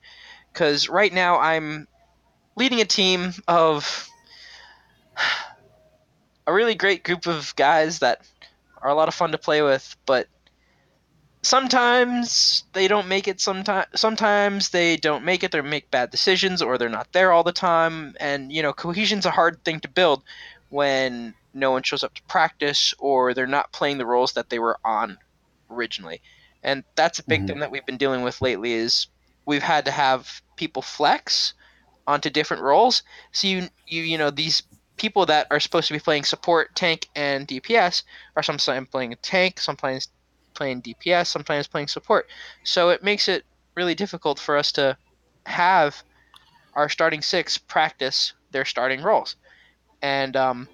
Because 0.52 0.90
right 0.90 1.14
now 1.14 1.40
I'm 1.40 1.88
leading 2.56 2.82
a 2.82 2.86
team 2.86 3.34
of 3.48 4.10
a 6.48 6.54
really 6.54 6.76
great 6.76 7.04
group 7.04 7.28
of 7.28 7.56
guys 7.56 8.00
that 8.00 8.22
are 8.82 8.90
a 8.90 8.96
lot 8.96 9.08
of 9.08 9.14
fun 9.14 9.32
to 9.32 9.38
play 9.38 9.62
with, 9.62 9.96
but 10.06 10.28
sometimes 11.41 12.65
they 12.73 12.88
don't 12.88 13.08
make 13.08 13.28
it 13.28 13.39
sometimes 13.39 13.86
sometimes 13.95 14.69
they 14.69 14.97
don't 14.97 15.23
make 15.23 15.43
it 15.43 15.52
they 15.52 15.62
make 15.62 15.89
bad 15.89 16.12
decisions 16.12 16.62
or 16.62 16.78
they're 16.78 16.89
not 16.89 17.12
there 17.13 17.32
all 17.32 17.43
the 17.43 17.52
time 17.52 18.13
and 18.19 18.52
you 18.52 18.62
know 18.62 18.73
cohesion's 18.73 19.25
a 19.25 19.32
hard 19.32 19.63
thing 19.63 19.80
to 19.80 19.88
build 19.88 20.21
when 20.69 21.33
no 21.54 21.71
one 21.71 21.81
shows 21.81 22.04
up 22.04 22.13
to 22.13 22.21
practice 22.23 22.94
or 23.00 23.33
they're 23.33 23.48
not 23.48 23.71
playing 23.71 23.98
the 23.98 24.06
roles 24.06 24.33
that 24.33 24.50
they 24.50 24.60
were 24.60 24.77
on 24.83 25.17
originally 25.69 26.21
and 26.62 26.83
that's 26.96 27.19
a 27.19 27.23
big 27.23 27.40
mm-hmm. 27.40 27.48
thing 27.48 27.60
that 27.60 27.71
we've 27.71 27.85
been 27.85 27.98
dealing 27.98 28.21
with 28.21 28.42
lately 28.42 28.73
is 28.73 29.08
we've 29.46 29.63
had 29.63 29.85
to 29.85 29.92
have 29.92 30.42
people 30.58 30.81
flex 30.81 31.54
onto 32.06 32.29
different 32.29 32.63
roles 32.63 33.04
so 33.31 33.48
you 33.48 33.69
you 33.87 34.04
you 34.04 34.17
know 34.17 34.29
these 34.29 34.62
people 34.98 35.25
that 35.25 35.48
are 35.52 35.62
supposed 35.62 35.87
to 35.87 35.94
be 35.94 36.00
playing 36.00 36.25
support 36.25 36.75
tank 36.75 37.08
and 37.15 37.48
dps 37.48 38.04
are 38.35 38.44
sometimes 38.44 38.90
playing 38.90 39.13
a 39.13 39.15
tank 39.15 39.58
sometimes 39.58 40.10
playing 40.60 40.82
DPS, 40.82 41.28
sometimes 41.28 41.68
playing 41.68 41.88
support. 41.88 42.28
So 42.66 42.90
it 42.90 43.02
makes 43.02 43.30
it 43.30 43.46
really 43.76 43.96
difficult 43.96 44.38
for 44.38 44.58
us 44.58 44.74
to 44.74 44.98
have 45.46 46.04
our 46.74 46.90
starting 46.90 47.22
six 47.22 47.58
practice 47.58 48.34
their 48.52 48.66
starting 48.66 49.02
roles. 49.02 49.38
And 50.02 50.36
um, 50.36 50.68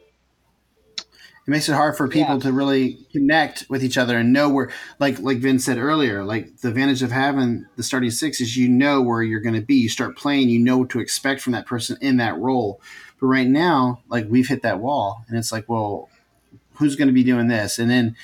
it 0.98 1.52
makes 1.52 1.70
it 1.70 1.74
hard 1.74 1.96
for 1.96 2.08
people 2.08 2.34
yeah. 2.34 2.40
to 2.40 2.52
really 2.52 3.06
connect 3.12 3.68
with 3.70 3.84
each 3.84 3.96
other 3.96 4.18
and 4.18 4.34
know 4.34 4.50
where 4.50 4.72
like 5.00 5.20
like 5.20 5.38
Vin 5.38 5.60
said 5.60 5.78
earlier, 5.78 6.24
like 6.24 6.58
the 6.58 6.70
advantage 6.70 7.04
of 7.04 7.12
having 7.12 7.68
the 7.76 7.84
starting 7.84 8.10
six 8.10 8.42
is 8.42 8.58
you 8.58 8.68
know 8.68 9.04
where 9.04 9.22
you're 9.22 9.40
gonna 9.40 9.62
be. 9.62 9.76
You 9.76 9.90
start 9.90 10.18
playing, 10.18 10.50
you 10.50 10.58
know 10.58 10.80
what 10.80 10.90
to 10.90 11.00
expect 11.00 11.42
from 11.42 11.54
that 11.54 11.68
person 11.68 11.96
in 12.02 12.18
that 12.18 12.40
role. 12.40 12.82
But 13.20 13.28
right 13.28 13.48
now, 13.48 14.02
like 14.10 14.26
we've 14.28 14.48
hit 14.48 14.64
that 14.64 14.80
wall 14.80 15.24
and 15.28 15.38
it's 15.38 15.52
like, 15.52 15.70
well, 15.70 16.10
who's 16.80 16.96
gonna 16.96 17.12
be 17.12 17.24
doing 17.24 17.48
this? 17.48 17.78
And 17.78 17.92
then 17.92 18.16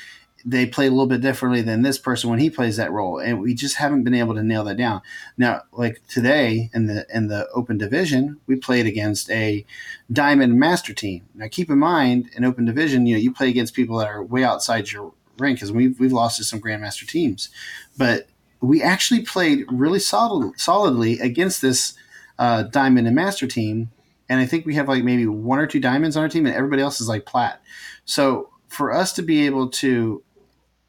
they 0.45 0.65
play 0.65 0.87
a 0.87 0.89
little 0.89 1.07
bit 1.07 1.21
differently 1.21 1.61
than 1.61 1.81
this 1.81 1.97
person 1.97 2.29
when 2.29 2.39
he 2.39 2.49
plays 2.49 2.77
that 2.77 2.91
role, 2.91 3.19
and 3.19 3.41
we 3.41 3.53
just 3.53 3.75
haven't 3.75 4.03
been 4.03 4.13
able 4.13 4.33
to 4.33 4.43
nail 4.43 4.63
that 4.63 4.77
down. 4.77 5.01
Now, 5.37 5.63
like 5.71 6.01
today 6.07 6.69
in 6.73 6.87
the 6.87 7.05
in 7.13 7.27
the 7.27 7.47
Open 7.53 7.77
Division, 7.77 8.39
we 8.47 8.55
played 8.55 8.85
against 8.85 9.29
a 9.29 9.65
Diamond 10.11 10.59
Master 10.59 10.93
team. 10.93 11.23
Now, 11.35 11.47
keep 11.49 11.69
in 11.69 11.79
mind, 11.79 12.29
in 12.35 12.43
Open 12.43 12.65
Division, 12.65 13.05
you 13.05 13.15
know 13.15 13.21
you 13.21 13.33
play 13.33 13.49
against 13.49 13.73
people 13.73 13.97
that 13.97 14.07
are 14.07 14.23
way 14.23 14.43
outside 14.43 14.91
your 14.91 15.13
rank 15.37 15.57
because 15.57 15.71
we've 15.71 15.99
we've 15.99 16.13
lost 16.13 16.37
to 16.37 16.43
some 16.43 16.61
Grandmaster 16.61 17.07
teams, 17.07 17.49
but 17.97 18.27
we 18.61 18.81
actually 18.81 19.21
played 19.21 19.65
really 19.71 19.99
solid, 19.99 20.59
solidly 20.59 21.19
against 21.19 21.61
this 21.61 21.95
uh, 22.39 22.63
Diamond 22.63 23.07
and 23.07 23.15
Master 23.15 23.47
team, 23.47 23.91
and 24.29 24.39
I 24.39 24.45
think 24.45 24.65
we 24.65 24.75
have 24.75 24.87
like 24.87 25.03
maybe 25.03 25.27
one 25.27 25.59
or 25.59 25.67
two 25.67 25.79
diamonds 25.79 26.17
on 26.17 26.23
our 26.23 26.29
team, 26.29 26.45
and 26.45 26.55
everybody 26.55 26.81
else 26.81 26.99
is 26.99 27.07
like 27.07 27.25
plat. 27.25 27.61
So 28.05 28.49
for 28.67 28.93
us 28.93 29.11
to 29.13 29.21
be 29.21 29.45
able 29.45 29.69
to 29.69 30.23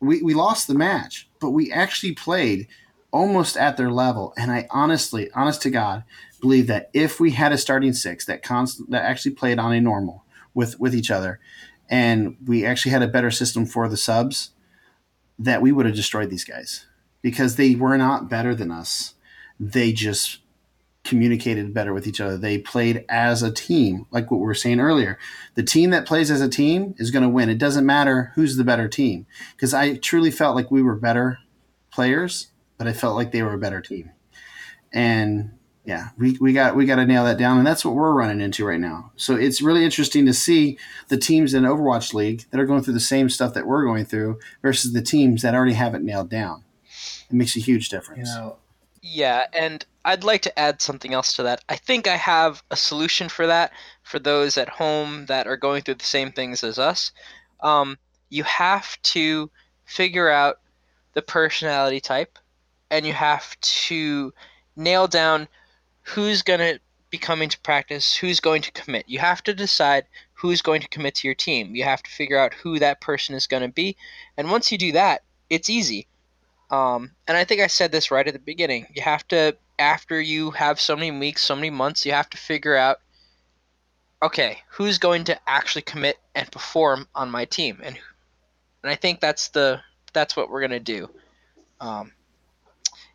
we, 0.03 0.21
we 0.21 0.35
lost 0.35 0.67
the 0.67 0.75
match, 0.75 1.29
but 1.39 1.51
we 1.51 1.73
actually 1.73 2.13
played 2.13 2.67
almost 3.13 3.57
at 3.57 3.77
their 3.77 3.91
level. 3.91 4.35
And 4.37 4.51
I 4.51 4.67
honestly, 4.71 5.31
honest 5.33 5.63
to 5.63 5.71
God, 5.71 6.03
believe 6.41 6.67
that 6.67 6.91
if 6.93 7.21
we 7.21 7.31
had 7.31 7.53
a 7.53 7.59
starting 7.59 7.93
six 7.93 8.25
that 8.27 8.43
const- 8.43 8.91
that 8.91 9.05
actually 9.05 9.35
played 9.35 9.59
on 9.59 9.73
a 9.73 9.81
normal 9.81 10.25
with 10.55 10.79
with 10.81 10.95
each 10.95 11.11
other, 11.11 11.39
and 11.89 12.37
we 12.45 12.67
actually 12.67 12.91
had 12.91 13.03
a 13.03 13.09
better 13.09 13.31
system 13.31 13.65
for 13.65 13.89
the 13.89 13.97
subs, 13.97 14.51
that 15.39 15.63
we 15.63 15.71
would 15.71 15.87
have 15.87 15.95
destroyed 15.95 16.31
these 16.31 16.45
guys 16.45 16.87
because 17.23 17.55
they 17.55 17.77
were 17.77 17.97
not 17.97 18.29
better 18.29 18.55
than 18.55 18.73
us. 18.73 19.15
They 19.61 19.93
just 19.93 20.41
communicated 21.05 21.75
better 21.75 21.93
with 21.93 22.07
each 22.07 22.21
other. 22.21 22.37
They 22.37 22.59
played 22.59 23.05
as 23.09 23.43
a 23.43 23.51
team, 23.51 24.07
like 24.11 24.31
what 24.31 24.39
we 24.39 24.47
were 24.47 24.55
saying 24.55 24.81
earlier. 24.81 25.19
The 25.55 25.63
team 25.63 25.91
that 25.91 26.07
plays 26.07 26.31
as 26.31 26.41
a 26.41 26.49
team 26.49 26.95
is 26.99 27.11
going 27.11 27.25
to 27.25 27.29
win. 27.29 27.51
It 27.51 27.59
doesn't 27.59 27.87
matter 27.87 28.33
who's 28.35 28.57
the 28.57 28.65
better 28.65 28.89
team 28.89 29.27
because 29.57 29.75
I 29.75 29.97
truly 29.97 30.31
felt 30.31 30.55
like 30.55 30.71
we 30.71 30.83
were 30.83 30.95
better 30.95 31.39
players, 31.91 32.49
but 32.79 32.87
I 32.87 32.93
felt 32.93 33.17
like 33.17 33.33
they 33.33 33.43
were 33.43 33.55
a 33.55 33.59
better 33.59 33.81
team. 33.81 34.11
And 34.93 35.53
yeah, 35.85 36.11
we, 36.17 36.37
we 36.41 36.53
got 36.53 36.77
we 36.77 36.87
got 36.87 36.97
to 36.97 37.07
nail 37.07 37.25
that 37.25 37.39
down, 37.39 37.59
and 37.59 37.67
that's 37.67 37.85
what 37.85 37.95
we're 37.95 38.13
running 38.15 38.41
into 38.41 38.65
right 38.65 38.79
now. 38.79 39.11
So 39.17 39.35
it's 39.35 39.61
really 39.61 39.85
interesting 39.85 40.27
to 40.27 40.33
see 40.33 40.79
the 41.09 41.17
teams 41.17 41.55
in 41.55 41.65
Overwatch 41.65 42.15
League 42.15 42.45
that 42.51 42.61
are 42.61 42.67
going 42.67 42.83
through 42.83 42.95
the 42.95 43.01
same 43.01 43.29
stuff 43.29 43.55
that 43.55 43.67
we're 43.67 43.85
going 43.85 44.05
through 44.05 44.39
versus 44.63 44.93
the 44.93 45.03
teams 45.03 45.43
that 45.43 45.55
already 45.55 45.73
have 45.73 45.95
it 45.97 46.03
nailed 46.03 46.31
down. 46.31 46.63
It 47.29 47.35
makes 47.35 47.57
a 47.57 47.61
huge 47.61 47.89
difference. 47.89 48.29
You 48.29 48.35
know, 48.37 48.57
Yeah, 49.05 49.47
and 49.53 49.85
I'd 50.05 50.23
like 50.23 50.43
to 50.43 50.57
add 50.59 50.81
something 50.81 51.13
else 51.13 51.35
to 51.35 51.43
that. 51.43 51.65
I 51.69 51.75
think 51.75 52.07
I 52.07 52.17
have 52.17 52.63
a 52.71 52.77
solution 52.77 53.29
for 53.29 53.49
that 53.49 53.73
for 54.05 54.21
those 54.21 54.57
at 54.57 54.69
home 54.69 55.27
that 55.27 55.49
are 55.49 55.57
going 55.57 55.83
through 55.83 55.97
the 55.97 56.05
same 56.05 56.31
things 56.31 56.63
as 56.63 56.79
us. 56.79 57.11
Um, 57.61 57.99
you 58.31 58.45
have 58.45 59.01
to 59.03 59.51
figure 59.85 60.29
out 60.31 60.61
the 61.15 61.23
personality 61.23 62.01
type, 62.01 62.39
and 62.93 63.05
you 63.05 63.13
have 63.13 63.59
to 63.61 64.33
nail 64.77 65.09
down 65.09 65.49
who's 66.03 66.43
going 66.43 66.61
to 66.61 66.79
be 67.11 67.19
coming 67.19 67.49
to 67.49 67.61
practice, 67.61 68.15
who's 68.15 68.39
going 68.39 68.63
to 68.63 68.73
commit. 68.73 69.09
You 69.09 69.19
have 69.19 69.43
to 69.45 69.53
decide 69.53 70.07
who's 70.35 70.63
going 70.63 70.81
to 70.81 70.89
commit 70.89 71.17
to 71.17 71.29
your 71.29 71.35
team. 71.35 71.75
You 71.75 71.83
have 71.85 72.05
to 72.05 72.11
figure 72.11 72.39
out 72.39 72.55
who 72.55 72.79
that 72.79 73.01
person 73.01 73.35
is 73.35 73.49
going 73.49 73.65
to 73.65 73.69
be, 73.69 73.97
and 74.37 74.49
once 74.49 74.71
you 74.71 74.79
do 74.79 74.93
that, 74.93 75.23
it's 75.51 75.69
easy. 75.69 76.07
Um, 76.73 77.11
and 77.29 77.37
I 77.37 77.45
think 77.45 77.61
I 77.61 77.67
said 77.67 77.93
this 77.93 78.11
right 78.11 78.27
at 78.27 78.33
the 78.33 78.41
beginning. 78.41 78.87
You 78.95 79.03
have 79.03 79.29
to, 79.29 79.55
after 79.79 80.19
you 80.19 80.51
have 80.53 80.81
so 80.81 80.97
many 80.97 81.11
weeks, 81.11 81.43
so 81.43 81.55
many 81.55 81.69
months, 81.69 82.07
you 82.07 82.13
have 82.13 82.31
to 82.31 82.39
figure 82.39 82.75
out, 82.75 82.97
okay, 84.23 84.59
who's 84.71 84.97
going 84.97 85.25
to 85.25 85.39
actually 85.47 85.83
commit 85.83 86.17
and 86.35 86.51
perform 86.51 87.07
on 87.15 87.31
my 87.31 87.45
team, 87.45 87.81
and 87.85 87.99
and 88.83 88.91
I 88.91 88.95
think 88.95 89.21
that's 89.21 89.49
the 89.49 89.81
that's 90.15 90.35
what 90.35 90.49
we're 90.49 90.63
gonna 90.63 90.81
do. 90.81 91.11
Um, 91.81 92.13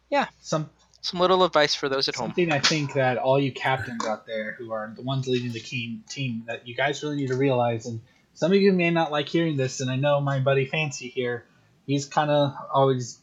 yeah, 0.09 0.27
some 0.41 0.69
some 1.01 1.19
little 1.19 1.43
advice 1.43 1.73
for 1.73 1.89
those 1.89 2.07
at 2.09 2.15
home. 2.15 2.27
something 2.27 2.51
I 2.51 2.59
think 2.59 2.93
that 2.93 3.17
all 3.17 3.39
you 3.39 3.51
captains 3.51 4.05
out 4.05 4.27
there 4.27 4.53
who 4.53 4.71
are 4.71 4.93
the 4.95 5.01
ones 5.01 5.27
leading 5.27 5.51
the 5.51 5.59
team 5.59 6.03
team 6.07 6.43
that 6.47 6.67
you 6.67 6.75
guys 6.75 7.01
really 7.01 7.15
need 7.15 7.29
to 7.29 7.37
realize, 7.37 7.87
and 7.87 8.01
some 8.33 8.51
of 8.51 8.57
you 8.59 8.71
may 8.71 8.91
not 8.91 9.11
like 9.11 9.27
hearing 9.29 9.57
this, 9.57 9.79
and 9.79 9.89
I 9.89 9.95
know 9.95 10.21
my 10.21 10.39
buddy 10.41 10.65
Fancy 10.65 11.07
here, 11.07 11.45
he's 11.87 12.05
kind 12.05 12.29
of 12.29 12.53
always 12.71 13.19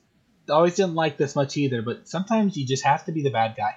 always 0.48 0.76
didn't 0.76 0.94
like 0.94 1.16
this 1.16 1.36
much 1.36 1.56
either, 1.56 1.82
but 1.82 2.08
sometimes 2.08 2.56
you 2.56 2.66
just 2.66 2.84
have 2.84 3.04
to 3.06 3.12
be 3.12 3.22
the 3.22 3.30
bad 3.30 3.54
guy. 3.56 3.76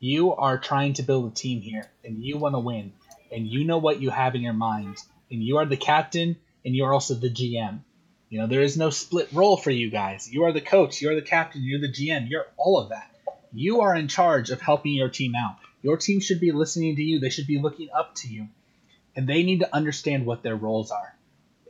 You 0.00 0.34
are 0.34 0.58
trying 0.58 0.94
to 0.94 1.02
build 1.02 1.30
a 1.30 1.34
team 1.34 1.60
here, 1.60 1.90
and 2.04 2.22
you 2.22 2.36
want 2.36 2.54
to 2.54 2.58
win, 2.58 2.92
and 3.30 3.46
you 3.46 3.64
know 3.64 3.78
what 3.78 4.00
you 4.00 4.10
have 4.10 4.34
in 4.34 4.42
your 4.42 4.52
mind, 4.52 4.96
and 5.30 5.42
you 5.42 5.58
are 5.58 5.66
the 5.66 5.76
captain, 5.76 6.36
and 6.64 6.74
you 6.74 6.84
are 6.84 6.92
also 6.92 7.14
the 7.14 7.30
GM. 7.30 7.80
You 8.28 8.40
know, 8.40 8.46
there 8.46 8.62
is 8.62 8.76
no 8.76 8.90
split 8.90 9.28
role 9.32 9.56
for 9.56 9.70
you 9.70 9.90
guys. 9.90 10.28
You 10.30 10.44
are 10.44 10.52
the 10.52 10.60
coach, 10.60 11.00
you're 11.00 11.14
the 11.14 11.22
captain, 11.22 11.62
you're 11.62 11.80
the 11.80 11.92
GM, 11.92 12.28
you're 12.28 12.46
all 12.56 12.80
of 12.80 12.88
that. 12.88 13.10
You 13.52 13.82
are 13.82 13.94
in 13.94 14.08
charge 14.08 14.50
of 14.50 14.60
helping 14.60 14.92
your 14.92 15.10
team 15.10 15.34
out. 15.34 15.56
Your 15.82 15.96
team 15.96 16.20
should 16.20 16.40
be 16.40 16.52
listening 16.52 16.96
to 16.96 17.02
you, 17.02 17.20
they 17.20 17.30
should 17.30 17.46
be 17.46 17.58
looking 17.58 17.90
up 17.94 18.14
to 18.16 18.28
you. 18.28 18.48
And 19.14 19.28
they 19.28 19.42
need 19.42 19.60
to 19.60 19.74
understand 19.74 20.24
what 20.24 20.42
their 20.42 20.56
roles 20.56 20.90
are. 20.90 21.14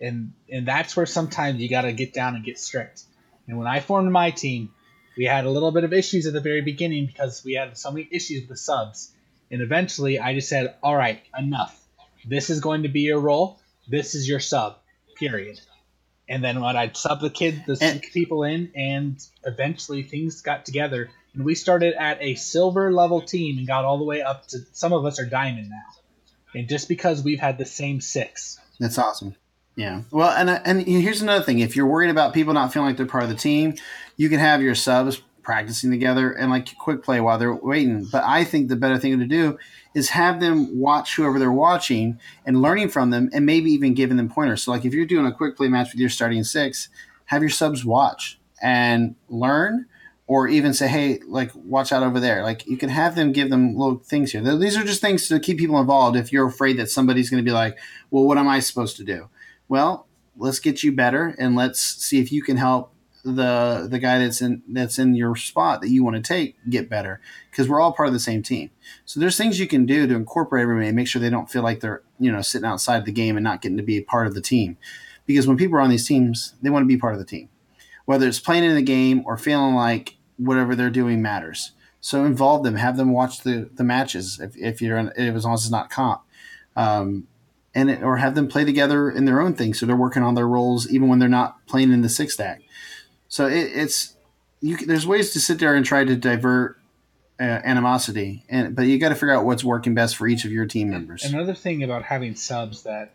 And 0.01 0.33
and 0.49 0.67
that's 0.67 0.97
where 0.97 1.07
sometimes 1.07 1.61
you 1.61 1.69
got 1.69 1.83
to 1.83 1.93
get 1.93 2.13
down 2.13 2.37
and 2.37 2.45
get 2.45 2.59
strict. 2.59 3.03
And 3.49 3.59
when 3.59 3.67
I 3.67 3.81
formed 3.81 4.11
my 4.13 4.31
team, 4.31 4.71
we 5.17 5.25
had 5.25 5.45
a 5.45 5.51
little 5.51 5.73
bit 5.73 5.85
of 5.85 5.93
issues 5.93 6.27
at 6.27 6.33
the 6.33 6.41
very 6.41 6.63
beginning 6.63 7.07
because 7.07 7.45
we 7.45 7.55
had 7.55 7.77
so 7.77 7.91
many 7.91 8.09
issues 8.11 8.43
with 8.43 8.49
the 8.49 8.57
subs. 8.57 9.13
And 9.51 9.61
eventually 9.61 10.19
I 10.19 10.35
just 10.35 10.49
said, 10.49 10.75
"All 10.83 10.97
right, 10.97 11.23
enough. 11.39 11.79
This 12.25 12.51
is 12.51 12.61
going 12.61 12.85
to 12.85 12.89
be 12.89 13.01
your 13.01 13.21
role. 13.21 13.61
This 13.89 14.15
is 14.15 14.29
your 14.29 14.41
sub." 14.41 14.79
Period 15.17 15.61
and 16.29 16.43
then 16.43 16.61
when 16.61 16.77
I'd 16.77 16.97
sub 16.97 17.21
the 17.21 17.29
kid, 17.31 17.63
the 17.67 17.77
And- 17.81 18.01
people 18.01 18.45
in, 18.45 18.73
and 18.75 19.19
eventually 19.45 20.03
things 20.03 20.41
got 20.41 20.65
together, 20.65 21.11
and 21.35 21.45
we 21.45 21.55
started 21.55 21.95
at 21.95 22.23
a 22.23 22.37
silver 22.37 22.91
level 22.93 23.21
team 23.21 23.59
and 23.59 23.67
got 23.67 23.85
all 23.85 23.99
the 23.99 24.05
way 24.05 24.23
up 24.23 24.47
to 24.49 24.59
some 24.73 24.93
of 24.95 25.05
us 25.05 25.19
are 25.19 25.27
diamond 25.27 25.69
now, 25.69 26.59
and 26.59 26.69
just 26.69 26.89
because 26.89 27.23
we've 27.23 27.41
had 27.41 27.59
the 27.59 27.67
same 27.67 28.01
six, 28.01 28.59
That's 28.81 28.99
awesome. 28.99 29.35
Yeah. 29.77 30.03
Well, 30.11 30.31
and 30.31 30.51
uh, 30.51 30.61
and 30.65 30.83
here's 30.83 31.23
another 31.23 31.45
thing: 31.45 31.61
if 31.61 31.77
you're 31.77 31.87
worried 31.87 32.11
about 32.11 32.35
people 32.35 32.53
not 32.53 32.73
feeling 32.73 32.89
like 32.89 32.97
they're 32.97 33.07
part 33.07 33.25
of 33.25 33.31
the 33.31 33.37
team, 33.37 33.75
you 34.17 34.29
can 34.29 34.39
have 34.39 34.61
your 34.61 34.75
subs 34.75 35.23
practicing 35.43 35.91
together 35.91 36.33
and 36.33 36.51
like 36.51 36.77
quick 36.77 37.03
play 37.03 37.21
while 37.21 37.39
they're 37.39 37.55
waiting. 37.55 38.07
But 38.11 38.23
I 38.25 38.45
think 38.45 38.69
the 38.69 38.77
better 38.77 38.99
thing 38.99 39.19
to 39.19 39.27
do 39.27 39.59
is 39.95 40.11
have 40.11 40.41
them 40.41 40.79
watch 40.79 41.17
whoever 41.17 41.39
they're 41.39 41.51
watching 41.51 42.21
and 42.47 42.63
learning 42.63 42.91
from 42.91 43.11
them, 43.11 43.31
and 43.33 43.47
maybe 43.47 43.71
even 43.71 43.95
giving 43.95 44.19
them 44.19 44.29
pointers. 44.29 44.63
So, 44.63 44.71
like 44.73 44.85
if 44.85 44.93
you're 44.93 45.07
doing 45.07 45.27
a 45.27 45.33
quick 45.33 45.57
play 45.57 45.69
match 45.69 45.93
with 45.93 46.01
your 46.01 46.11
starting 46.11 46.45
six, 46.45 46.89
have 47.27 47.43
your 47.43 47.51
subs 47.51 47.85
watch 47.85 48.39
and 48.61 49.15
learn. 49.29 49.87
Or 50.29 50.49
even 50.49 50.73
say, 50.73 50.89
hey, 50.89 51.19
like, 51.27 51.51
watch 51.55 51.93
out 51.93 52.03
over 52.03 52.19
there. 52.19 52.43
Like, 52.43 52.67
you 52.67 52.79
can 52.79 52.89
have 52.89 53.17
them 53.17 53.33
give 53.33 53.51
them 53.51 53.77
little 53.77 53.99
things 53.99 54.33
here. 54.33 54.41
These 54.57 54.79
are 54.79 54.85
just 54.85 55.03
things 55.03 55.29
to 55.29 55.39
keep 55.39 55.59
people 55.59 55.79
involved 55.79 56.17
if 56.17 56.33
you're 56.33 56.47
afraid 56.47 56.79
that 56.79 56.89
somebody's 56.89 57.29
going 57.29 57.45
to 57.45 57.47
be 57.47 57.53
like, 57.53 57.77
well, 58.11 58.25
what 58.25 58.39
am 58.39 58.49
I 58.49 58.61
supposed 58.61 58.97
to 58.97 59.05
do? 59.05 59.29
Well 59.73 60.07
let's 60.37 60.59
get 60.59 60.83
you 60.83 60.93
better 60.93 61.35
and 61.39 61.57
let's 61.57 61.81
see 61.81 62.21
if 62.21 62.31
you 62.31 62.43
can 62.43 62.59
help 62.59 62.93
the 63.25 63.87
the 63.91 63.99
guy 63.99 64.19
that's 64.19 64.43
in 64.43 64.63
that's 64.69 64.99
in 64.99 65.15
your 65.15 65.35
spot 65.35 65.81
that 65.81 65.89
you 65.89 66.05
want 66.05 66.15
to 66.17 66.23
take 66.23 66.57
get 66.69 66.91
better 66.91 67.21
because 67.51 67.69
we're 67.69 67.81
all 67.81 67.93
part 67.93 68.09
of 68.09 68.13
the 68.13 68.21
same 68.21 68.43
team. 68.43 68.71
So 69.07 69.19
there's 69.19 69.39
things 69.39 69.59
you 69.59 69.67
can 69.67 69.87
do 69.87 70.07
to 70.07 70.15
incorporate 70.15 70.63
everybody 70.63 70.89
and 70.89 70.97
make 70.97 71.09
sure 71.09 71.23
they 71.23 71.31
don't 71.31 71.51
feel 71.51 71.63
like 71.63 71.81
they're 71.81 72.03
you 72.19 72.31
know 72.31 72.43
sitting 72.43 72.69
outside 72.69 73.07
the 73.07 73.13
game 73.13 73.37
and 73.37 73.45
not 73.45 73.63
getting 73.63 73.79
to 73.79 73.83
be 73.83 73.97
a 73.97 74.03
part 74.03 74.27
of 74.27 74.35
the 74.35 74.43
team. 74.43 74.77
Because 75.25 75.47
when 75.47 75.57
people 75.57 75.79
are 75.79 75.81
on 75.81 75.91
these 75.91 76.07
teams 76.07 76.55
they 76.61 76.69
want 76.69 76.83
to 76.83 76.89
be 76.89 76.99
part 76.99 77.15
of 77.15 77.19
the 77.19 77.25
team. 77.25 77.49
Whether 78.05 78.29
it's 78.29 78.41
playing 78.41 78.65
in 78.65 78.75
the 78.75 78.83
game 78.83 79.23
or 79.25 79.39
feeling 79.39 79.75
like 79.75 80.17
whatever 80.37 80.75
they're 80.75 80.91
doing 80.91 81.23
matters. 81.23 81.73
So 82.01 82.25
involve 82.27 82.65
them 82.65 82.75
have 82.75 82.99
them 82.99 83.13
watch 83.13 83.43
the 83.43 83.71
the 83.73 83.85
matches 83.85 84.39
if, 84.39 84.57
if 84.57 84.83
you're 84.83 84.99
in, 84.99 85.13
if, 85.17 85.35
as 85.35 85.45
long 85.45 85.55
as 85.55 85.63
it's 85.63 85.71
not 85.71 85.89
comp. 85.89 86.23
Um, 86.75 87.29
and 87.75 87.91
it, 87.91 88.03
or 88.03 88.19
have 88.19 88.35
them 88.35 88.49
play 88.49 88.65
together 88.65 89.11
in 89.11 89.25
their 89.25 89.41
own 89.41 89.55
thing 89.55 89.75
so 89.75 89.87
they're 89.87 89.97
working 89.97 90.23
on 90.23 90.35
their 90.35 90.49
roles 90.49 90.91
even 90.91 91.09
when 91.09 91.19
they're 91.19 91.29
not 91.29 91.65
playing 91.67 91.93
in 91.93 92.03
the 92.03 92.09
six 92.09 92.35
stack 92.35 92.61
so 93.29 93.47
it, 93.47 93.71
it's 93.75 94.17
you 94.61 94.77
there's 94.77 95.07
ways 95.07 95.33
to 95.33 95.41
sit 95.41 95.59
there 95.59 95.75
and 95.75 95.85
try 95.85 96.05
to 96.05 96.17
divert 96.17 96.79
uh, 97.41 97.45
animosity 97.65 98.45
and 98.49 98.77
but 98.77 98.83
you 98.83 98.99
got 98.99 99.09
to 99.09 99.15
figure 99.15 99.33
out 99.33 99.45
what's 99.45 99.65
working 99.65 99.95
best 99.95 100.17
for 100.17 100.29
each 100.29 100.45
of 100.45 100.53
your 100.53 100.67
team 100.67 100.91
members 100.91 101.25
Another 101.25 101.55
thing 101.55 101.83
about 101.83 102.03
having 102.05 102.35
subs 102.35 102.83
that 102.83 103.15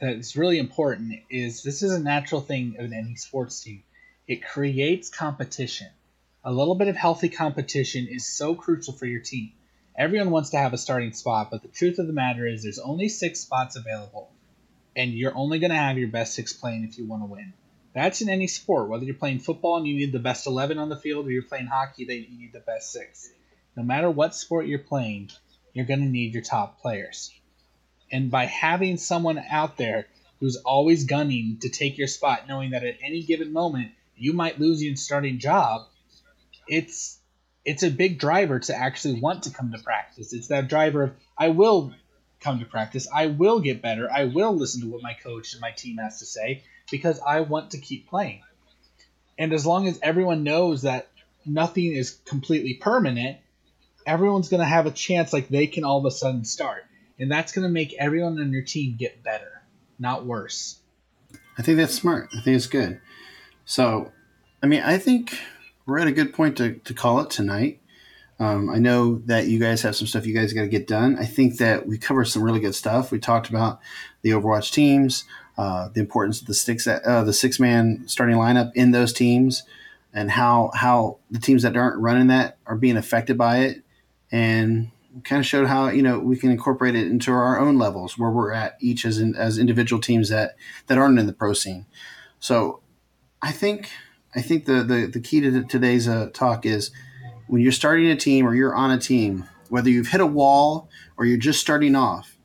that 0.00 0.16
is 0.16 0.36
really 0.36 0.58
important 0.58 1.20
is 1.28 1.62
this 1.62 1.82
is 1.82 1.92
a 1.92 2.00
natural 2.00 2.40
thing 2.40 2.74
in 2.78 2.92
any 2.92 3.14
sports 3.16 3.60
team. 3.62 3.82
It 4.26 4.44
creates 4.44 5.10
competition. 5.10 5.88
A 6.42 6.52
little 6.52 6.74
bit 6.74 6.88
of 6.88 6.96
healthy 6.96 7.28
competition 7.28 8.08
is 8.10 8.26
so 8.26 8.54
crucial 8.54 8.94
for 8.94 9.04
your 9.04 9.20
team. 9.20 9.52
Everyone 9.96 10.30
wants 10.30 10.50
to 10.50 10.58
have 10.58 10.72
a 10.72 10.78
starting 10.78 11.12
spot, 11.12 11.50
but 11.50 11.62
the 11.62 11.68
truth 11.68 11.98
of 11.98 12.06
the 12.06 12.12
matter 12.12 12.46
is 12.46 12.62
there's 12.62 12.78
only 12.78 13.08
six 13.08 13.40
spots 13.40 13.76
available, 13.76 14.30
and 14.96 15.12
you're 15.12 15.36
only 15.36 15.58
going 15.58 15.70
to 15.70 15.76
have 15.76 15.98
your 15.98 16.08
best 16.08 16.34
six 16.34 16.52
playing 16.52 16.84
if 16.84 16.98
you 16.98 17.06
want 17.06 17.22
to 17.22 17.26
win. 17.26 17.52
That's 17.92 18.22
in 18.22 18.28
any 18.28 18.46
sport, 18.46 18.88
whether 18.88 19.04
you're 19.04 19.14
playing 19.14 19.40
football 19.40 19.76
and 19.76 19.86
you 19.86 19.94
need 19.94 20.12
the 20.12 20.20
best 20.20 20.46
11 20.46 20.78
on 20.78 20.88
the 20.88 20.96
field, 20.96 21.26
or 21.26 21.32
you're 21.32 21.42
playing 21.42 21.66
hockey, 21.66 22.04
that 22.04 22.14
you 22.14 22.38
need 22.38 22.52
the 22.52 22.60
best 22.60 22.92
six. 22.92 23.30
No 23.76 23.82
matter 23.82 24.10
what 24.10 24.34
sport 24.34 24.66
you're 24.66 24.78
playing, 24.78 25.30
you're 25.72 25.86
going 25.86 26.00
to 26.00 26.06
need 26.06 26.34
your 26.34 26.42
top 26.42 26.80
players. 26.80 27.32
And 28.12 28.30
by 28.30 28.46
having 28.46 28.96
someone 28.96 29.38
out 29.38 29.76
there 29.76 30.06
who's 30.40 30.56
always 30.56 31.04
gunning 31.04 31.58
to 31.60 31.68
take 31.68 31.98
your 31.98 32.08
spot, 32.08 32.48
knowing 32.48 32.70
that 32.70 32.84
at 32.84 32.98
any 33.04 33.22
given 33.22 33.52
moment 33.52 33.92
you 34.16 34.32
might 34.32 34.58
lose 34.58 34.82
your 34.82 34.96
starting 34.96 35.38
job, 35.38 35.82
it's 36.66 37.19
it's 37.70 37.84
a 37.84 37.90
big 37.90 38.18
driver 38.18 38.58
to 38.58 38.74
actually 38.74 39.20
want 39.20 39.44
to 39.44 39.50
come 39.50 39.70
to 39.70 39.78
practice. 39.78 40.32
It's 40.32 40.48
that 40.48 40.66
driver 40.66 41.04
of 41.04 41.12
I 41.38 41.50
will 41.50 41.94
come 42.40 42.58
to 42.58 42.64
practice, 42.64 43.06
I 43.14 43.26
will 43.26 43.60
get 43.60 43.80
better, 43.80 44.10
I 44.10 44.24
will 44.24 44.56
listen 44.56 44.80
to 44.80 44.88
what 44.88 45.02
my 45.02 45.14
coach 45.14 45.52
and 45.52 45.60
my 45.60 45.70
team 45.70 45.98
has 45.98 46.18
to 46.18 46.26
say 46.26 46.64
because 46.90 47.20
I 47.20 47.42
want 47.42 47.70
to 47.70 47.78
keep 47.78 48.08
playing. 48.08 48.42
And 49.38 49.52
as 49.52 49.64
long 49.64 49.86
as 49.86 50.00
everyone 50.02 50.42
knows 50.42 50.82
that 50.82 51.10
nothing 51.46 51.92
is 51.92 52.18
completely 52.24 52.74
permanent, 52.74 53.38
everyone's 54.04 54.48
going 54.48 54.62
to 54.62 54.66
have 54.66 54.86
a 54.86 54.90
chance 54.90 55.32
like 55.32 55.48
they 55.48 55.68
can 55.68 55.84
all 55.84 55.98
of 55.98 56.04
a 56.06 56.10
sudden 56.10 56.44
start. 56.44 56.84
And 57.20 57.30
that's 57.30 57.52
going 57.52 57.62
to 57.62 57.72
make 57.72 57.94
everyone 57.98 58.40
on 58.40 58.50
your 58.50 58.62
team 58.62 58.96
get 58.98 59.22
better, 59.22 59.62
not 59.98 60.26
worse. 60.26 60.80
I 61.56 61.62
think 61.62 61.76
that's 61.76 61.94
smart. 61.94 62.30
I 62.36 62.40
think 62.40 62.56
it's 62.56 62.66
good. 62.66 63.00
So, 63.64 64.10
I 64.60 64.66
mean, 64.66 64.82
I 64.82 64.98
think 64.98 65.38
we're 65.86 65.98
at 65.98 66.06
a 66.06 66.12
good 66.12 66.32
point 66.32 66.56
to, 66.58 66.74
to 66.74 66.94
call 66.94 67.20
it 67.20 67.30
tonight. 67.30 67.80
Um, 68.38 68.70
I 68.70 68.78
know 68.78 69.18
that 69.26 69.48
you 69.48 69.58
guys 69.58 69.82
have 69.82 69.94
some 69.94 70.06
stuff 70.06 70.26
you 70.26 70.34
guys 70.34 70.54
got 70.54 70.62
to 70.62 70.68
get 70.68 70.86
done. 70.86 71.16
I 71.18 71.26
think 71.26 71.58
that 71.58 71.86
we 71.86 71.98
covered 71.98 72.24
some 72.24 72.42
really 72.42 72.60
good 72.60 72.74
stuff. 72.74 73.12
We 73.12 73.18
talked 73.18 73.50
about 73.50 73.80
the 74.22 74.30
Overwatch 74.30 74.72
teams, 74.72 75.24
uh, 75.58 75.90
the 75.92 76.00
importance 76.00 76.40
of 76.40 76.46
the 76.46 76.54
six 76.54 76.86
uh, 76.86 77.22
the 77.22 77.34
six 77.34 77.60
man 77.60 78.04
starting 78.06 78.36
lineup 78.36 78.70
in 78.74 78.92
those 78.92 79.12
teams, 79.12 79.64
and 80.14 80.30
how 80.30 80.70
how 80.74 81.18
the 81.30 81.38
teams 81.38 81.62
that 81.64 81.76
aren't 81.76 82.00
running 82.00 82.28
that 82.28 82.56
are 82.64 82.76
being 82.76 82.96
affected 82.96 83.36
by 83.36 83.58
it, 83.58 83.82
and 84.32 84.90
kind 85.24 85.40
of 85.40 85.46
showed 85.46 85.66
how 85.66 85.88
you 85.88 86.02
know 86.02 86.18
we 86.18 86.36
can 86.36 86.50
incorporate 86.50 86.94
it 86.94 87.08
into 87.08 87.30
our 87.32 87.60
own 87.60 87.76
levels 87.76 88.16
where 88.16 88.30
we're 88.30 88.52
at 88.52 88.78
each 88.80 89.04
as 89.04 89.18
in, 89.18 89.34
as 89.34 89.58
individual 89.58 90.00
teams 90.00 90.30
that 90.30 90.56
that 90.86 90.96
aren't 90.96 91.18
in 91.18 91.26
the 91.26 91.32
pro 91.34 91.52
scene. 91.52 91.84
So 92.38 92.80
I 93.42 93.52
think 93.52 93.90
I 94.34 94.42
think 94.42 94.64
the 94.64 94.82
the, 94.82 95.06
the 95.06 95.20
key 95.20 95.40
to 95.40 95.64
today's 95.64 96.08
uh, 96.08 96.30
talk 96.32 96.66
is 96.66 96.90
when 97.46 97.60
you're 97.60 97.72
starting 97.72 98.06
a 98.06 98.16
team 98.16 98.46
or 98.46 98.54
you're 98.54 98.74
on 98.74 98.90
a 98.90 98.98
team, 98.98 99.44
whether 99.68 99.90
you've 99.90 100.08
hit 100.08 100.20
a 100.20 100.26
wall 100.26 100.88
or 101.16 101.24
you're 101.24 101.38
just 101.38 101.60
starting 101.60 101.96
off, 101.96 102.36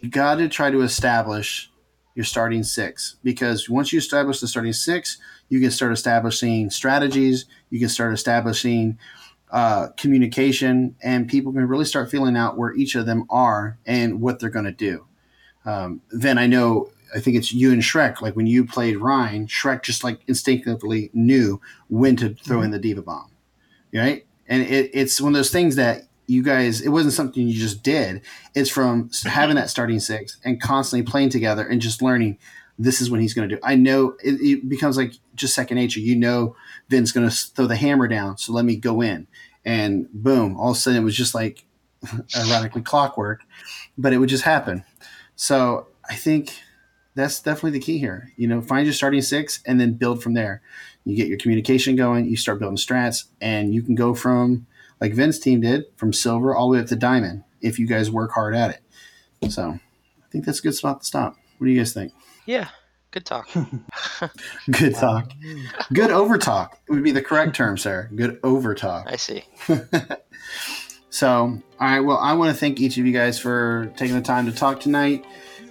you 0.00 0.08
got 0.08 0.36
to 0.36 0.48
try 0.48 0.70
to 0.70 0.82
establish 0.82 1.70
your 2.14 2.24
starting 2.24 2.62
six 2.62 3.16
because 3.22 3.68
once 3.68 3.92
you 3.92 3.98
establish 3.98 4.40
the 4.40 4.48
starting 4.48 4.72
six, 4.72 5.18
you 5.48 5.60
can 5.60 5.70
start 5.70 5.92
establishing 5.92 6.70
strategies. 6.70 7.46
You 7.70 7.78
can 7.78 7.88
start 7.88 8.12
establishing 8.12 8.98
uh, 9.50 9.88
communication, 9.96 10.96
and 11.02 11.28
people 11.28 11.52
can 11.52 11.66
really 11.66 11.84
start 11.84 12.10
feeling 12.10 12.36
out 12.36 12.58
where 12.58 12.74
each 12.74 12.94
of 12.94 13.06
them 13.06 13.24
are 13.30 13.78
and 13.86 14.20
what 14.20 14.40
they're 14.40 14.50
going 14.50 14.66
to 14.66 14.72
do. 14.72 15.06
Um, 15.64 16.02
then 16.10 16.38
I 16.38 16.46
know, 16.46 16.90
I 17.14 17.20
think 17.20 17.36
it's 17.36 17.52
you 17.52 17.72
and 17.72 17.82
Shrek. 17.82 18.20
Like 18.20 18.36
when 18.36 18.46
you 18.46 18.64
played 18.64 18.98
Rein, 18.98 19.46
Shrek 19.46 19.82
just 19.82 20.04
like 20.04 20.20
instinctively 20.26 21.10
knew 21.12 21.60
when 21.88 22.16
to 22.16 22.34
throw 22.34 22.62
in 22.62 22.70
the 22.70 22.78
D.Va 22.78 23.02
bomb, 23.02 23.30
right? 23.92 24.26
And 24.46 24.62
it, 24.62 24.90
it's 24.92 25.20
one 25.20 25.32
of 25.32 25.38
those 25.38 25.50
things 25.50 25.76
that 25.76 26.08
you 26.28 26.42
guys 26.42 26.80
it 26.82 26.90
wasn't 26.90 27.12
something 27.12 27.48
you 27.48 27.58
just 27.58 27.82
did 27.82 28.20
it's 28.54 28.70
from 28.70 29.10
having 29.24 29.56
that 29.56 29.70
starting 29.70 29.98
six 29.98 30.38
and 30.44 30.60
constantly 30.60 31.02
playing 31.10 31.30
together 31.30 31.66
and 31.66 31.80
just 31.80 32.02
learning 32.02 32.38
this 32.78 33.00
is 33.00 33.10
what 33.10 33.18
he's 33.18 33.34
going 33.34 33.48
to 33.48 33.56
do 33.56 33.60
i 33.64 33.74
know 33.74 34.14
it, 34.22 34.34
it, 34.40 34.68
becomes 34.68 34.96
like 34.96 35.14
just 35.34 35.54
second 35.54 35.76
nature 35.76 36.00
you 36.00 36.14
know 36.14 36.54
vin's 36.88 37.12
going 37.12 37.28
to 37.28 37.34
throw 37.34 37.66
the 37.66 37.76
hammer 37.76 38.06
down 38.06 38.36
so 38.36 38.52
let 38.52 38.64
me 38.64 38.76
go 38.76 39.00
in 39.00 39.26
and 39.64 40.06
boom 40.12 40.56
all 40.56 40.70
of 40.70 40.76
a 40.76 40.80
sudden 40.80 41.00
it 41.00 41.04
was 41.04 41.16
just 41.16 41.34
like 41.34 41.64
ironically 42.36 42.82
clockwork 42.82 43.40
but 43.96 44.12
it 44.12 44.18
would 44.18 44.28
just 44.28 44.44
happen 44.44 44.84
so 45.34 45.86
i 46.08 46.14
think 46.14 46.60
that's 47.18 47.40
definitely 47.40 47.72
the 47.72 47.84
key 47.84 47.98
here 47.98 48.32
you 48.36 48.46
know 48.46 48.60
find 48.62 48.86
your 48.86 48.92
starting 48.92 49.20
six 49.20 49.60
and 49.66 49.80
then 49.80 49.92
build 49.92 50.22
from 50.22 50.34
there 50.34 50.62
you 51.04 51.16
get 51.16 51.28
your 51.28 51.38
communication 51.38 51.96
going 51.96 52.24
you 52.26 52.36
start 52.36 52.58
building 52.58 52.76
strats 52.76 53.24
and 53.40 53.74
you 53.74 53.82
can 53.82 53.94
go 53.94 54.14
from 54.14 54.66
like 55.00 55.12
Vin's 55.12 55.38
team 55.38 55.60
did 55.60 55.84
from 55.96 56.12
silver 56.12 56.54
all 56.54 56.70
the 56.70 56.76
way 56.76 56.82
up 56.82 56.88
to 56.88 56.96
diamond 56.96 57.44
if 57.60 57.78
you 57.78 57.86
guys 57.86 58.10
work 58.10 58.32
hard 58.32 58.54
at 58.54 58.70
it. 58.70 59.50
So 59.50 59.78
I 59.78 60.30
think 60.30 60.44
that's 60.44 60.60
a 60.60 60.62
good 60.62 60.74
spot 60.74 61.00
to 61.00 61.06
stop. 61.06 61.36
What 61.58 61.66
do 61.66 61.72
you 61.72 61.78
guys 61.78 61.92
think? 61.92 62.12
Yeah, 62.46 62.68
good 63.10 63.24
talk. 63.24 63.48
good 64.70 64.94
talk. 64.94 65.30
Good 65.92 66.10
over 66.10 66.38
talk 66.38 66.78
would 66.88 67.02
be 67.02 67.10
the 67.10 67.22
correct 67.22 67.54
term, 67.54 67.78
sir. 67.78 68.10
Good 68.14 68.38
over 68.42 68.74
talk. 68.74 69.06
I 69.08 69.16
see. 69.16 69.44
so, 71.10 71.28
all 71.28 71.62
right. 71.80 72.00
Well, 72.00 72.18
I 72.18 72.32
want 72.34 72.52
to 72.52 72.58
thank 72.58 72.80
each 72.80 72.98
of 72.98 73.06
you 73.06 73.12
guys 73.12 73.38
for 73.38 73.92
taking 73.96 74.16
the 74.16 74.22
time 74.22 74.46
to 74.46 74.52
talk 74.52 74.80
tonight. 74.80 75.24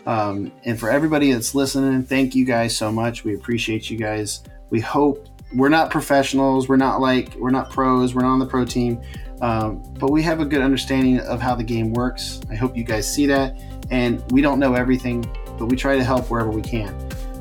Um, 0.08 0.54
and 0.64 0.80
for 0.80 0.90
everybody 0.90 1.34
that's 1.34 1.54
listening, 1.54 2.02
thank 2.02 2.34
you 2.34 2.46
guys 2.46 2.76
so 2.76 2.92
much. 2.92 3.26
We 3.26 3.36
appreciate 3.36 3.90
you 3.90 3.98
guys. 3.98 4.42
We 4.70 4.80
hope 4.80 5.28
we're 5.54 5.70
not 5.70 5.92
professionals. 5.92 6.70
We're 6.70 6.78
not 6.78 7.02
like 7.02 7.36
we're 7.36 7.52
not 7.52 7.70
pros. 7.70 8.16
We're 8.16 8.22
not 8.22 8.32
on 8.32 8.40
the 8.40 8.46
pro 8.46 8.64
team, 8.64 9.02
um, 9.42 9.84
but 10.00 10.10
we 10.10 10.24
have 10.24 10.40
a 10.40 10.46
good 10.46 10.62
understanding 10.62 11.20
of 11.20 11.42
how 11.42 11.56
the 11.56 11.64
game 11.64 11.92
works. 11.92 12.40
I 12.50 12.56
hope 12.56 12.78
you 12.78 12.86
guys 12.86 13.12
see 13.12 13.26
that. 13.28 13.62
And 13.92 14.24
we 14.32 14.42
don't 14.42 14.60
know 14.60 14.76
everything, 14.76 15.26
but 15.60 15.66
we 15.66 15.76
try 15.76 15.98
to 15.98 16.04
help 16.04 16.30
wherever 16.30 16.50
we 16.50 16.62
can. 16.62 16.96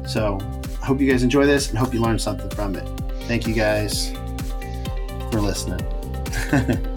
So 0.07 0.39
I 0.83 0.87
hope 0.87 1.01
you 1.01 1.11
guys 1.11 1.23
enjoy 1.23 1.47
this 1.47 1.71
and 1.71 1.79
hope 1.79 1.95
you 1.95 2.01
learn 2.01 2.19
something 2.19 2.51
from 2.51 2.75
it. 2.75 2.87
Thank 3.23 3.47
you 3.47 3.55
guys 3.55 4.11
for 5.31 5.41
listening. 5.41 5.81